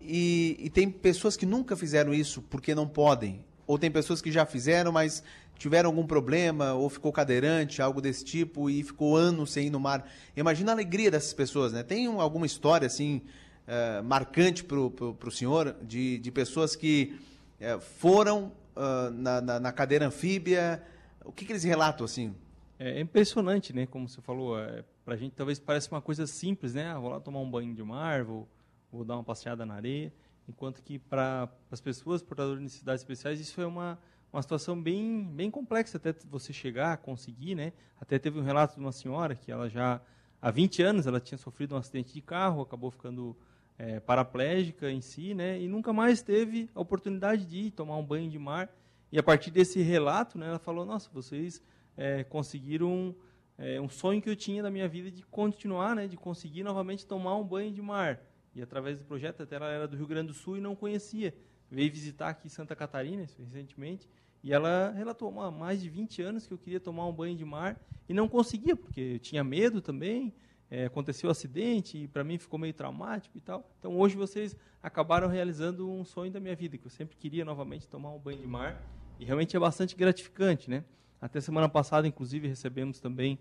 E, 0.00 0.56
e, 0.58 0.68
tem 0.68 0.90
pessoas 0.90 1.36
que 1.36 1.46
nunca 1.46 1.76
fizeram 1.76 2.12
isso 2.12 2.42
porque 2.42 2.74
não 2.74 2.86
podem. 2.86 3.42
Ou 3.66 3.78
tem 3.78 3.90
pessoas 3.90 4.20
que 4.20 4.30
já 4.30 4.44
fizeram, 4.44 4.92
mas 4.92 5.22
tiveram 5.56 5.88
algum 5.88 6.06
problema, 6.06 6.74
ou 6.74 6.90
ficou 6.90 7.12
cadeirante, 7.12 7.80
algo 7.80 8.00
desse 8.00 8.24
tipo, 8.24 8.68
e 8.68 8.82
ficou 8.82 9.16
anos 9.16 9.52
sem 9.52 9.68
ir 9.68 9.70
no 9.70 9.80
mar. 9.80 10.06
Imagina 10.36 10.72
a 10.72 10.74
alegria 10.74 11.10
dessas 11.10 11.32
pessoas, 11.32 11.72
né? 11.72 11.82
Tem 11.82 12.08
um, 12.08 12.20
alguma 12.20 12.44
história, 12.44 12.86
assim, 12.86 13.22
uh, 13.66 14.02
marcante 14.02 14.64
para 14.64 14.78
o 14.78 15.30
senhor, 15.30 15.76
de, 15.82 16.18
de 16.18 16.30
pessoas 16.30 16.74
que 16.76 17.18
uh, 17.60 17.80
foram 17.80 18.52
uh, 18.76 19.10
na, 19.12 19.40
na, 19.40 19.60
na, 19.60 19.72
cadeira 19.72 20.06
anfíbia. 20.06 20.82
O 21.24 21.32
que, 21.32 21.44
que 21.44 21.52
eles 21.52 21.64
relatam, 21.64 22.04
assim? 22.04 22.34
É 22.78 23.00
impressionante, 23.00 23.72
né? 23.72 23.86
Como 23.86 24.08
você 24.08 24.20
falou, 24.20 24.58
é, 24.58 24.84
para 25.04 25.14
a 25.14 25.16
gente 25.16 25.32
talvez 25.32 25.58
parece 25.58 25.90
uma 25.90 26.02
coisa 26.02 26.26
simples, 26.26 26.74
né? 26.74 26.88
Ah, 26.88 26.98
vou 26.98 27.10
lá 27.10 27.20
tomar 27.20 27.40
um 27.40 27.50
banho 27.50 27.74
de 27.74 27.82
mar, 27.82 28.24
vou 28.24 28.48
vou 28.94 29.04
dar 29.04 29.14
uma 29.14 29.24
passeada 29.24 29.66
na 29.66 29.74
areia. 29.74 30.12
Enquanto 30.48 30.82
que 30.82 30.98
para 30.98 31.48
as 31.70 31.80
pessoas 31.80 32.22
portadoras 32.22 32.58
de 32.58 32.64
necessidades 32.64 33.02
especiais, 33.02 33.40
isso 33.40 33.60
é 33.60 33.66
uma, 33.66 33.98
uma 34.32 34.40
situação 34.40 34.80
bem, 34.80 35.24
bem 35.24 35.50
complexa 35.50 35.96
até 35.96 36.14
você 36.30 36.52
chegar, 36.52 36.98
conseguir, 36.98 37.54
né? 37.54 37.72
Até 38.00 38.18
teve 38.18 38.38
um 38.38 38.42
relato 38.42 38.74
de 38.74 38.80
uma 38.80 38.92
senhora 38.92 39.34
que 39.34 39.50
ela 39.50 39.68
já, 39.68 40.00
há 40.40 40.50
20 40.50 40.82
anos, 40.82 41.06
ela 41.06 41.18
tinha 41.18 41.38
sofrido 41.38 41.74
um 41.74 41.78
acidente 41.78 42.12
de 42.12 42.20
carro, 42.20 42.62
acabou 42.62 42.90
ficando 42.90 43.36
é, 43.78 44.00
paraplégica 44.00 44.90
em 44.90 45.00
si, 45.00 45.34
né? 45.34 45.60
E 45.60 45.68
nunca 45.68 45.92
mais 45.92 46.22
teve 46.22 46.70
a 46.74 46.80
oportunidade 46.80 47.44
de 47.44 47.58
ir 47.66 47.70
tomar 47.70 47.96
um 47.96 48.04
banho 48.04 48.30
de 48.30 48.38
mar. 48.38 48.74
E 49.10 49.18
a 49.18 49.22
partir 49.22 49.50
desse 49.50 49.80
relato, 49.80 50.38
né, 50.38 50.48
ela 50.48 50.58
falou, 50.58 50.84
nossa, 50.84 51.08
vocês 51.12 51.62
é, 51.96 52.24
conseguiram 52.24 53.14
é, 53.56 53.80
um 53.80 53.88
sonho 53.88 54.20
que 54.20 54.28
eu 54.28 54.36
tinha 54.36 54.62
da 54.62 54.70
minha 54.70 54.88
vida 54.88 55.10
de 55.10 55.22
continuar, 55.24 55.94
né? 55.94 56.06
De 56.06 56.16
conseguir 56.16 56.62
novamente 56.62 57.06
tomar 57.06 57.36
um 57.36 57.44
banho 57.44 57.72
de 57.72 57.82
mar. 57.82 58.20
E 58.54 58.62
através 58.62 58.98
do 58.98 59.04
projeto, 59.04 59.42
até 59.42 59.56
ela 59.56 59.70
era 59.70 59.88
do 59.88 59.96
Rio 59.96 60.06
Grande 60.06 60.28
do 60.28 60.34
Sul 60.34 60.56
e 60.56 60.60
não 60.60 60.76
conhecia. 60.76 61.34
Veio 61.70 61.90
visitar 61.90 62.28
aqui 62.28 62.48
Santa 62.48 62.76
Catarina 62.76 63.22
recentemente 63.22 64.08
e 64.44 64.52
ela 64.52 64.92
relatou 64.94 65.40
há 65.40 65.50
mais 65.50 65.80
de 65.80 65.88
20 65.88 66.20
anos 66.20 66.46
que 66.46 66.52
eu 66.52 66.58
queria 66.58 66.78
tomar 66.78 67.06
um 67.06 67.12
banho 67.12 67.34
de 67.34 67.46
mar 67.46 67.80
e 68.06 68.12
não 68.12 68.28
conseguia, 68.28 68.76
porque 68.76 69.00
eu 69.00 69.18
tinha 69.18 69.42
medo 69.42 69.80
também. 69.80 70.34
É, 70.76 70.86
aconteceu 70.86 71.28
um 71.28 71.30
acidente 71.30 71.96
e 71.96 72.08
para 72.08 72.24
mim 72.24 72.36
ficou 72.36 72.58
meio 72.58 72.74
traumático 72.74 73.38
e 73.38 73.40
tal. 73.40 73.70
Então 73.78 73.96
hoje 73.96 74.16
vocês 74.16 74.56
acabaram 74.82 75.28
realizando 75.28 75.88
um 75.88 76.04
sonho 76.04 76.32
da 76.32 76.40
minha 76.40 76.56
vida, 76.56 76.76
que 76.76 76.84
eu 76.84 76.90
sempre 76.90 77.16
queria 77.16 77.44
novamente 77.44 77.86
tomar 77.86 78.10
um 78.10 78.18
banho 78.18 78.40
de 78.40 78.46
mar 78.48 78.82
e 79.20 79.24
realmente 79.24 79.56
é 79.56 79.60
bastante 79.60 79.94
gratificante, 79.94 80.68
né? 80.68 80.84
Até 81.20 81.40
semana 81.40 81.68
passada, 81.68 82.08
inclusive, 82.08 82.48
recebemos 82.48 82.98
também 82.98 83.38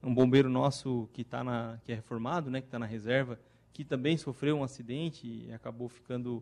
um 0.00 0.14
bombeiro 0.14 0.48
nosso 0.48 1.08
que 1.12 1.22
está 1.22 1.42
na 1.42 1.80
que 1.82 1.90
é 1.90 1.96
reformado, 1.96 2.52
né, 2.52 2.60
que 2.60 2.68
está 2.68 2.78
na 2.78 2.86
reserva 2.86 3.36
que 3.72 3.84
também 3.84 4.16
sofreu 4.16 4.56
um 4.56 4.62
acidente 4.62 5.26
e 5.26 5.52
acabou 5.52 5.88
ficando 5.88 6.40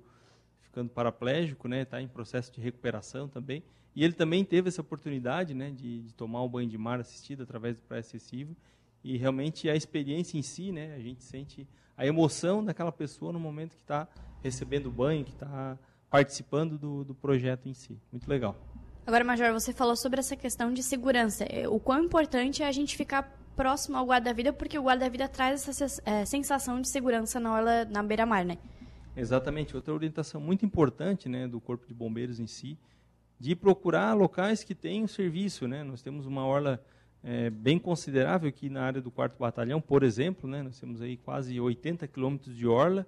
ficando 0.61 0.91
paraplégico, 0.91 1.69
né? 1.69 1.83
Está 1.83 2.03
em 2.03 2.07
processo 2.07 2.53
de 2.53 2.61
recuperação 2.61 3.29
também. 3.29 3.65
E 3.97 4.05
ele 4.05 4.13
também 4.13 4.45
teve 4.45 4.69
essa 4.69 4.83
oportunidade, 4.83 5.55
né, 5.55 5.71
de, 5.71 6.03
de 6.03 6.13
tomar 6.13 6.43
um 6.43 6.49
banho 6.49 6.69
de 6.69 6.77
mar 6.77 7.01
assistido 7.01 7.45
através 7.45 7.77
do 7.77 7.83
praia 7.83 8.01
acessível. 8.01 8.55
E 9.05 9.19
realmente 9.19 9.69
a 9.69 9.77
experiência 9.77 10.39
em 10.39 10.43
si, 10.43 10.73
né, 10.73 10.95
a 10.95 10.99
gente 10.99 11.23
sente 11.23 11.69
a 11.97 12.07
emoção 12.07 12.65
daquela 12.65 12.91
pessoa 12.91 13.33
no 13.33 13.39
momento 13.39 13.77
que 13.77 13.83
está 13.83 14.09
recebendo 14.43 14.87
o 14.87 14.91
banho, 14.91 15.25
que 15.25 15.33
está 15.33 15.79
participando 16.11 16.79
do, 16.79 17.05
do 17.05 17.15
projeto 17.15 17.69
em 17.69 17.75
si. 17.75 18.01
Muito 18.11 18.27
legal. 18.29 18.57
Agora, 19.07 19.23
Major, 19.23 19.53
você 19.53 19.73
falou 19.73 19.95
sobre 19.95 20.21
essa 20.21 20.35
questão 20.35 20.73
de 20.73 20.83
segurança. 20.83 21.45
O 21.71 21.79
quão 21.79 22.05
importante 22.05 22.63
é 22.63 22.67
a 22.67 22.73
gente 22.73 22.97
ficar 22.97 23.23
próximo 23.55 23.97
ao 23.97 24.07
guarda-vida, 24.07 24.53
porque 24.53 24.79
o 24.79 24.83
guarda-vida 24.83 25.29
traz 25.29 25.69
essa 25.69 26.03
é, 26.05 26.25
sensação 26.25 26.81
de 26.81 26.89
segurança 26.89 27.39
na 27.39 27.53
hora 27.53 27.85
na 27.85 28.03
beira-mar, 28.03 28.45
né? 28.45 28.59
Exatamente. 29.17 29.77
Outra 29.77 29.93
orientação 29.93 30.41
muito 30.41 30.65
importante, 30.65 31.29
né, 31.29 31.47
do 31.47 31.61
Corpo 31.61 31.87
de 31.87 31.95
Bombeiros 31.95 32.41
em 32.41 32.47
si, 32.47 32.79
de 33.39 33.55
procurar 33.55 34.15
locais 34.15 34.65
que 34.65 34.75
tenham 34.75 35.07
serviço, 35.07 35.69
né? 35.69 35.85
Nós 35.85 36.03
temos 36.03 36.27
uma 36.27 36.47
orla 36.47 36.83
é, 37.27 37.49
bem 37.49 37.79
considerável 37.79 38.51
aqui 38.51 38.69
na 38.69 38.83
área 38.83 39.01
do 39.01 39.11
quarto 39.11 39.39
batalhão, 39.39 39.81
por 39.81 40.03
exemplo, 40.03 40.49
né? 40.49 40.63
Nós 40.63 40.79
temos 40.79 41.01
aí 41.01 41.17
quase 41.17 41.59
80 41.59 42.07
quilômetros 42.07 42.55
de 42.55 42.67
orla 42.67 43.07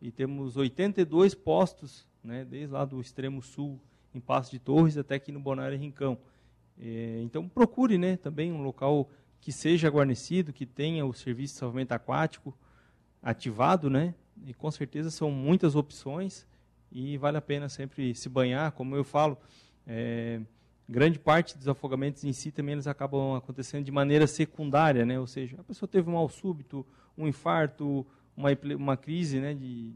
e 0.00 0.10
temos 0.10 0.56
82 0.56 1.34
postos, 1.34 2.08
né? 2.24 2.46
Desde 2.46 2.72
lá 2.72 2.86
do 2.86 2.98
extremo 2.98 3.42
sul, 3.42 3.78
em 4.14 4.20
Passo 4.20 4.50
de 4.50 4.58
Torres, 4.58 4.96
até 4.96 5.16
aqui 5.16 5.30
no 5.30 5.38
Bonário 5.38 5.78
Rincão. 5.78 6.16
É, 6.80 7.20
então 7.22 7.46
procure, 7.46 7.98
né? 7.98 8.16
Também 8.16 8.50
um 8.50 8.62
local 8.62 9.10
que 9.38 9.52
seja 9.52 9.90
guarnecido, 9.90 10.50
que 10.50 10.64
tenha 10.64 11.04
o 11.04 11.12
serviço 11.12 11.52
de 11.52 11.60
salvamento 11.60 11.92
aquático 11.92 12.56
ativado, 13.22 13.90
né? 13.90 14.14
E 14.46 14.54
com 14.54 14.70
certeza 14.70 15.10
são 15.10 15.30
muitas 15.30 15.76
opções 15.76 16.46
e 16.90 17.18
vale 17.18 17.36
a 17.36 17.42
pena 17.42 17.68
sempre 17.68 18.14
se 18.14 18.30
banhar, 18.30 18.72
como 18.72 18.96
eu 18.96 19.04
falo. 19.04 19.36
É, 19.86 20.40
grande 20.88 21.18
parte 21.18 21.56
dos 21.56 21.68
afogamentos 21.68 22.24
em 22.24 22.32
si 22.32 22.50
também 22.50 22.72
eles 22.72 22.86
acabam 22.86 23.36
acontecendo 23.36 23.84
de 23.84 23.92
maneira 23.92 24.26
secundária, 24.26 25.04
né? 25.04 25.20
Ou 25.20 25.26
seja, 25.26 25.60
a 25.60 25.64
pessoa 25.64 25.88
teve 25.88 26.08
um 26.08 26.14
mal 26.14 26.28
súbito, 26.28 26.86
um 27.16 27.28
infarto, 27.28 28.06
uma, 28.36 28.48
uma 28.76 28.96
crise, 28.96 29.38
né, 29.38 29.52
de, 29.52 29.92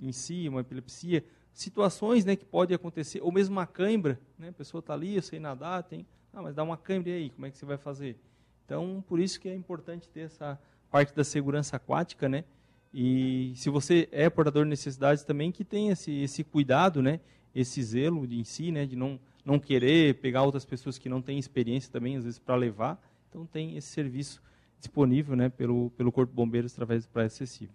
em 0.00 0.10
si, 0.10 0.48
uma 0.48 0.62
epilepsia, 0.62 1.24
situações, 1.52 2.24
né, 2.24 2.34
que 2.34 2.44
podem 2.44 2.74
acontecer, 2.74 3.20
ou 3.22 3.30
mesmo 3.30 3.54
uma 3.54 3.66
cãibra, 3.66 4.18
né? 4.38 4.48
A 4.48 4.52
pessoa 4.52 4.80
está 4.80 4.94
ali, 4.94 5.16
eu 5.16 5.22
sei 5.22 5.38
nadar, 5.38 5.82
tem, 5.82 6.06
ah, 6.32 6.42
mas 6.42 6.54
dá 6.54 6.62
uma 6.62 6.76
cãibra 6.76 7.10
e 7.10 7.14
aí, 7.14 7.30
como 7.30 7.46
é 7.46 7.50
que 7.50 7.58
você 7.58 7.66
vai 7.66 7.76
fazer? 7.76 8.18
Então, 8.64 9.04
por 9.06 9.20
isso 9.20 9.38
que 9.38 9.48
é 9.48 9.54
importante 9.54 10.08
ter 10.08 10.20
essa 10.20 10.58
parte 10.90 11.14
da 11.14 11.22
segurança 11.22 11.76
aquática, 11.76 12.28
né? 12.28 12.44
E 12.92 13.52
se 13.56 13.70
você 13.70 14.08
é 14.10 14.28
portador 14.28 14.64
de 14.64 14.70
necessidades 14.70 15.24
também, 15.24 15.52
que 15.52 15.64
tenha 15.64 15.92
esse, 15.92 16.12
esse 16.22 16.42
cuidado, 16.42 17.02
né? 17.02 17.20
Esse 17.54 17.82
zelo 17.82 18.26
de, 18.26 18.38
em 18.38 18.44
si, 18.44 18.70
né? 18.70 18.86
De 18.86 18.96
não, 18.96 19.18
não 19.44 19.58
querer 19.58 20.14
pegar 20.16 20.42
outras 20.42 20.64
pessoas 20.64 20.98
que 20.98 21.08
não 21.08 21.20
têm 21.20 21.38
experiência 21.38 21.90
também, 21.90 22.16
às 22.16 22.24
vezes, 22.24 22.38
para 22.38 22.54
levar. 22.54 23.00
Então, 23.28 23.46
tem 23.46 23.76
esse 23.76 23.88
serviço 23.88 24.42
disponível, 24.78 25.36
né? 25.36 25.48
Pelo, 25.48 25.90
pelo 25.90 26.12
Corpo 26.12 26.32
de 26.32 26.36
Bombeiros 26.36 26.72
através 26.72 27.04
do 27.04 27.10
Praia 27.10 27.26
Acessível. 27.26 27.74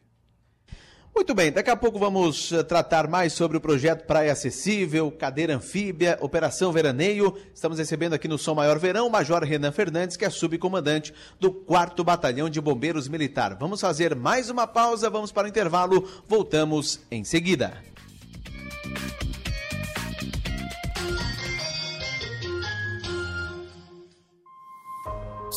Muito 1.18 1.34
bem, 1.34 1.52
daqui 1.52 1.72
a 1.72 1.76
pouco 1.76 1.98
vamos 1.98 2.52
eh, 2.52 2.62
tratar 2.62 3.08
mais 3.08 3.34
sobre 3.34 3.58
o 3.58 3.60
projeto 3.60 4.06
Praia 4.06 4.32
Acessível, 4.32 5.12
cadeira 5.12 5.56
anfíbia, 5.56 6.16
Operação 6.22 6.72
Veraneio. 6.72 7.36
Estamos 7.56 7.80
recebendo 7.80 8.14
aqui 8.14 8.28
no 8.28 8.38
Som 8.38 8.54
Maior 8.54 8.78
Verão 8.78 9.08
o 9.08 9.10
Major 9.10 9.44
Renan 9.44 9.72
Fernandes, 9.72 10.16
que 10.16 10.24
é 10.24 10.30
subcomandante 10.30 11.12
do 11.40 11.52
4 11.52 12.04
Batalhão 12.04 12.48
de 12.52 12.62
Bombeiros 12.62 13.08
Militar. 13.08 13.58
Vamos 13.60 13.82
fazer 13.82 14.16
mais 14.16 14.52
uma 14.52 14.68
pausa, 14.68 15.10
vamos 15.10 15.32
para 15.32 15.48
o 15.48 15.50
intervalo, 15.50 16.08
voltamos 16.28 17.00
em 17.10 17.24
seguida. 17.24 17.82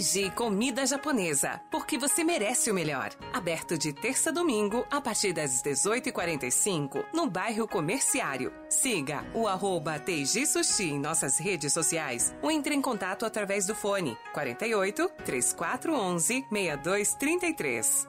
Teiji 0.00 0.30
Comida 0.30 0.86
Japonesa, 0.86 1.60
porque 1.70 1.98
você 1.98 2.24
merece 2.24 2.70
o 2.70 2.74
melhor. 2.74 3.10
Aberto 3.34 3.76
de 3.76 3.92
terça 3.92 4.30
a 4.30 4.32
domingo, 4.32 4.86
a 4.90 4.98
partir 4.98 5.34
das 5.34 5.62
18h45, 5.62 7.04
no 7.12 7.28
bairro 7.28 7.68
Comerciário. 7.68 8.50
Siga 8.66 9.22
o 9.34 9.46
arroba 9.46 9.98
Teiji 9.98 10.46
Sushi 10.46 10.92
em 10.92 10.98
nossas 10.98 11.38
redes 11.38 11.74
sociais 11.74 12.34
ou 12.40 12.50
entre 12.50 12.74
em 12.74 12.80
contato 12.80 13.26
através 13.26 13.66
do 13.66 13.74
fone 13.74 14.16
48 14.32 15.06
3411 15.22 16.46
6233. 16.50 18.08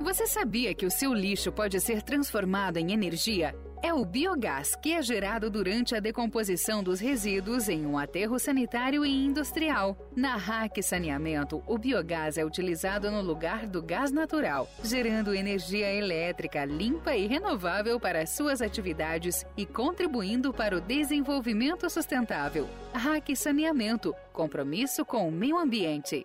Você 0.00 0.26
sabia 0.26 0.74
que 0.74 0.86
o 0.86 0.90
seu 0.90 1.12
lixo 1.12 1.52
pode 1.52 1.78
ser 1.82 2.00
transformado 2.00 2.78
em 2.78 2.92
energia? 2.92 3.54
É 3.82 3.92
o 3.92 4.04
biogás 4.04 4.76
que 4.76 4.92
é 4.92 5.02
gerado 5.02 5.50
durante 5.50 5.96
a 5.96 6.00
decomposição 6.00 6.84
dos 6.84 7.00
resíduos 7.00 7.68
em 7.68 7.84
um 7.84 7.98
aterro 7.98 8.38
sanitário 8.38 9.04
e 9.04 9.26
industrial. 9.26 9.98
Na 10.14 10.36
RAC 10.36 10.80
Saneamento, 10.80 11.60
o 11.66 11.76
biogás 11.76 12.38
é 12.38 12.44
utilizado 12.44 13.10
no 13.10 13.20
lugar 13.20 13.66
do 13.66 13.82
gás 13.82 14.12
natural, 14.12 14.70
gerando 14.84 15.34
energia 15.34 15.92
elétrica 15.92 16.64
limpa 16.64 17.16
e 17.16 17.26
renovável 17.26 17.98
para 17.98 18.24
suas 18.24 18.62
atividades 18.62 19.44
e 19.56 19.66
contribuindo 19.66 20.52
para 20.52 20.76
o 20.76 20.80
desenvolvimento 20.80 21.90
sustentável. 21.90 22.68
RAC 22.94 23.34
Saneamento 23.34 24.14
compromisso 24.32 25.04
com 25.04 25.28
o 25.28 25.32
meio 25.32 25.58
ambiente. 25.58 26.24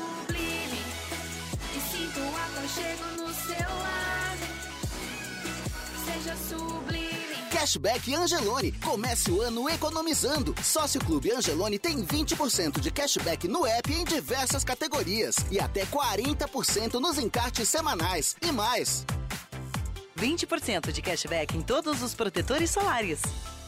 Cashback 7.61 8.15
Angelone. 8.15 8.71
Comece 8.83 9.29
o 9.29 9.39
ano 9.39 9.69
economizando. 9.69 10.55
Sócio 10.63 10.99
Clube 10.99 11.31
Angelone 11.31 11.77
tem 11.77 12.03
20% 12.03 12.79
de 12.79 12.89
cashback 12.89 13.47
no 13.47 13.67
app 13.67 13.93
em 13.93 14.03
diversas 14.03 14.63
categorias 14.63 15.35
e 15.51 15.59
até 15.59 15.85
40% 15.85 16.93
nos 16.95 17.19
encartes 17.19 17.69
semanais 17.69 18.35
e 18.41 18.51
mais. 18.51 19.05
20% 20.17 20.91
de 20.91 21.03
cashback 21.03 21.55
em 21.55 21.61
todos 21.61 22.01
os 22.01 22.15
protetores 22.15 22.71
solares. 22.71 23.21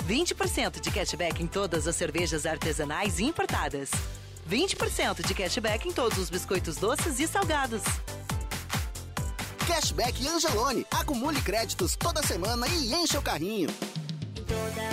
20% 0.08 0.80
de 0.82 0.90
cashback 0.90 1.44
em 1.44 1.46
todas 1.46 1.88
as 1.88 1.96
cervejas 1.96 2.48
artesanais 2.48 3.20
e 3.20 3.26
importadas. 3.26 3.92
20% 4.50 5.24
de 5.24 5.36
cashback 5.36 5.88
em 5.88 5.92
todos 5.92 6.18
os 6.18 6.32
biscoitos 6.32 6.78
doces 6.78 7.20
e 7.20 7.28
salgados. 7.28 7.84
Cashback 9.66 10.28
Angelone. 10.28 10.86
Acumule 10.92 11.42
créditos 11.42 11.96
toda 11.96 12.22
semana 12.24 12.68
e 12.68 12.94
encha 12.94 13.20
o 13.20 13.22
carrinho. 13.22 13.70
Toda 14.48 14.93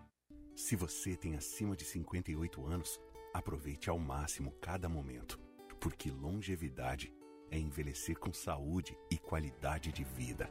Se 0.61 0.75
você 0.75 1.17
tem 1.17 1.35
acima 1.35 1.75
de 1.75 1.83
58 1.83 2.63
anos, 2.67 3.01
aproveite 3.33 3.89
ao 3.89 3.97
máximo 3.97 4.51
cada 4.61 4.87
momento, 4.87 5.39
porque 5.79 6.11
longevidade 6.11 7.11
é 7.49 7.57
envelhecer 7.57 8.17
com 8.19 8.31
saúde 8.31 8.95
e 9.09 9.17
qualidade 9.17 9.91
de 9.91 10.03
vida. 10.03 10.47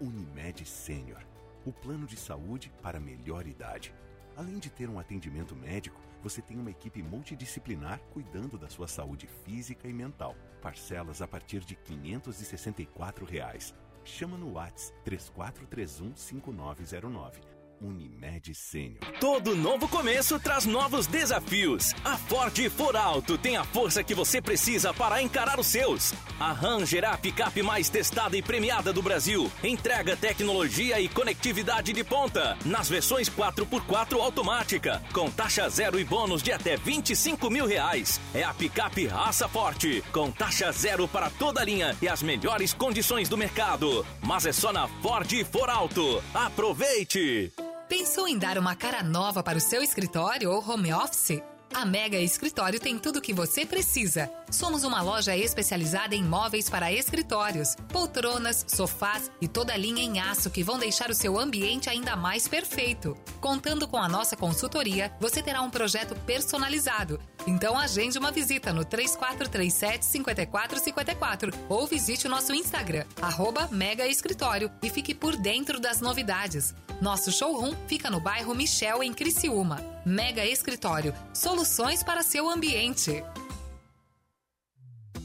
Unimed 0.00 0.64
Sênior, 0.64 1.22
o 1.66 1.74
plano 1.74 2.06
de 2.06 2.16
saúde 2.16 2.72
para 2.80 2.98
melhor 2.98 3.46
idade. 3.46 3.94
Além 4.34 4.58
de 4.58 4.70
ter 4.70 4.88
um 4.88 4.98
atendimento 4.98 5.54
médico, 5.54 6.00
você 6.22 6.40
tem 6.40 6.58
uma 6.58 6.70
equipe 6.70 7.02
multidisciplinar 7.02 8.00
cuidando 8.14 8.56
da 8.56 8.68
sua 8.70 8.88
saúde 8.88 9.28
física 9.44 9.86
e 9.86 9.92
mental. 9.92 10.34
Parcelas 10.62 11.20
a 11.20 11.28
partir 11.28 11.60
de 11.60 11.76
564 11.76 13.26
reais. 13.26 13.74
Chama 14.04 14.38
no 14.38 14.54
Whats 14.54 14.90
3431 15.04 16.16
5909 16.16 17.49
Unimed 17.80 18.54
Sênior. 18.54 18.98
Todo 19.18 19.56
novo 19.56 19.88
começo 19.88 20.38
traz 20.38 20.66
novos 20.66 21.06
desafios. 21.06 21.94
A 22.04 22.16
Ford 22.16 22.56
For 22.70 22.94
Alto 22.94 23.38
tem 23.38 23.56
a 23.56 23.64
força 23.64 24.04
que 24.04 24.14
você 24.14 24.40
precisa 24.40 24.92
para 24.92 25.22
encarar 25.22 25.58
os 25.58 25.66
seus. 25.66 26.12
A 26.38 26.52
Ranger 26.52 27.04
é 27.04 27.06
a 27.06 27.16
picape 27.16 27.62
mais 27.62 27.88
testada 27.88 28.36
e 28.36 28.42
premiada 28.42 28.92
do 28.92 29.00
Brasil. 29.00 29.50
Entrega 29.64 30.16
tecnologia 30.16 31.00
e 31.00 31.08
conectividade 31.08 31.92
de 31.92 32.04
ponta. 32.04 32.56
Nas 32.64 32.88
versões 32.88 33.28
4x4 33.30 34.20
automática, 34.20 35.02
com 35.12 35.30
taxa 35.30 35.68
zero 35.68 35.98
e 35.98 36.04
bônus 36.04 36.42
de 36.42 36.52
até 36.52 36.76
25 36.76 37.48
mil 37.48 37.66
reais. 37.66 38.20
É 38.34 38.42
a 38.42 38.52
picape 38.52 39.06
raça 39.06 39.48
forte, 39.48 40.04
com 40.12 40.30
taxa 40.30 40.70
zero 40.72 41.08
para 41.08 41.30
toda 41.30 41.60
a 41.60 41.64
linha 41.64 41.96
e 42.02 42.08
as 42.08 42.22
melhores 42.22 42.74
condições 42.74 43.28
do 43.28 43.38
mercado. 43.38 44.04
Mas 44.22 44.44
é 44.44 44.52
só 44.52 44.72
na 44.72 44.86
Ford 44.86 45.30
For 45.50 45.70
Alto. 45.70 46.22
Aproveite! 46.34 47.52
Pensou 47.90 48.28
em 48.28 48.38
dar 48.38 48.56
uma 48.56 48.76
cara 48.76 49.02
nova 49.02 49.42
para 49.42 49.58
o 49.58 49.60
seu 49.60 49.82
escritório 49.82 50.48
ou 50.48 50.64
home 50.64 50.92
office? 50.92 51.42
A 51.74 51.84
Mega 51.84 52.18
Escritório 52.18 52.78
tem 52.78 52.96
tudo 52.96 53.18
o 53.18 53.20
que 53.20 53.34
você 53.34 53.66
precisa. 53.66 54.30
Somos 54.48 54.84
uma 54.84 55.02
loja 55.02 55.36
especializada 55.36 56.14
em 56.14 56.22
móveis 56.22 56.70
para 56.70 56.92
escritórios, 56.92 57.74
poltronas, 57.92 58.64
sofás 58.68 59.28
e 59.40 59.48
toda 59.48 59.72
a 59.72 59.76
linha 59.76 60.02
em 60.02 60.20
aço 60.20 60.50
que 60.50 60.62
vão 60.62 60.78
deixar 60.78 61.10
o 61.10 61.14
seu 61.14 61.36
ambiente 61.36 61.90
ainda 61.90 62.14
mais 62.14 62.46
perfeito. 62.46 63.16
Contando 63.40 63.88
com 63.88 63.96
a 63.96 64.08
nossa 64.08 64.36
consultoria, 64.36 65.12
você 65.20 65.42
terá 65.42 65.60
um 65.60 65.70
projeto 65.70 66.14
personalizado. 66.26 67.20
Então 67.46 67.78
agende 67.78 68.18
uma 68.18 68.30
visita 68.30 68.72
no 68.72 68.84
3437 68.84 70.04
5454 70.04 71.52
ou 71.68 71.86
visite 71.86 72.26
o 72.26 72.30
nosso 72.30 72.54
Instagram, 72.54 73.04
arroba 73.20 73.68
Mega 73.70 74.06
Escritório 74.06 74.70
e 74.82 74.90
fique 74.90 75.14
por 75.14 75.36
dentro 75.36 75.80
das 75.80 76.00
novidades. 76.00 76.74
Nosso 77.00 77.32
showroom 77.32 77.74
fica 77.86 78.10
no 78.10 78.20
bairro 78.20 78.54
Michel, 78.54 79.02
em 79.02 79.12
Criciúma. 79.12 79.80
Mega 80.04 80.44
Escritório, 80.44 81.14
soluções 81.32 82.02
para 82.02 82.22
seu 82.22 82.48
ambiente. 82.48 83.22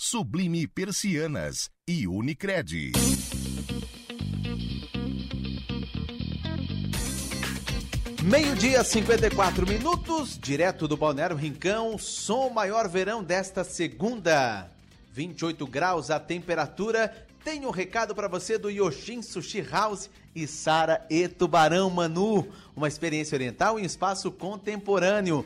Sublime 0.00 0.64
Persianas 0.68 1.68
e 1.84 2.06
Unicred. 2.06 2.92
Meio-dia, 8.22 8.84
54 8.84 9.66
minutos, 9.66 10.38
direto 10.38 10.86
do 10.86 10.96
Balneário 10.96 11.34
Rincão, 11.34 11.98
som 11.98 12.48
maior 12.48 12.88
verão 12.88 13.24
desta 13.24 13.64
segunda. 13.64 14.70
28 15.10 15.66
graus 15.66 16.12
a 16.12 16.20
temperatura. 16.20 17.26
Tem 17.42 17.66
um 17.66 17.70
recado 17.70 18.14
para 18.14 18.28
você 18.28 18.56
do 18.56 18.70
Yoshin 18.70 19.20
Sushi 19.20 19.62
House 19.62 20.08
e 20.32 20.46
Sara 20.46 21.04
e 21.10 21.26
Tubarão 21.26 21.90
Manu. 21.90 22.46
Uma 22.76 22.86
experiência 22.86 23.34
oriental 23.34 23.80
em 23.80 23.84
espaço 23.84 24.30
contemporâneo. 24.30 25.44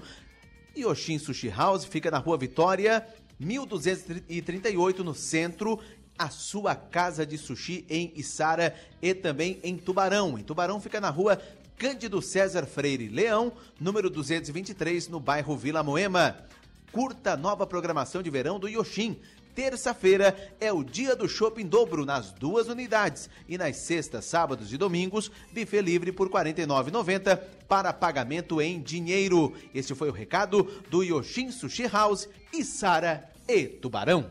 Yoshin 0.76 1.18
Sushi 1.18 1.48
House 1.48 1.84
fica 1.84 2.11
na 2.11 2.18
Rua 2.18 2.38
Vitória, 2.38 3.07
1238 3.43 5.05
no 5.05 5.14
centro, 5.14 5.78
a 6.18 6.28
sua 6.28 6.74
casa 6.74 7.26
de 7.26 7.36
sushi 7.36 7.84
em 7.88 8.12
Içara 8.14 8.74
e 9.01 9.14
também 9.14 9.59
em 9.62 9.76
Tubarão. 9.76 10.38
Em 10.38 10.43
Tubarão 10.43 10.80
fica 10.80 11.01
na 11.01 11.11
rua 11.11 11.40
Cândido 11.76 12.22
César 12.22 12.64
Freire 12.64 13.09
Leão, 13.09 13.53
número 13.80 14.09
223, 14.09 15.09
no 15.09 15.18
bairro 15.18 15.57
Vila 15.57 15.82
Moema. 15.82 16.36
Curta 16.93 17.36
nova 17.36 17.66
programação 17.66 18.22
de 18.22 18.30
verão 18.30 18.61
do 18.61 18.68
Yoshin. 18.68 19.18
Terça-feira 19.55 20.55
é 20.61 20.72
o 20.72 20.84
dia 20.84 21.14
do 21.16 21.28
shopping 21.28 21.66
dobro 21.66 22.07
nas 22.07 22.30
duas 22.30 22.68
unidades 22.68 23.28
e 23.49 23.59
nas 23.59 23.76
sextas, 23.76 24.24
sábados 24.24 24.72
e 24.72 24.78
domingos, 24.78 25.30
buffet 25.53 25.82
livre 25.82 26.12
por 26.12 26.28
R$ 26.28 26.53
49,90 26.53 27.38
para 27.68 27.93
pagamento 27.93 28.62
em 28.62 28.80
dinheiro. 28.80 29.53
Este 29.74 29.95
foi 29.95 30.09
o 30.09 30.12
recado 30.12 30.62
do 30.88 31.03
Yoshin 31.03 31.51
Sushi 31.51 31.86
House 31.86 32.28
e 32.53 32.64
Sara 32.64 33.31
e 33.55 33.68
Tubarão. 33.68 34.30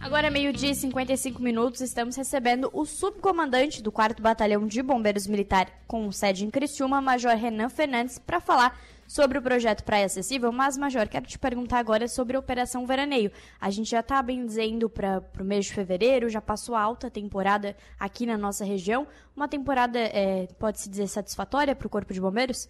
Agora, 0.00 0.30
meio-dia 0.30 0.70
e 0.70 0.74
55 0.74 1.40
minutos, 1.40 1.80
estamos 1.80 2.16
recebendo 2.16 2.68
o 2.72 2.84
subcomandante 2.84 3.80
do 3.80 3.92
4 3.92 4.20
Batalhão 4.20 4.66
de 4.66 4.82
Bombeiros 4.82 5.28
Militar, 5.28 5.70
com 5.86 6.10
sede 6.10 6.44
em 6.44 6.50
Criciúma, 6.50 7.00
Major 7.00 7.36
Renan 7.36 7.68
Fernandes, 7.68 8.18
para 8.18 8.40
falar 8.40 8.76
sobre 9.06 9.38
o 9.38 9.42
projeto 9.42 9.84
Praia 9.84 10.06
Acessível. 10.06 10.50
Mas, 10.50 10.76
Major, 10.76 11.06
quero 11.08 11.26
te 11.26 11.38
perguntar 11.38 11.78
agora 11.78 12.08
sobre 12.08 12.36
a 12.36 12.40
Operação 12.40 12.84
Veraneio. 12.84 13.30
A 13.60 13.70
gente 13.70 13.90
já 13.90 14.00
está 14.00 14.20
bem 14.22 14.44
dizendo 14.44 14.88
para 14.88 15.22
o 15.38 15.44
mês 15.44 15.66
de 15.66 15.74
fevereiro, 15.74 16.28
já 16.28 16.40
passou 16.40 16.74
a 16.74 16.80
alta 16.80 17.08
temporada 17.10 17.76
aqui 18.00 18.26
na 18.26 18.36
nossa 18.36 18.64
região. 18.64 19.06
Uma 19.36 19.46
temporada, 19.46 19.98
é, 19.98 20.48
pode-se 20.58 20.88
dizer, 20.88 21.06
satisfatória 21.06 21.76
para 21.76 21.86
o 21.86 21.90
Corpo 21.90 22.12
de 22.12 22.20
Bombeiros? 22.20 22.68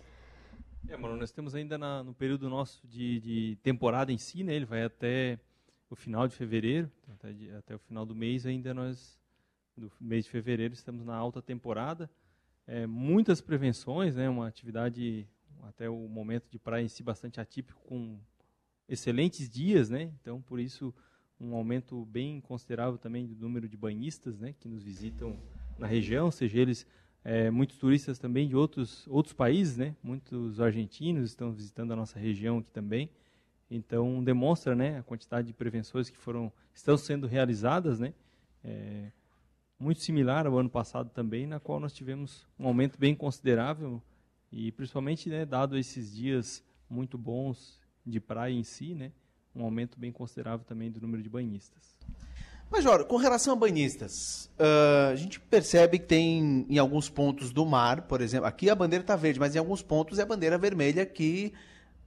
É, 0.87 0.97
mano, 0.97 1.17
nós 1.17 1.31
temos 1.31 1.55
ainda 1.55 1.79
na, 1.79 2.03
no 2.03 2.13
período 2.13 2.51
nosso 2.51 2.87
de, 2.87 3.21
de 3.21 3.59
temporada 3.63 4.13
em 4.13 4.19
si, 4.19 4.45
né? 4.45 4.55
Ele 4.55 4.67
vai 4.67 4.83
até 4.83 5.39
o 5.93 5.95
final 5.95 6.27
de 6.27 6.35
fevereiro, 6.35 6.91
até, 7.13 7.33
de, 7.35 7.51
até, 7.51 7.75
o 7.75 7.79
final 7.79 8.07
do 8.07 8.15
mês 8.15 8.47
ainda 8.47 8.73
nós, 8.73 9.21
do 9.77 9.93
mês 10.01 10.25
de 10.25 10.31
fevereiro, 10.31 10.73
estamos 10.73 11.05
na 11.05 11.15
alta 11.15 11.43
temporada. 11.43 12.11
É, 12.67 12.87
muitas 12.87 13.43
prevenções, 13.43 14.17
né, 14.17 14.27
uma 14.27 14.49
atividade 14.49 15.29
até 15.65 15.91
o 15.91 16.09
momento 16.09 16.49
de 16.51 16.59
praia 16.59 16.83
em 16.83 16.89
si 16.89 17.03
bastante 17.03 17.43
atípico, 17.43 17.79
com 17.83 18.19
excelentes 18.89 19.51
dias, 19.51 19.91
né, 19.91 20.11
então 20.19 20.41
por 20.41 20.59
isso 20.59 20.95
um 21.39 21.55
aumento 21.55 22.07
bem 22.07 22.41
considerável 22.41 22.97
também 22.97 23.27
do 23.27 23.35
número 23.35 23.69
de 23.69 23.77
banhistas 23.77 24.39
né, 24.39 24.55
que 24.59 24.69
nos 24.69 24.83
visitam 24.83 25.39
na 25.79 25.87
região, 25.87 26.31
seja 26.31 26.59
eles 26.59 26.87
é, 27.23 27.51
muitos 27.51 27.77
turistas 27.77 28.19
também 28.19 28.49
de 28.49 28.57
outros, 28.57 29.07
outros 29.09 29.35
países, 29.35 29.77
né, 29.77 29.95
muitos 30.03 30.59
argentinos 30.59 31.29
estão 31.29 31.53
visitando 31.53 31.93
a 31.93 31.97
nossa 31.97 32.19
região 32.19 32.59
aqui 32.59 32.71
também. 32.71 33.11
Então 33.75 34.23
demonstra, 34.23 34.75
né, 34.75 34.99
a 34.99 35.03
quantidade 35.03 35.47
de 35.47 35.55
prevenções 35.55 36.11
que 36.11 36.19
foram 36.19 36.53
estão 36.75 36.97
sendo 36.99 37.27
realizadas, 37.27 37.99
né, 37.99 38.13
é, 38.63 39.11
muito 39.79 40.03
similar 40.03 40.47
ao 40.47 40.59
ano 40.59 40.69
passado 40.69 41.09
também, 41.09 41.47
na 41.47 41.59
qual 41.59 41.81
nós 41.81 41.93
tivemos 41.93 42.47
um 42.59 42.67
aumento 42.67 42.99
bem 42.99 43.15
considerável 43.15 44.01
e 44.53 44.71
principalmente, 44.73 45.31
né, 45.31 45.47
dado 45.47 45.79
esses 45.79 46.15
dias 46.15 46.63
muito 46.89 47.17
bons 47.17 47.81
de 48.05 48.21
praia 48.21 48.53
em 48.53 48.63
si, 48.63 48.95
né, 48.95 49.11
um 49.57 49.65
aumento 49.65 49.99
bem 49.99 50.13
considerável 50.13 50.67
também 50.67 50.91
do 50.91 51.01
número 51.01 51.23
de 51.23 51.31
banhistas. 51.31 51.97
Major, 52.71 53.05
com 53.07 53.17
relação 53.17 53.55
a 53.55 53.57
banhistas, 53.57 54.51
uh, 54.59 55.13
a 55.13 55.15
gente 55.15 55.39
percebe 55.39 55.99
que 55.99 56.07
tem 56.07 56.67
em 56.69 56.79
alguns 56.79 57.09
pontos 57.09 57.53
do 57.53 57.67
mar, 57.67 58.03
por 58.03 58.21
exemplo, 58.23 58.47
aqui 58.47 58.71
a 58.71 58.75
bandeira 58.75 59.03
está 59.03 59.15
verde, 59.15 59.39
mas 59.39 59.55
em 59.55 59.59
alguns 59.59 59.83
pontos 59.83 60.19
é 60.19 60.23
a 60.23 60.27
bandeira 60.27 60.57
vermelha 60.57 61.05
que 61.05 61.53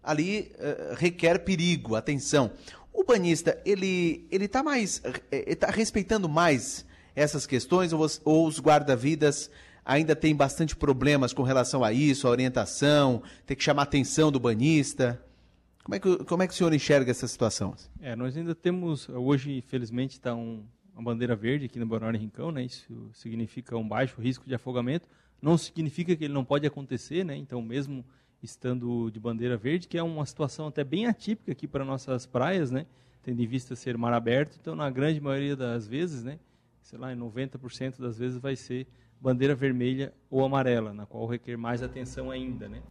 ali 0.05 0.51
uh, 0.55 0.95
requer 0.95 1.39
perigo, 1.39 1.95
atenção. 1.95 2.51
O 2.93 3.03
banhista, 3.03 3.59
ele 3.65 4.25
ele 4.31 4.45
está 4.45 4.63
mais, 4.63 5.01
está 5.31 5.67
respeitando 5.67 6.29
mais 6.29 6.85
essas 7.15 7.45
questões 7.45 7.91
ou, 7.91 8.05
ou 8.23 8.47
os 8.47 8.59
guarda-vidas 8.59 9.49
ainda 9.85 10.15
têm 10.15 10.35
bastante 10.35 10.75
problemas 10.75 11.31
com 11.31 11.43
relação 11.43 11.83
a 11.83 11.93
isso, 11.93 12.27
a 12.27 12.31
orientação, 12.31 13.21
tem 13.45 13.55
que 13.55 13.63
chamar 13.63 13.83
a 13.83 13.83
atenção 13.83 14.31
do 14.31 14.39
banhista? 14.39 15.21
Como 15.83 15.93
é, 15.93 15.99
que, 15.99 16.17
como 16.25 16.41
é 16.41 16.47
que 16.47 16.53
o 16.53 16.57
senhor 16.57 16.73
enxerga 16.73 17.11
essa 17.11 17.27
situação? 17.27 17.75
É, 18.01 18.15
nós 18.15 18.35
ainda 18.35 18.55
temos, 18.55 19.07
hoje, 19.07 19.55
infelizmente, 19.55 20.13
está 20.13 20.33
um, 20.33 20.65
uma 20.95 21.03
bandeira 21.03 21.35
verde 21.35 21.65
aqui 21.65 21.77
no 21.77 21.85
Balneário 21.85 22.19
Rincão, 22.19 22.51
né? 22.51 22.63
Isso 22.63 23.11
significa 23.13 23.77
um 23.77 23.87
baixo 23.87 24.19
risco 24.19 24.47
de 24.47 24.55
afogamento. 24.55 25.07
Não 25.39 25.55
significa 25.59 26.15
que 26.15 26.23
ele 26.23 26.33
não 26.33 26.43
pode 26.43 26.65
acontecer, 26.65 27.23
né? 27.23 27.35
Então, 27.35 27.61
mesmo 27.61 28.03
estando 28.45 29.09
de 29.11 29.19
bandeira 29.19 29.57
verde, 29.57 29.87
que 29.87 29.97
é 29.97 30.03
uma 30.03 30.25
situação 30.25 30.67
até 30.67 30.83
bem 30.83 31.05
atípica 31.05 31.51
aqui 31.51 31.67
para 31.67 31.83
nossas 31.83 32.25
praias, 32.25 32.71
né? 32.71 32.85
Tendo 33.21 33.41
em 33.41 33.47
vista 33.47 33.75
ser 33.75 33.97
mar 33.97 34.13
aberto, 34.13 34.57
então 34.61 34.75
na 34.75 34.89
grande 34.89 35.19
maioria 35.19 35.55
das 35.55 35.87
vezes, 35.87 36.23
né? 36.23 36.39
Sei 36.81 36.97
lá, 36.97 37.11
em 37.11 37.17
90% 37.17 37.99
das 37.99 38.17
vezes 38.17 38.37
vai 38.37 38.55
ser 38.55 38.87
bandeira 39.19 39.55
vermelha 39.55 40.13
ou 40.29 40.45
amarela, 40.45 40.93
na 40.93 41.05
qual 41.05 41.25
requer 41.25 41.57
mais 41.57 41.81
atenção 41.81 42.31
ainda, 42.31 42.69
né? 42.69 42.81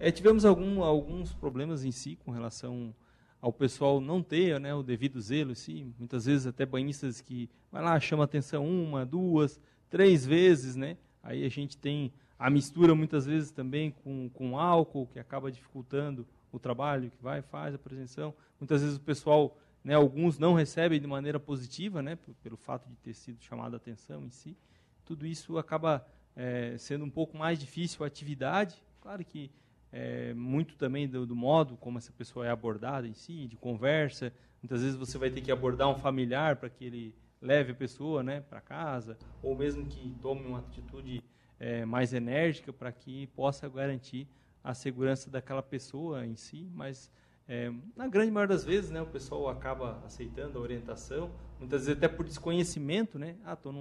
É, 0.00 0.10
tivemos 0.10 0.44
algum, 0.44 0.82
alguns 0.82 1.32
problemas 1.32 1.84
em 1.84 1.92
si 1.92 2.18
com 2.24 2.32
relação 2.32 2.92
ao 3.40 3.52
pessoal 3.52 4.00
não 4.00 4.22
ter 4.22 4.58
né, 4.58 4.74
o 4.74 4.82
devido 4.82 5.20
zelo, 5.20 5.54
sim. 5.54 5.92
muitas 5.98 6.26
vezes 6.26 6.46
até 6.46 6.64
banhistas 6.64 7.20
que 7.20 7.50
vai 7.70 7.82
lá, 7.82 7.98
chama 8.00 8.24
atenção 8.24 8.66
uma, 8.66 9.04
duas, 9.04 9.60
três 9.90 10.24
vezes, 10.24 10.76
né? 10.76 10.96
Aí 11.22 11.44
a 11.44 11.48
gente 11.48 11.76
tem 11.76 12.12
a 12.42 12.50
mistura 12.50 12.92
muitas 12.92 13.24
vezes 13.24 13.52
também 13.52 13.92
com, 13.92 14.28
com 14.30 14.58
álcool, 14.58 15.06
que 15.06 15.20
acaba 15.20 15.48
dificultando 15.48 16.26
o 16.50 16.58
trabalho, 16.58 17.08
que 17.08 17.22
vai, 17.22 17.40
faz 17.40 17.72
a 17.72 17.78
prevenção. 17.78 18.34
Muitas 18.58 18.82
vezes 18.82 18.96
o 18.96 19.00
pessoal, 19.00 19.56
né, 19.84 19.94
alguns 19.94 20.40
não 20.40 20.52
recebem 20.52 21.00
de 21.00 21.06
maneira 21.06 21.38
positiva, 21.38 22.02
né, 22.02 22.18
pelo 22.42 22.56
fato 22.56 22.88
de 22.88 22.96
ter 22.96 23.14
sido 23.14 23.40
chamado 23.40 23.74
a 23.74 23.76
atenção 23.76 24.24
em 24.24 24.30
si. 24.30 24.56
Tudo 25.04 25.24
isso 25.24 25.56
acaba 25.56 26.04
é, 26.34 26.76
sendo 26.78 27.04
um 27.04 27.10
pouco 27.10 27.38
mais 27.38 27.60
difícil 27.60 28.02
a 28.02 28.08
atividade. 28.08 28.82
Claro 29.00 29.24
que 29.24 29.48
é, 29.92 30.34
muito 30.34 30.74
também 30.74 31.06
do, 31.06 31.24
do, 31.24 31.36
modo 31.36 31.76
como 31.76 31.98
essa 31.98 32.10
pessoa 32.10 32.44
é 32.44 32.50
abordada 32.50 33.06
em 33.06 33.14
si, 33.14 33.46
de 33.46 33.56
conversa. 33.56 34.32
Muitas 34.60 34.82
vezes 34.82 34.96
você 34.96 35.16
vai 35.16 35.30
ter 35.30 35.42
que 35.42 35.52
abordar 35.52 35.88
um 35.88 35.96
familiar 35.96 36.56
para 36.56 36.68
que 36.68 36.84
ele 36.84 37.14
leve 37.40 37.70
a 37.70 37.74
pessoa 37.76 38.20
né, 38.20 38.40
para 38.40 38.60
casa, 38.60 39.16
ou 39.40 39.56
mesmo 39.56 39.86
que 39.86 40.12
tome 40.20 40.44
uma 40.44 40.58
atitude 40.58 41.22
é, 41.62 41.84
mais 41.84 42.12
enérgica 42.12 42.72
para 42.72 42.90
que 42.90 43.28
possa 43.28 43.68
garantir 43.68 44.26
a 44.64 44.74
segurança 44.74 45.30
daquela 45.30 45.62
pessoa 45.62 46.26
em 46.26 46.34
si, 46.34 46.68
mas 46.74 47.08
é, 47.46 47.72
na 47.96 48.08
grande 48.08 48.32
maioria 48.32 48.56
das 48.56 48.64
vezes, 48.64 48.90
né, 48.90 49.00
o 49.00 49.06
pessoal 49.06 49.48
acaba 49.48 50.02
aceitando 50.04 50.58
a 50.58 50.60
orientação, 50.60 51.30
muitas 51.60 51.86
vezes 51.86 51.96
até 51.96 52.08
por 52.08 52.26
desconhecimento, 52.26 53.16
né? 53.16 53.36
Ah, 53.44 53.52
estou 53.52 53.72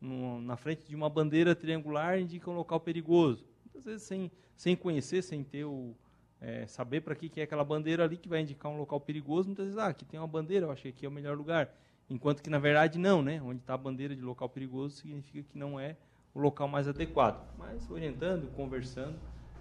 na 0.00 0.56
frente 0.56 0.84
de 0.88 0.96
uma 0.96 1.08
bandeira 1.08 1.54
triangular 1.54 2.18
indica 2.18 2.50
um 2.50 2.56
local 2.56 2.80
perigoso 2.80 3.46
às 3.78 3.84
vezes 3.84 4.02
sem, 4.02 4.30
sem 4.56 4.76
conhecer, 4.76 5.22
sem 5.22 5.44
ter 5.44 5.64
o. 5.64 5.94
É, 6.40 6.66
saber 6.66 7.02
para 7.02 7.14
que, 7.14 7.28
que 7.28 7.40
é 7.40 7.44
aquela 7.44 7.62
bandeira 7.62 8.02
ali 8.02 8.16
que 8.16 8.28
vai 8.28 8.40
indicar 8.40 8.70
um 8.70 8.76
local 8.76 9.00
perigoso, 9.00 9.46
muitas 9.46 9.66
vezes, 9.66 9.78
ah, 9.78 9.86
aqui 9.86 10.04
tem 10.04 10.18
uma 10.18 10.26
bandeira, 10.26 10.66
eu 10.66 10.72
acho 10.72 10.82
que 10.82 10.88
aqui 10.88 11.06
é 11.06 11.08
o 11.08 11.12
melhor 11.12 11.36
lugar. 11.36 11.72
Enquanto 12.10 12.42
que, 12.42 12.50
na 12.50 12.58
verdade, 12.58 12.98
não, 12.98 13.22
né? 13.22 13.40
Onde 13.40 13.60
está 13.60 13.74
a 13.74 13.78
bandeira 13.78 14.14
de 14.14 14.20
local 14.20 14.48
perigoso 14.48 14.96
significa 14.96 15.48
que 15.48 15.56
não 15.56 15.78
é 15.78 15.96
o 16.34 16.40
local 16.40 16.68
mais 16.68 16.88
adequado. 16.88 17.42
Mas 17.58 17.90
orientando, 17.90 18.50
conversando, 18.54 19.16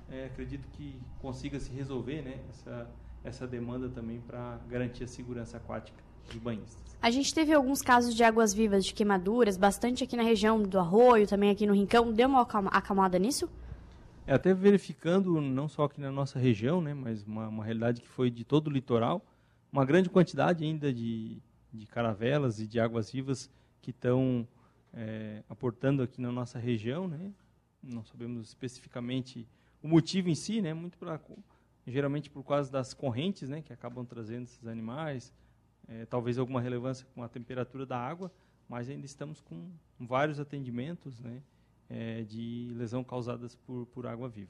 é, 0.09 0.25
acredito 0.25 0.67
que 0.73 0.99
consiga 1.19 1.59
se 1.59 1.71
resolver 1.71 2.21
né, 2.21 2.39
essa, 2.49 2.89
essa 3.23 3.47
demanda 3.47 3.89
também 3.89 4.19
para 4.21 4.59
garantir 4.67 5.03
a 5.03 5.07
segurança 5.07 5.57
aquática 5.57 5.97
dos 6.27 6.37
banhistas. 6.37 6.97
A 7.01 7.09
gente 7.09 7.33
teve 7.33 7.51
alguns 7.53 7.81
casos 7.81 8.13
de 8.15 8.23
águas 8.23 8.53
vivas, 8.53 8.85
de 8.85 8.93
queimaduras, 8.93 9.57
bastante 9.57 10.03
aqui 10.03 10.15
na 10.15 10.23
região 10.23 10.61
do 10.61 10.77
Arroio, 10.77 11.27
também 11.27 11.49
aqui 11.49 11.65
no 11.65 11.73
Rincão. 11.73 12.13
Deu 12.13 12.27
uma 12.27 12.41
acalmada 12.41 13.17
nisso? 13.17 13.49
É, 14.27 14.33
até 14.33 14.53
verificando, 14.53 15.41
não 15.41 15.67
só 15.67 15.85
aqui 15.85 15.99
na 15.99 16.11
nossa 16.11 16.37
região, 16.37 16.79
né, 16.79 16.93
mas 16.93 17.23
uma, 17.23 17.47
uma 17.47 17.63
realidade 17.63 18.01
que 18.01 18.07
foi 18.07 18.29
de 18.29 18.43
todo 18.43 18.67
o 18.67 18.69
litoral, 18.69 19.25
uma 19.71 19.83
grande 19.83 20.09
quantidade 20.09 20.63
ainda 20.63 20.93
de, 20.93 21.41
de 21.73 21.87
caravelas 21.87 22.59
e 22.59 22.67
de 22.67 22.79
águas 22.79 23.09
vivas 23.09 23.49
que 23.81 23.89
estão 23.89 24.47
é, 24.93 25.43
aportando 25.49 26.03
aqui 26.03 26.21
na 26.21 26.31
nossa 26.31 26.59
região, 26.59 27.07
né? 27.07 27.31
Não 27.81 28.03
sabemos 28.03 28.47
especificamente 28.47 29.47
o 29.81 29.87
motivo 29.87 30.29
em 30.29 30.35
si, 30.35 30.61
né? 30.61 30.73
Muito 30.73 30.97
pra, 30.97 31.19
geralmente 31.87 32.29
por 32.29 32.43
causa 32.43 32.71
das 32.71 32.93
correntes, 32.93 33.49
né? 33.49 33.61
Que 33.61 33.73
acabam 33.73 34.05
trazendo 34.05 34.43
esses 34.43 34.67
animais, 34.67 35.33
é, 35.87 36.05
talvez 36.05 36.37
alguma 36.37 36.61
relevância 36.61 37.07
com 37.13 37.23
a 37.23 37.29
temperatura 37.29 37.85
da 37.85 37.97
água, 37.97 38.31
mas 38.69 38.89
ainda 38.89 39.05
estamos 39.05 39.41
com 39.41 39.69
vários 39.99 40.39
atendimentos, 40.39 41.19
né? 41.19 41.41
é, 41.91 42.21
de 42.21 42.73
lesão 42.75 43.03
causadas 43.03 43.55
por, 43.55 43.85
por 43.87 44.07
água 44.07 44.29
viva. 44.29 44.49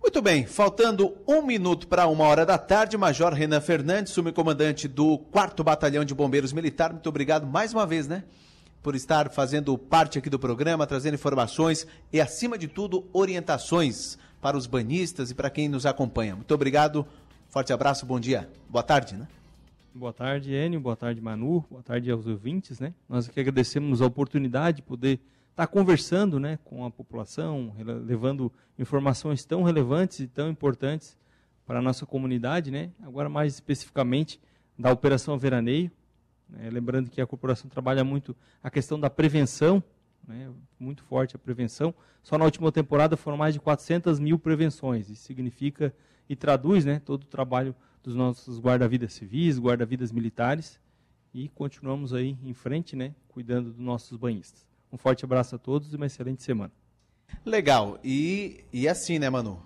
Muito 0.00 0.22
bem, 0.22 0.46
faltando 0.46 1.16
um 1.26 1.42
minuto 1.42 1.88
para 1.88 2.06
uma 2.06 2.24
hora 2.24 2.46
da 2.46 2.56
tarde, 2.56 2.96
Major 2.96 3.32
Renan 3.32 3.60
Fernandes, 3.60 4.12
subcomandante 4.12 4.86
do 4.86 5.18
4 5.18 5.64
Batalhão 5.64 6.04
de 6.04 6.14
Bombeiros 6.14 6.52
Militar, 6.52 6.92
muito 6.92 7.08
obrigado 7.08 7.46
mais 7.46 7.72
uma 7.72 7.86
vez, 7.86 8.06
né? 8.06 8.24
Por 8.86 8.94
estar 8.94 9.30
fazendo 9.30 9.76
parte 9.76 10.16
aqui 10.16 10.30
do 10.30 10.38
programa, 10.38 10.86
trazendo 10.86 11.14
informações 11.14 11.88
e, 12.12 12.20
acima 12.20 12.56
de 12.56 12.68
tudo, 12.68 13.04
orientações 13.12 14.16
para 14.40 14.56
os 14.56 14.68
banhistas 14.68 15.28
e 15.28 15.34
para 15.34 15.50
quem 15.50 15.68
nos 15.68 15.84
acompanha. 15.84 16.36
Muito 16.36 16.54
obrigado, 16.54 17.04
forte 17.48 17.72
abraço, 17.72 18.06
bom 18.06 18.20
dia, 18.20 18.48
boa 18.68 18.84
tarde, 18.84 19.16
né? 19.16 19.26
Boa 19.92 20.12
tarde, 20.12 20.54
Enio, 20.54 20.78
boa 20.78 20.94
tarde, 20.94 21.20
Manu, 21.20 21.64
boa 21.68 21.82
tarde 21.82 22.08
aos 22.12 22.28
ouvintes, 22.28 22.78
né? 22.78 22.94
Nós 23.08 23.28
aqui 23.28 23.40
agradecemos 23.40 24.00
a 24.00 24.06
oportunidade 24.06 24.76
de 24.76 24.82
poder 24.84 25.18
está 25.50 25.66
conversando 25.66 26.38
né, 26.38 26.56
com 26.64 26.84
a 26.84 26.90
população, 26.90 27.74
levando 28.06 28.52
informações 28.78 29.44
tão 29.44 29.64
relevantes 29.64 30.20
e 30.20 30.28
tão 30.28 30.48
importantes 30.48 31.18
para 31.66 31.80
a 31.80 31.82
nossa 31.82 32.06
comunidade, 32.06 32.70
né? 32.70 32.92
agora 33.02 33.28
mais 33.28 33.54
especificamente 33.54 34.40
da 34.78 34.92
Operação 34.92 35.36
Veraneio. 35.36 35.90
Né? 36.48 36.70
Lembrando 36.70 37.10
que 37.10 37.20
a 37.20 37.26
corporação 37.26 37.68
trabalha 37.68 38.04
muito 38.04 38.36
a 38.62 38.70
questão 38.70 38.98
da 38.98 39.10
prevenção, 39.10 39.82
né? 40.26 40.50
muito 40.78 41.02
forte 41.04 41.36
a 41.36 41.38
prevenção. 41.38 41.94
Só 42.22 42.36
na 42.36 42.44
última 42.44 42.70
temporada 42.72 43.16
foram 43.16 43.36
mais 43.36 43.54
de 43.54 43.60
400 43.60 44.18
mil 44.18 44.38
prevenções. 44.38 45.08
Isso 45.08 45.24
significa 45.24 45.94
e 46.28 46.34
traduz 46.34 46.84
né, 46.84 47.00
todo 47.04 47.22
o 47.22 47.26
trabalho 47.26 47.74
dos 48.02 48.14
nossos 48.14 48.58
guarda-vidas 48.58 49.12
civis, 49.12 49.58
guarda-vidas 49.58 50.12
militares. 50.12 50.80
E 51.32 51.48
continuamos 51.50 52.12
aí 52.14 52.36
em 52.42 52.54
frente, 52.54 52.96
né, 52.96 53.14
cuidando 53.28 53.70
dos 53.70 53.78
nossos 53.78 54.16
banhistas. 54.16 54.66
Um 54.90 54.96
forte 54.96 55.24
abraço 55.24 55.54
a 55.54 55.58
todos 55.58 55.92
e 55.92 55.96
uma 55.96 56.06
excelente 56.06 56.42
semana. 56.42 56.72
Legal. 57.44 57.98
E, 58.02 58.64
e 58.72 58.88
assim, 58.88 59.18
né, 59.18 59.28
Manu? 59.28 59.60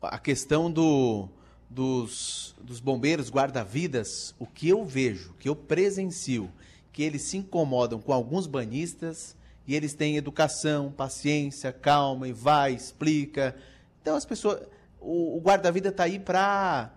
A 0.00 0.18
questão 0.18 0.70
do, 0.70 1.28
dos, 1.68 2.54
dos 2.62 2.80
bombeiros 2.80 3.30
guarda-vidas, 3.30 4.34
o 4.38 4.46
que 4.46 4.68
eu 4.68 4.84
vejo, 4.84 5.34
que 5.38 5.48
eu 5.48 5.56
presencio, 5.56 6.50
que 6.92 7.02
eles 7.02 7.22
se 7.22 7.36
incomodam 7.36 8.00
com 8.00 8.12
alguns 8.12 8.46
banhistas 8.46 9.36
e 9.66 9.74
eles 9.74 9.94
têm 9.94 10.16
educação, 10.16 10.92
paciência, 10.92 11.72
calma 11.72 12.28
e 12.28 12.32
vai, 12.32 12.72
explica. 12.72 13.54
Então 14.00 14.16
as 14.16 14.24
pessoas. 14.24 14.62
O, 15.00 15.36
o 15.36 15.40
guarda-vida 15.40 15.90
está 15.90 16.04
aí 16.04 16.18
para 16.18 16.90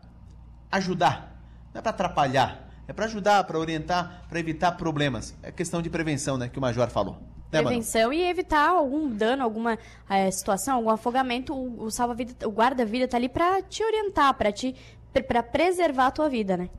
ajudar, 0.72 1.39
não 1.74 1.80
é 1.80 1.82
para 1.82 1.91
atrapalhar. 1.91 2.70
É 2.88 2.93
para 2.93 3.05
ajudar, 3.05 3.43
para 3.43 3.59
orientar, 3.59 4.26
para 4.28 4.39
evitar 4.39 4.72
problemas. 4.72 5.36
É 5.43 5.51
questão 5.51 5.80
de 5.80 5.91
prevenção, 5.91 6.39
né, 6.39 6.49
que 6.49 6.57
o 6.57 6.61
Major 6.61 6.89
falou. 6.89 7.22
Né, 7.51 7.63
prevenção 7.63 8.13
e 8.13 8.21
evitar 8.21 8.69
algum 8.69 9.09
dano, 9.09 9.43
alguma 9.43 9.77
é, 10.09 10.29
situação, 10.29 10.75
algum 10.75 10.89
afogamento. 10.89 11.53
O, 11.53 11.85
o 11.85 11.91
salva-vida, 11.91 12.47
o 12.47 12.51
guarda-vida 12.51 13.07
tá 13.07 13.17
ali 13.17 13.27
para 13.27 13.61
te 13.63 13.83
orientar, 13.83 14.33
para 14.35 14.51
te 14.51 14.75
para 15.27 15.41
preservar 15.41 16.07
a 16.07 16.11
tua 16.11 16.29
vida, 16.29 16.55
né? 16.55 16.69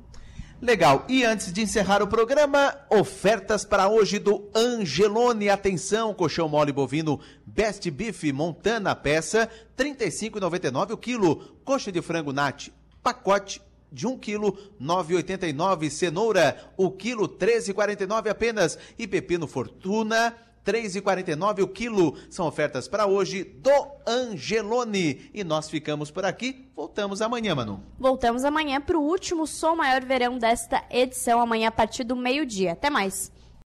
Legal. 0.62 1.06
E 1.08 1.24
antes 1.24 1.52
de 1.52 1.62
encerrar 1.62 2.02
o 2.02 2.06
programa, 2.06 2.76
ofertas 2.90 3.64
para 3.64 3.88
hoje 3.88 4.18
do 4.18 4.48
Angelone. 4.54 5.48
Atenção, 5.48 6.12
colchão 6.12 6.48
mole 6.50 6.70
bovino 6.70 7.18
Best 7.46 7.90
Beef 7.90 8.24
Montana 8.24 8.94
peça, 8.94 9.48
R$ 9.76 9.84
35,99 9.94 10.90
o 10.92 10.98
quilo. 10.98 11.36
Coxa 11.64 11.90
de 11.90 12.02
frango 12.02 12.30
Nat, 12.30 12.68
pacote 13.02 13.62
de 13.90 14.06
1 14.06 14.18
quilo, 14.18 14.56
9,89. 14.78 15.88
Cenoura, 15.88 16.70
o 16.76 16.90
quilo, 16.90 17.26
13,49 17.26 18.28
apenas. 18.28 18.78
E 18.98 19.06
pepino 19.06 19.46
Fortuna, 19.46 20.36
3,49 20.64 21.62
o 21.62 21.68
quilo. 21.68 22.16
São 22.28 22.46
ofertas 22.46 22.88
para 22.88 23.06
hoje 23.06 23.44
do 23.44 23.70
Angelone. 24.06 25.30
E 25.32 25.42
nós 25.42 25.68
ficamos 25.68 26.10
por 26.10 26.24
aqui. 26.24 26.70
Voltamos 26.74 27.22
amanhã, 27.22 27.54
Manu. 27.54 27.82
Voltamos 27.98 28.44
amanhã 28.44 28.80
para 28.80 28.98
o 28.98 29.02
último 29.02 29.46
Som 29.46 29.76
Maior 29.76 30.04
Verão 30.04 30.38
desta 30.38 30.84
edição, 30.90 31.40
amanhã 31.40 31.68
a 31.68 31.72
partir 31.72 32.04
do 32.04 32.16
meio-dia. 32.16 32.72
Até 32.72 32.90
mais. 32.90 33.32